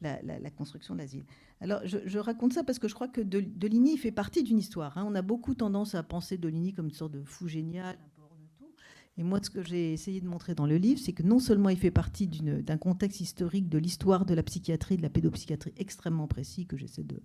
[0.00, 1.24] la, construction de l'asile.
[1.60, 4.96] Alors, je, raconte ça parce que je crois que Deligny fait partie d'une histoire.
[4.96, 5.04] Hein.
[5.06, 8.22] On a beaucoup tendance à penser Deligny comme une sorte de fou génial, un peu
[8.22, 8.72] hors de tout.
[9.18, 11.70] Et moi, ce que j'ai essayé de montrer dans le livre, c'est que non seulement
[11.70, 16.28] il fait partie d'un contexte historique de l'histoire de la psychiatrie, de la pédopsychiatrie extrêmement
[16.28, 17.20] précis que j'essaie de,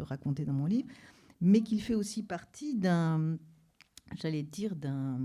[0.00, 0.88] raconter dans mon livre,
[1.40, 3.38] mais qu'il fait aussi partie d'un
[4.16, 5.18] j'allais dire, d'un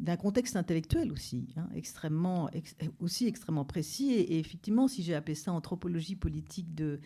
[0.00, 2.48] d'un contexte intellectuel aussi, hein, extrêmement,
[3.00, 4.12] aussi extrêmement précis.
[4.12, 7.00] Et, effectivement, si j'ai appelé ça anthropologie politique de,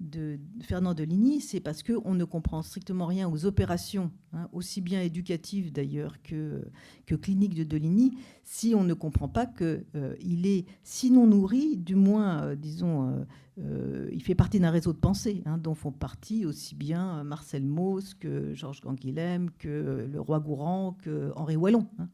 [0.00, 5.00] de Fernand Deligny, c'est parce qu'on ne comprend strictement rien aux opérations, hein, aussi bien
[5.00, 6.68] éducatives d'ailleurs que,
[7.06, 11.94] que cliniques de Deligny, si on ne comprend pas qu'il euh, est, sinon nourri, du
[11.94, 13.26] moins, euh, disons,
[13.58, 17.24] euh, euh, il fait partie d'un réseau de pensée hein, dont font partie aussi bien
[17.24, 21.86] Marcel Mauss que Georges Ganguilhem, que le roi Gourand, que Henri Wallon.
[21.98, 22.08] Hein,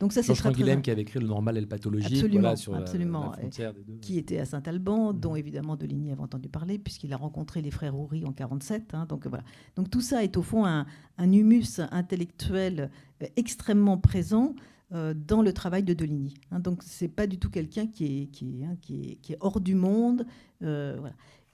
[0.00, 2.74] Donc ça, c'est Georges Ganguilhem qui avait écrit Le normal et le pathologique absolument, sur
[2.74, 3.98] absolument, La, frontière des deux.
[4.00, 5.20] Qui était à Saint-Alban, mmh.
[5.20, 8.94] dont évidemment Deligny avait entendu parler, puisqu'il a rencontré les frères Houry en 47.
[8.94, 9.44] Hein, donc voilà.
[9.76, 10.86] Donc tout ça est au fond un,
[11.18, 12.90] un humus intellectuel
[13.22, 16.34] euh, extrêmement présent euh, dans le travail de Deligny.
[16.50, 16.60] Hein.
[16.60, 19.74] donc c'est pas du tout quelqu'un qui est, qui, est, hein, qui, est, hors du
[19.74, 20.26] monde.
[20.62, 20.98] Euh,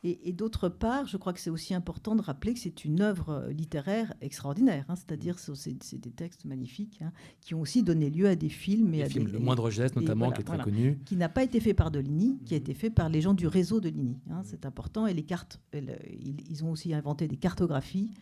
[0.05, 3.49] et, d'autre part, je crois que c'est aussi important de rappeler que c'est une œuvre
[3.51, 4.85] littéraire extraordinaire.
[4.89, 4.95] Hein.
[4.95, 7.01] c'est-à-dire c'est des textes magnifiques
[7.41, 8.95] qui ont aussi donné lieu à des films.
[8.95, 11.01] Et à films, Le Moindre Geste notamment, qui est très connu.
[11.05, 12.63] Qui n'a pas été fait par Deligny, qui a mhm.
[12.63, 14.17] été fait par les gens du réseau de Deligny.
[14.45, 15.09] c'est important.
[15.09, 18.13] Et les cartes, ils ont aussi inventé des cartographies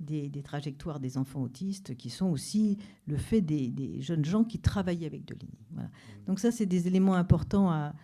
[0.00, 5.06] des, trajectoires des enfants autistes qui sont aussi le fait des, jeunes gens qui travaillaient
[5.06, 5.58] avec Deligny.
[5.72, 5.88] Voilà.
[5.88, 6.24] Mmh.
[6.26, 7.94] Donc ça, c'est des éléments importants à,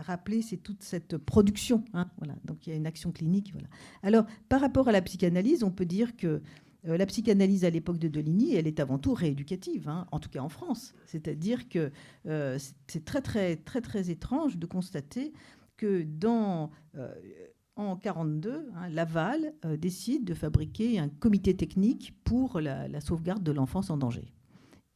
[0.00, 1.84] rappeler, c'est toute cette production.
[1.92, 2.34] Hein, voilà.
[2.44, 3.52] Donc il y a une action clinique.
[3.52, 3.68] Voilà.
[4.02, 6.42] Alors, par rapport à la psychanalyse, on peut dire que
[6.88, 10.28] euh, la psychanalyse à l'époque de Deligny, elle est avant tout rééducative, hein, en tout
[10.28, 10.94] cas en France.
[11.06, 11.92] C'est-à-dire que
[12.26, 12.58] euh,
[12.88, 15.32] c'est très, très, très, très étrange de constater
[15.76, 16.70] que dans...
[16.96, 17.14] Euh,
[17.76, 23.52] en 1942, hein, Laval euh, décide de fabriquer un comité technique pour la, sauvegarde de
[23.52, 24.32] l'enfance en danger.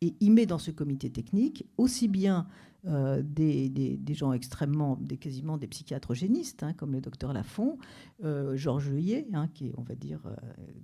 [0.03, 2.47] Et il met dans ce comité technique aussi bien
[2.86, 7.78] euh, des, gens extrêmement, des, quasiment des psychiatres génistes, hein, comme le docteur Lafont,
[8.23, 10.20] euh, Georges Heuillet, hein, qui est, on va dire,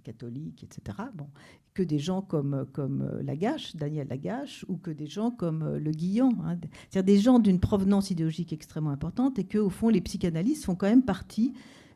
[0.02, 1.28] catholique, etc., bon,
[1.74, 6.32] que des gens comme, comme Lagache, Daniel Lagache, ou que des gens comme Le Guillon,
[6.90, 10.74] c'est-à-dire des gens d'une provenance idéologique extrêmement importante, et que, au fond, les psychanalystes font
[10.74, 11.52] quand même partie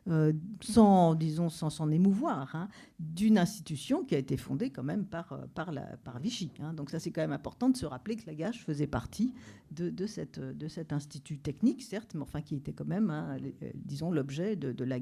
[0.09, 0.31] euh,
[0.61, 5.33] sans, disons, sans s'en émouvoir, hein, d'une institution qui a été fondée quand même par,
[5.33, 6.51] euh, par, Vichy.
[6.61, 6.73] Hein.
[6.73, 9.33] Donc ça, c'est quand même important de se rappeler que la Gage faisait partie
[9.71, 13.69] de, cette, de cet institut technique, certes, mais enfin qui était quand même, hein, euh,
[13.75, 14.97] disons, l'objet de, de, la,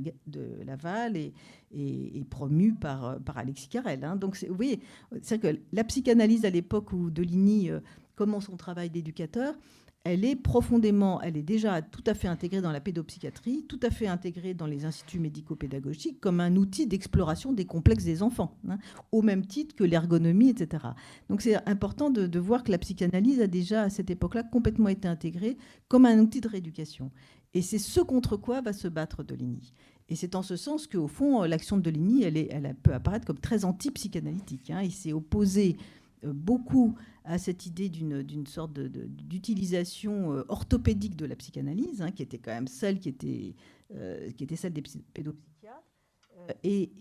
[0.65, 1.33] Laval et,
[1.71, 3.99] et, promu par, par Alexis Carrel.
[4.17, 4.79] Donc vous voyez,
[5.21, 7.69] c'est que la psychanalyse à l'époque où Deligny
[8.15, 9.53] commence son travail d'éducateur,
[10.05, 13.89] elle est profondément, elle est déjà tout à fait intégrée dans la pédopsychiatrie, tout à
[13.89, 18.77] fait intégrée dans les instituts médico-pédagogiques comme un outil d'exploration des complexes des enfants, hein,
[19.11, 20.85] au même titre que l'ergonomie, etc.
[21.27, 25.07] Donc c'est important de, voir que la psychanalyse a déjà à cette époque-là complètement été
[25.07, 25.57] intégrée
[25.87, 27.09] comme un outil de rééducation.
[27.55, 29.73] Et c'est ce contre quoi va se battre Deligny.
[30.07, 33.65] Et c'est en ce sens qu'au fond, l'action de Deligny, elle, peut apparaître comme très
[33.65, 34.69] anti-psychanalytique.
[34.69, 34.83] Hein.
[34.83, 35.77] Il s'est opposé
[36.33, 36.95] beaucoup
[37.25, 42.53] à cette idée d'une sorte d'utilisation euh, orthopédique de la psychanalyse, hein, qui était quand
[42.53, 43.55] même celle qui était,
[43.93, 44.83] euh, qui était celle des
[45.13, 45.81] pédopsychiatres.
[46.63, 46.91] Et,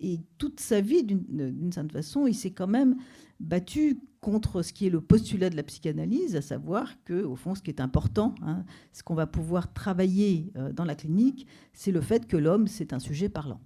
[0.00, 2.96] et, toute sa vie, d'une certaine façon, il s'est quand même
[3.40, 7.54] battu contre ce qui est le postulat de la psychanalyse, à savoir que, au fond,
[7.54, 12.02] ce qui est important, hein, ce qu'on va pouvoir travailler dans la clinique, c'est le
[12.02, 13.60] fait que l'homme, c'est un sujet parlant.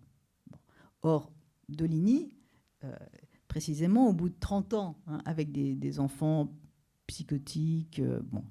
[1.02, 1.32] Or,
[1.68, 2.36] Deligny,
[3.48, 6.52] précisément au bout de 30 ans, hein, avec des, enfants
[7.06, 8.44] psychotiques, euh, bon,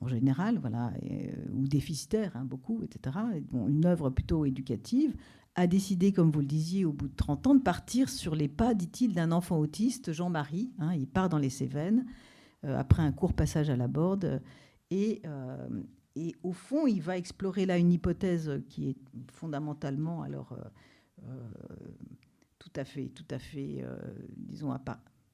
[0.00, 3.16] en général, voilà, euh, ou déficitaires, hein, beaucoup, etc.
[3.50, 5.14] bon, une œuvre plutôt éducative,
[5.56, 8.48] a décidé, comme vous le disiez, au bout de 30 ans, de partir sur les
[8.48, 10.70] pas, dit-il, d'un enfant autiste, Jean-Marie.
[10.78, 12.06] Hein, il part dans les Cévennes,
[12.64, 14.40] euh, après un court passage à la Borde,
[14.90, 15.22] et,
[16.14, 18.96] et, au fond, il va explorer là une hypothèse qui est
[19.32, 20.56] fondamentalement, alors
[22.66, 23.96] tout à fait, tout à fait, euh,
[24.36, 24.76] disons,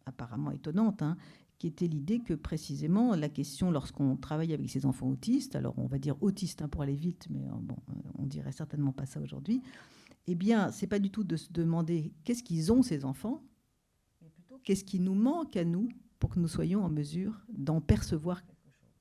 [0.04, 1.16] apparemment étonnante, hein,
[1.58, 5.86] qui était l'idée que précisément la question, lorsqu'on travaille avec ces enfants autistes, alors on
[5.86, 9.06] va dire autistes hein, pour aller vite, mais euh, bon, euh, on dirait certainement pas
[9.06, 9.62] ça aujourd'hui,
[10.26, 13.42] eh bien, c'est pas du tout de se demander qu'est-ce qu'ils ont ces enfants,
[14.20, 15.88] mais plutôt qu'est-ce qui nous manque à nous
[16.18, 18.94] pour que nous soyons en mesure d'en percevoir quelque chose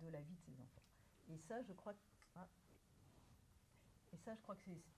[0.00, 0.82] de la vie de ces enfants.
[1.28, 1.94] Et ça, je crois
[2.34, 2.48] ah,
[4.12, 4.91] et ça, je crois que c'est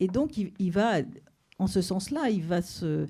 [0.00, 1.00] et donc, il, va
[1.58, 3.06] en ce sens-là, il, va se,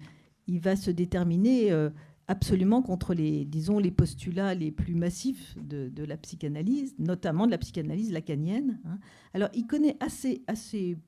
[0.47, 1.89] il va se déterminer euh,
[2.27, 7.59] absolument contre les, disons, les postulats les plus massifs de, la psychanalyse, notamment de la
[7.59, 8.81] psychanalyse lacanienne.
[8.85, 8.99] Hein.
[9.35, 10.99] Alors, il connaît assez, assez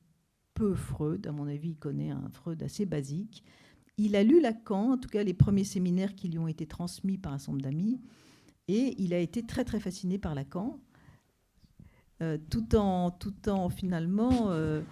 [0.55, 3.43] peu Freud, à mon avis, il connaît un Freud assez basique.
[3.99, 7.19] Il a lu Lacan, en tout cas les premiers séminaires qui lui ont été transmis
[7.19, 8.01] par un certain nombre d'amis,
[8.69, 10.81] et il a été très très fasciné par Lacan,
[12.23, 14.83] euh, tout, en, tout en finalement euh,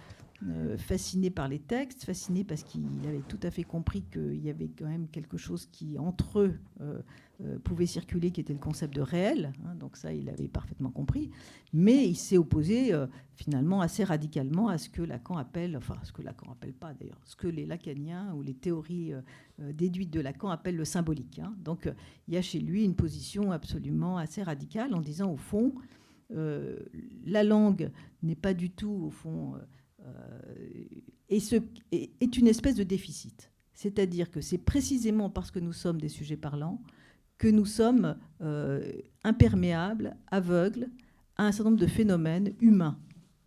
[0.49, 4.49] euh, fasciné par les textes, fasciné parce qu'il avait tout à fait compris qu'il y
[4.49, 6.99] avait quand même quelque chose qui, entre eux, euh,
[7.43, 9.53] euh, pouvait circuler, qui était le concept de réel.
[9.63, 11.29] Hein, donc ça, il avait parfaitement compris.
[11.73, 12.91] Mais il s'est opposé
[13.35, 17.21] finalement assez radicalement à ce que Lacan appelle, enfin ce que Lacan appelle pas d'ailleurs,
[17.23, 19.13] ce que les lacaniens ou les théories
[19.59, 21.39] déduites de Lacan appellent le symbolique.
[21.39, 21.53] Hein.
[21.63, 21.89] Donc
[22.27, 25.73] il y a chez lui une position absolument assez radicale en disant au fond,
[26.29, 27.89] la langue
[28.21, 29.55] n'est pas du tout au fond
[31.29, 31.55] et ce,
[31.91, 33.51] est une espèce de déficit.
[33.73, 36.81] C'est-à-dire que c'est précisément parce que nous sommes des sujets parlants
[37.37, 38.91] que nous sommes euh,
[39.23, 40.89] imperméables, aveugles
[41.37, 42.99] à un certain nombre de phénomènes humains.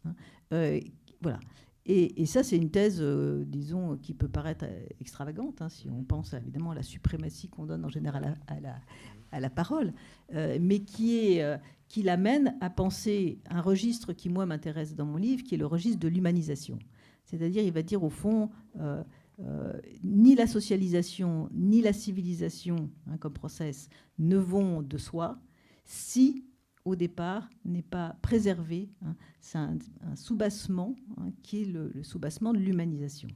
[0.05, 0.15] Hein.
[0.53, 0.81] Euh,
[1.21, 1.39] voilà.
[1.87, 4.65] Et, ça, c'est une thèse, euh, disons, qui peut paraître
[5.01, 9.51] extravagante, hein, si on pense évidemment à la suprématie qu'on donne en général à, la,
[9.51, 9.93] parole,
[10.33, 11.59] mais qui est,
[11.89, 15.67] qui l'amène à penser un registre qui, moi, m'intéresse dans mon livre, qui est le
[15.67, 16.79] registre de l'humanisation.
[17.25, 18.51] C'est-à-dire, il va dire, au fond,
[18.81, 19.03] euh,
[19.41, 23.89] euh, ni la socialisation, ni la civilisation, hein, comme process,
[24.19, 25.39] ne vont de soi
[25.85, 26.45] si,
[26.85, 28.91] au départ, n'est pas préservé.
[29.05, 29.79] Hein, c'est un,
[30.15, 33.29] soubassement hein, qui est le, soubassement de l'humanisation.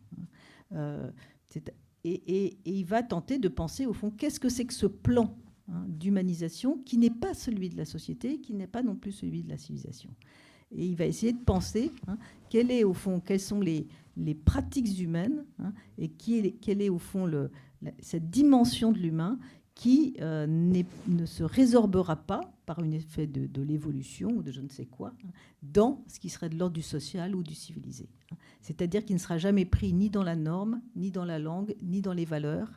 [0.73, 1.11] Euh,
[2.05, 5.37] et, il va tenter de penser, au fond, qu'est-ce que c'est que ce plan
[5.71, 9.43] Hein, d'humanisation qui n'est pas celui de la société, qui n'est pas non plus celui
[9.43, 10.09] de la civilisation.
[10.75, 12.17] Et il va essayer de penser hein,
[12.49, 16.99] quelle est au fond, quelles sont les, les pratiques humaines hein, et quelle est au
[16.99, 17.31] fond
[18.01, 19.39] cette dimension de l'humain
[19.79, 24.69] qui euh, ne se résorbera pas par un effet de, l'évolution ou de je ne
[24.69, 25.15] sais quoi
[25.63, 28.09] dans ce qui serait de l'ordre du social ou du civilisé.
[28.61, 32.03] C'est-à-dire qu'il ne sera jamais pris ni dans la norme, ni dans la langue, ni
[32.03, 32.77] dans les valeurs,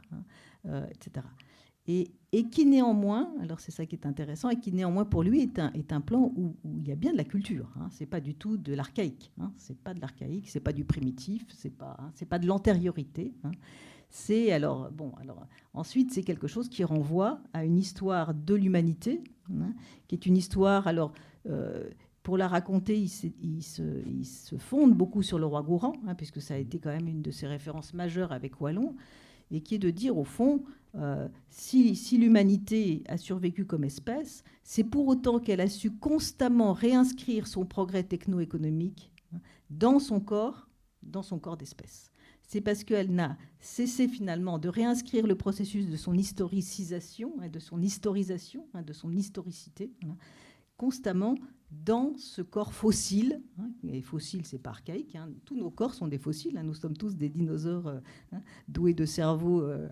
[0.68, 1.26] euh, etc
[1.88, 2.12] et,
[2.50, 5.72] qui néanmoins, alors c'est ça qui est intéressant, et qui néanmoins pour lui est un,
[5.74, 7.70] est un plan où, il y a bien de la culture.
[7.80, 7.88] Hein.
[7.92, 9.32] C'est pas du tout de l'archaïque.
[9.40, 9.52] Hein.
[9.58, 13.34] C'est pas de l'archaïque, c'est pas du primitif, c'est pas, hein, pas de l'antériorité.
[14.12, 14.18] Hein.
[14.18, 15.14] C'est alors bon.
[15.74, 19.74] Ensuite, c'est quelque chose qui renvoie à une histoire de l'humanité, hein,
[20.08, 21.14] qui est une histoire alors.
[21.50, 21.90] Euh,
[22.24, 26.78] pour la raconter, il se, fonde beaucoup sur le roi Gourand, puisque ça a été
[26.78, 28.96] quand même une de ses références majeures avec Wallon,
[29.50, 30.64] et qui est de dire au fond,
[30.96, 37.48] euh, si, l'humanité a survécu comme espèce, c'est pour autant qu'elle a su constamment réinscrire
[37.48, 39.40] son progrès techno-économique hein,
[39.72, 40.68] dans son corps,
[41.02, 42.11] dans son corps d'espèce.
[42.52, 47.60] C'est parce qu'elle n'a cessé finalement de réinscrire le processus de son historicisation, hein, de
[47.60, 49.90] son historisation, hein, de son historicité,
[50.76, 51.36] constamment
[51.72, 53.42] dans ce corps fossile.
[53.58, 55.16] Hein, et fossile, c'est pas archaïque.
[55.16, 56.58] Hein, tous nos corps sont des fossiles.
[56.58, 58.00] Hein, nous sommes tous des dinosaures euh,
[58.68, 59.88] doués de cerveau euh,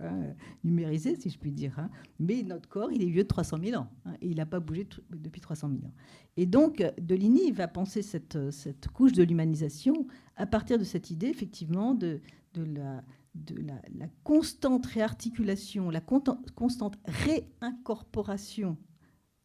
[0.66, 1.88] numérisé, si je puis dire.
[2.20, 3.88] Mais notre corps, il est vieux de 300 000 ans.
[4.22, 5.94] et il n'a pas bougé depuis 300 000 ans.
[6.36, 11.28] Et donc, Deligny va penser cette, cette couche de l'humanisation à partir de cette idée,
[11.28, 12.20] effectivement, de,
[12.54, 13.04] de la
[13.36, 18.78] de la, la, constante réarticulation, la constante réincorporation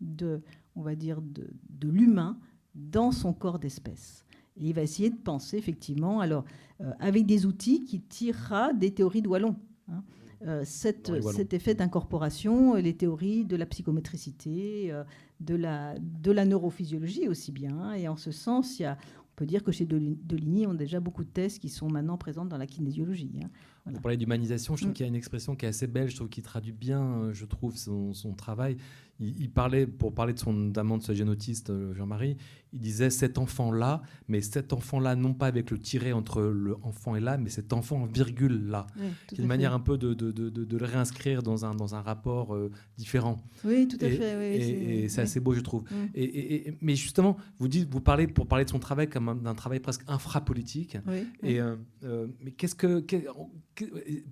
[0.00, 0.42] de,
[0.74, 1.48] on va dire, de,
[1.82, 2.38] l'humain
[2.74, 4.24] dans son corps d'espèce.
[4.56, 6.44] Et il va essayer de penser, effectivement, alors,
[6.80, 9.56] euh, avec des outils qui tirera des théories de Wallon.
[9.88, 10.02] Hein.
[10.46, 15.04] Euh, cet effet d'incorporation, les théories de la psychométricité, euh,
[15.40, 17.92] de, la, de la neurophysiologie aussi bien.
[17.94, 18.98] Et en ce sens, il y a,
[19.34, 22.16] on peut dire que chez Deligny, on a déjà beaucoup de thèses qui sont maintenant
[22.16, 23.40] présentes dans la kinésiologie.
[23.42, 23.48] Hein.
[23.86, 24.94] Vous parlez d'humanisation, je trouve Mm.
[24.94, 27.32] qu'il y a une expression qui est assez belle, je trouve qu'il traduit bien, euh,
[27.34, 28.76] je trouve, son, son travail.
[29.20, 32.36] Il, il parlait, pour parler de son amant de ce jeune autiste, euh, Jean-Marie,
[32.72, 37.14] il disait cet enfant-là, mais cet enfant-là, non pas avec le tiret entre le enfant
[37.14, 38.86] et là, mais cet enfant en virgule là.
[38.98, 39.76] Oui, qui est une manière fait.
[39.76, 42.72] un peu de, de, de- de- de le réinscrire dans un, dans un rapport euh,
[42.96, 43.36] différent.
[43.64, 44.36] Oui, tout à et fait.
[44.36, 45.22] oui, et- c'est oui.
[45.22, 45.82] assez beau, je trouve.
[45.84, 45.94] Mm.
[46.16, 49.54] Et, mais justement, vous dites, vous parlez pour parler de son travail comme un- d'un
[49.54, 50.96] travail presque infrapolitique.
[51.44, 53.02] Et euh, euh, mais qu'est-ce que,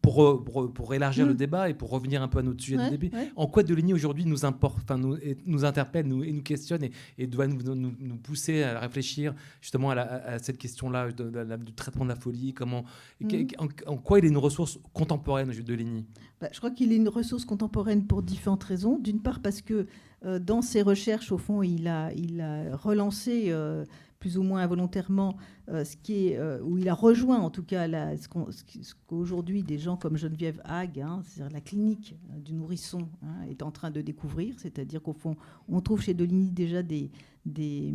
[0.02, 1.28] pour, euh, pour pour élargir Mm.
[1.28, 3.30] le débat et pour revenir un peu à notre sujet Ouais, du début, ouais.
[3.36, 6.92] en quoi Deligny aujourd'hui nous importe, nous, et- nous interpelle, nous et nous questionne et,
[7.18, 11.30] et doit nous, nous, nous pousser à réfléchir justement à, la- à cette question-là de-
[11.30, 12.84] de du traitement de la folie, comment,
[13.20, 13.46] Mhm.
[13.58, 16.04] en, en quoi il est une ressource contemporaine de Deligny?
[16.40, 18.98] Bah, je crois qu'il est une ressource contemporaine pour différentes raisons.
[18.98, 19.86] D'une part parce que
[20.24, 23.84] euh, dans ses recherches, au fond, il a, il a relancé euh,
[24.22, 25.36] plus ou moins involontairement
[25.68, 29.78] euh, ce qui est, euh, où il a rejoint en tout cas ce qu'aujourd'hui des
[29.78, 33.90] gens comme Geneviève Hague, hein, c'est-à-dire la clinique euh, du nourrisson, hein, est en train
[33.90, 34.54] de découvrir.
[34.58, 35.34] C'est-à-dire qu'au fond,
[35.68, 37.10] on trouve chez Deligny déjà des,
[37.44, 37.92] des,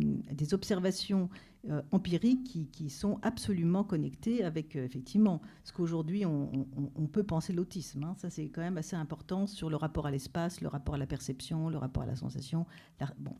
[0.52, 1.28] observations
[1.68, 8.04] euh, empiriques qui, sont absolument connectées avec euh, effectivement ce qu'aujourd'hui on, peut penser l'autisme.
[8.04, 8.14] hein.
[8.16, 11.06] Ça c'est quand même assez important sur le rapport à l'espace, le rapport à la
[11.06, 12.66] perception, le rapport à la sensation.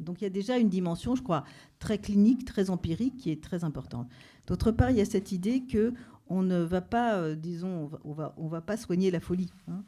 [0.00, 1.44] Donc il y a déjà une dimension, je crois,
[1.78, 4.08] très clinique, très empirique, qui est très importante.
[4.46, 5.92] D'autre part, il y a cette idée que
[6.30, 9.82] on ne va pas, euh, disons, on va, on va, pas soigner la folie, hein.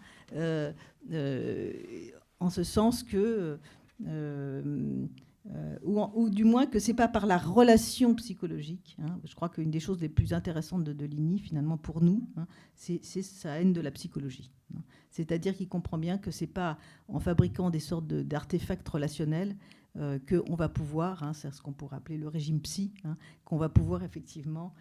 [2.42, 3.58] En ce sens que
[5.48, 8.96] euh, ou, du moins que c'est pas par la relation psychologique.
[9.02, 9.18] hein.
[9.24, 13.02] Je crois qu'une des choses les plus intéressantes de Deligny, finalement, pour nous, hein, c'est
[13.02, 14.50] sa haine de la psychologie.
[14.76, 14.82] hein.
[15.10, 19.56] C'est-à-dire qu'il comprend bien que c'est pas en fabriquant des sortes d'artefacts relationnels
[19.96, 22.92] euh, qu'on va pouvoir, c'est ce qu'on pourrait appeler le régime psy,
[23.44, 24.72] qu'on va pouvoir effectivement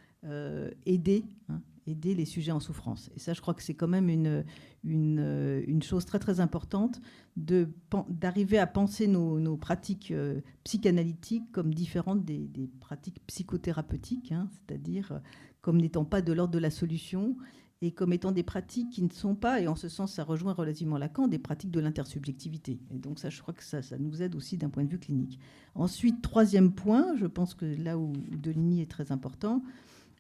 [0.86, 3.10] aider, hein, aider les sujets en souffrance.
[3.16, 4.44] Et ça, je crois que c'est quand même une,
[4.84, 7.02] une, euh, chose très très importante
[7.36, 15.12] d'arriver à penser nos, pratiques euh, psychanalytiques comme différentes des, des pratiques psychothérapeutiques, hein, c'est-à-dire
[15.12, 15.20] euh,
[15.62, 17.38] comme n'étant pas de l'ordre de la solution
[17.82, 20.52] et comme étant des pratiques qui ne sont pas, et en ce sens ça rejoint
[20.52, 22.82] relativement Lacan, des pratiques de l'intersubjectivité.
[22.92, 25.00] Et donc ça, je crois que ça, ça nous aide aussi d'un point de vue
[25.00, 25.40] clinique.
[25.76, 29.64] Ensuite, troisième point, je pense que là où Deligny est très important,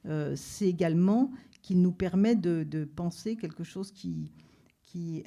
[0.05, 1.31] euh, c'est également
[1.61, 4.31] qu'il nous permet de, penser quelque chose qui,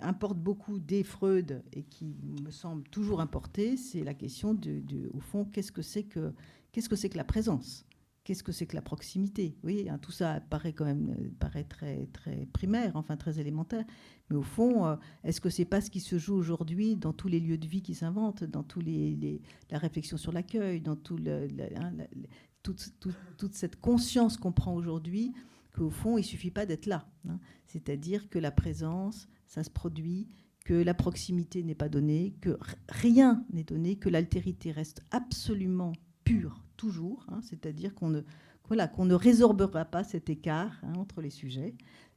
[0.01, 4.83] importe beaucoup des Freud et qui me semble toujours importer, c'est la question de,
[5.13, 6.33] au fond, qu'est-ce que c'est que
[6.73, 7.85] qu'est-ce que c'est que la présence?
[8.25, 9.57] Qu'est-ce que c'est que la proximité?
[9.65, 13.85] Oui, hein, tout ça paraît quand même euh, paraît très très primaire, enfin très élémentaire.
[14.31, 17.27] Mais au fond, euh, est-ce que c'est pas ce qui se joue aujourd'hui dans tous
[17.27, 19.41] les lieux de vie qui s'inventent, dans tous les,
[19.71, 21.93] la réflexion sur l'accueil, dans tout le, hein,
[22.63, 25.33] toute, cette conscience qu'on prend aujourd'hui
[25.75, 27.09] qu'au fond, il suffit pas d'être là.
[27.29, 27.39] hein.
[27.67, 30.29] C'est-à-dire que la présence, ça se produit,
[30.65, 32.59] que la proximité n'est pas donnée, que
[32.89, 35.93] rien n'est donné, que l'altérité reste absolument
[36.25, 37.25] pure toujours.
[37.29, 37.41] hein.
[37.43, 38.21] C'est-à-dire qu'on ne,
[38.69, 41.75] voilà, qu'on ne résorbera pas cet écart hein, entre les sujets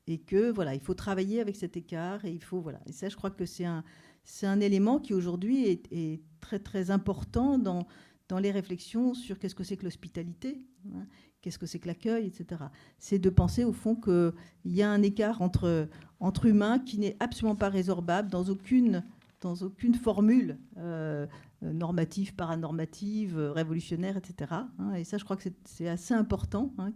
[0.08, 2.80] et que voilà, il faut travailler avec cet écart et il faut voilà.
[2.86, 3.84] Et ça, je crois que c'est un,
[4.24, 7.88] c'est un élément qui aujourd'hui est, est très très important dans
[8.28, 10.62] dans les réflexions sur qu'est-ce que c'est que l'hospitalité,
[10.94, 11.06] hein,
[11.42, 12.64] qu'est-ce que c'est que l'accueil, etc.
[12.98, 14.34] C'est de penser au fond qu'il
[14.66, 15.88] y a un écart entre,
[16.20, 19.04] entre humains qui n'est absolument pas résorbable dans aucune,
[19.42, 21.28] dans aucune formule euh,
[21.62, 24.54] normative, paranormative, révolutionnaire, etc.
[24.80, 24.94] hein.
[24.96, 26.92] et ça, je crois que c'est- assez important hein,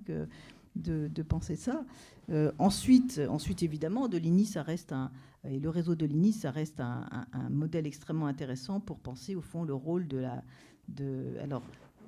[0.76, 1.85] de, penser ça.
[2.31, 5.11] Euh, ensuite, ensuite, évidemment, Deligny, ça reste un,
[5.43, 7.06] et le réseau de Deligny, ça reste un
[7.49, 10.43] modèle extrêmement intéressant pour penser au fond le rôle de la,
[11.41, 11.64] alors,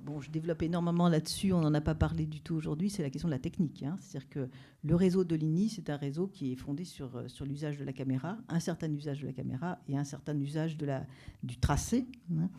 [0.06, 3.10] bon, je développe énormément là-dessus, on n'en a pas parlé du tout aujourd'hui, c'est la
[3.10, 3.84] question de la technique.
[3.84, 3.96] hein.
[4.00, 4.50] C'est-à-dire que
[4.84, 7.84] le réseau de Ligny, c'est un réseau qui est fondé sur, euh, sur l'usage de
[7.84, 11.06] la caméra, un certain usage de la caméra et un certain usage de la,
[11.44, 12.50] du tracé, hein.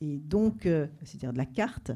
[0.00, 1.92] et donc, euh, c'est-à-dire de la carte.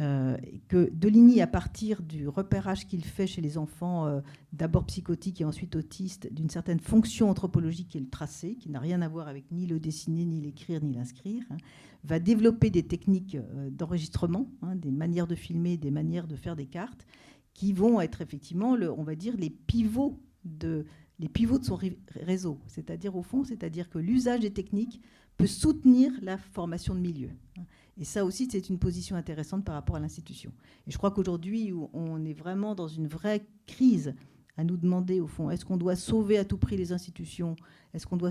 [0.00, 0.36] Euh,
[0.68, 4.20] que Deligny, à partir du repérage qu'il fait chez les enfants, euh,
[4.52, 8.80] d'abord psychotiques et ensuite autistes, d'une certaine fonction anthropologique qui est le tracé, qui n'a
[8.80, 11.56] rien à voir avec ni le dessiner, ni l'écrire, ni l'inscrire, hein,
[12.04, 16.56] va développer des techniques euh, d'enregistrement, hein, des manières de filmer, des manières de faire
[16.56, 17.06] des cartes,
[17.52, 20.86] qui vont être effectivement, on va dire, les pivots de,
[21.62, 22.58] son ré- réseau.
[22.68, 25.02] C'est-à-dire, au fond, c'est-à-dire que l'usage des techniques
[25.36, 27.30] peut soutenir la formation de milieu.
[27.58, 27.62] hein.
[28.00, 30.50] Et ça aussi, c'est une position intéressante par rapport à l'institution.
[30.86, 34.14] Et je crois qu'aujourd'hui, on est vraiment dans une vraie crise
[34.56, 37.56] à nous demander, au fond, est-ce qu'on doit sauver à tout prix les institutions?
[37.92, 38.30] Est-ce qu'on doit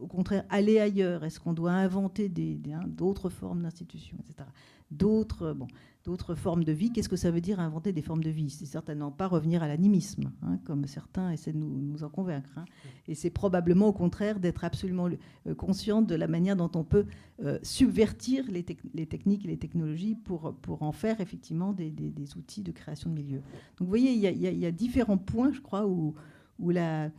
[0.00, 1.24] au contraire aller ailleurs?
[1.24, 2.30] Est-ce qu'on doit inventer
[2.72, 4.48] hein, d'autres formes d'institutions, etc.
[4.90, 5.68] D'autres, bon,
[6.04, 6.92] d'autres formes de vie.
[6.92, 8.50] Qu'est-ce que ça veut dire inventer des formes de vie?
[8.50, 12.50] C'est certainement pas revenir à l'animisme, hein, comme certains essaient de nous, en convaincre.
[12.56, 12.64] Hein.
[13.08, 15.08] Et c'est probablement au contraire d'être absolument
[15.46, 17.06] euh, conscient de la manière dont on peut
[17.42, 21.92] euh, subvertir les, techniques et les technologies pour, pour en faire effectivement des,
[22.36, 23.42] outils de création de milieux.
[23.78, 26.14] Donc vous voyez, il y, a, différents points, je crois, où,
[26.58, 27.10] où la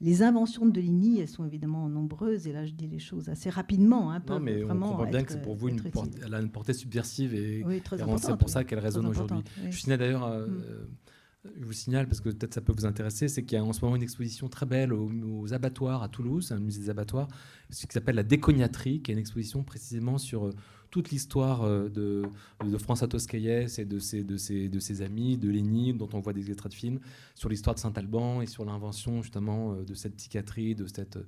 [0.00, 3.50] les inventions de Deligny, elles sont évidemment nombreuses, et là je dis les choses assez
[3.50, 4.10] rapidement.
[4.10, 5.82] Hein, non, mais on comprend bien que c'est pour vous une,
[6.24, 7.64] elle a une portée subversive et,
[8.18, 9.42] c'est pour ça qu'elle résonne aujourd'hui.
[9.64, 11.50] Je finis d'ailleurs, euh, mm.
[11.60, 13.74] je vous signale, parce que peut-être ça peut vous intéresser, c'est qu'il y a en
[13.74, 17.28] ce moment une exposition très belle aux, abattoirs à Toulouse, un musée des abattoirs,
[17.68, 20.54] ce qui s'appelle la décognaterie, qui est une exposition précisément sur euh,
[20.90, 22.22] toute l'histoire euh, de,
[22.64, 26.50] de François Toscaïès et de ses, de, ses, amis, de Lénine, dont on voit des
[26.50, 27.00] extraits de films,
[27.34, 31.18] sur l'histoire de Saint-Alban et sur l'invention justement euh, de cette psychiatrie, de cette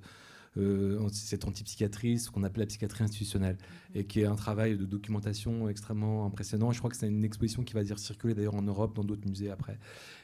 [0.57, 3.57] euh, cette antipsychiatrie, ce qu'on appelle la psychiatrie institutionnelle,
[3.95, 6.71] et qui est un travail de documentation extrêmement impressionnant.
[6.71, 9.27] je crois que c'est une exposition qui va dire circuler d'ailleurs en Europe, dans d'autres
[9.27, 9.79] musées après.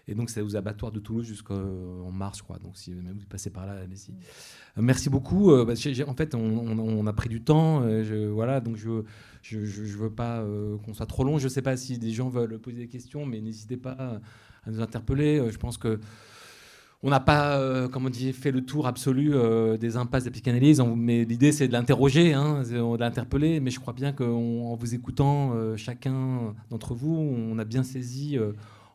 [0.08, 2.60] Et donc c'est aux abattoirs de Toulouse jusqu'en mars, je crois.
[2.60, 4.12] Donc si même vous passez par là, allez-y.
[4.78, 5.52] Euh, merci beaucoup.
[5.52, 5.74] Euh, bah,
[6.08, 7.82] en fait, on, a pris du temps.
[8.04, 9.04] Je, voilà, donc je
[9.42, 10.46] je, je, veux pas
[10.86, 11.40] qu'on soit trop long.
[11.40, 14.22] Je ne sais pas si des gens veulent poser des questions, mais n'hésitez pas
[14.66, 15.50] à nous interpeller.
[15.50, 16.00] Je pense que
[17.02, 20.30] on n'a pas, euh, comme on dit, fait le tour absolu euh, des impasses de
[20.30, 23.62] la psychanalyse, mais l'idée c'est de l'interroger, hein, de l'interpeller.
[23.62, 28.38] Mais je crois bien qu'en vous écoutant, euh, chacun d'entre vous, on a bien saisi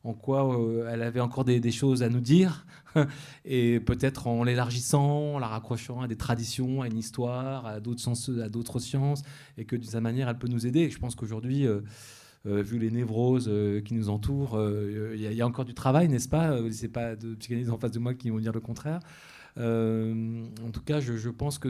[0.04, 0.54] en quoi
[0.90, 2.66] elle avait encore des, choses à nous dire,
[3.46, 8.06] et peut-être en l'élargissant, en la raccrochant à des traditions, à une histoire, à d'autres
[8.42, 9.22] à d'autres sciences,
[9.56, 10.90] et que d'une certaine manière, elle peut nous aider.
[10.90, 11.66] je pense qu'aujourd'hui
[12.44, 14.60] vu les névroses euh, qui nous entourent,
[15.14, 16.52] il y, a encore du travail, n'est-ce pas?
[16.52, 19.00] Euh, C'est pas de psychanalystes en face de moi qui vont dire le contraire.
[19.56, 21.68] en tout cas, je, pense que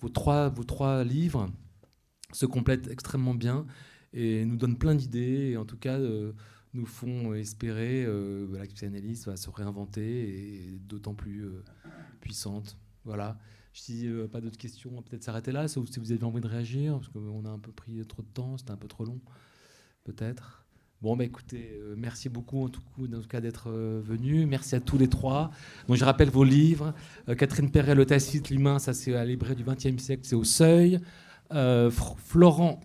[0.00, 1.50] vos trois, livres
[2.32, 3.66] se complètent extrêmement bien
[4.12, 5.50] et nous donnent plein d'idées.
[5.52, 5.98] Et en tout cas,
[6.72, 11.46] nous font espérer que la psychanalyse va se réinventer et d'autant plus
[12.20, 12.76] puissante.
[13.04, 13.38] Voilà.
[13.72, 15.68] Si euh, pas d'autres questions, peut-être s'arrêter là.
[15.68, 18.56] Si vous avez envie de réagir, parce qu'on a un peu pris trop de temps,
[18.58, 19.20] c'était un peu trop long
[20.04, 20.60] peut-être.
[21.02, 22.82] Bon, bah écoutez, euh, merci beaucoup en tout,
[23.26, 24.44] cas d'être euh, venu.
[24.44, 25.50] Merci à tous les trois.
[25.88, 26.92] Donc, je rappelle vos livres.
[27.28, 30.44] Euh, Catherine Perret, Le Tacite, L'Humain, ça c'est à librairie du XXe siècle, c'est au
[30.44, 31.00] Seuil.
[31.50, 32.80] Florent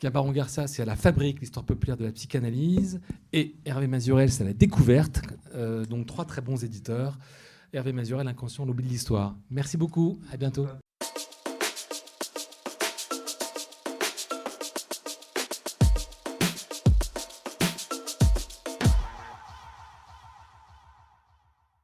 [0.00, 3.00] Cabaron Garça, c'est à la Fabrique, l'histoire populaire de la psychanalyse.
[3.32, 5.20] Et Hervé Mazurel, c'est à la Découverte.
[5.88, 7.18] donc trois très bons éditeurs.
[7.74, 9.36] Hervé Mazurel, Inconscient, l'oubli de l'histoire.
[9.50, 10.18] Merci beaucoup.
[10.32, 10.66] À bientôt.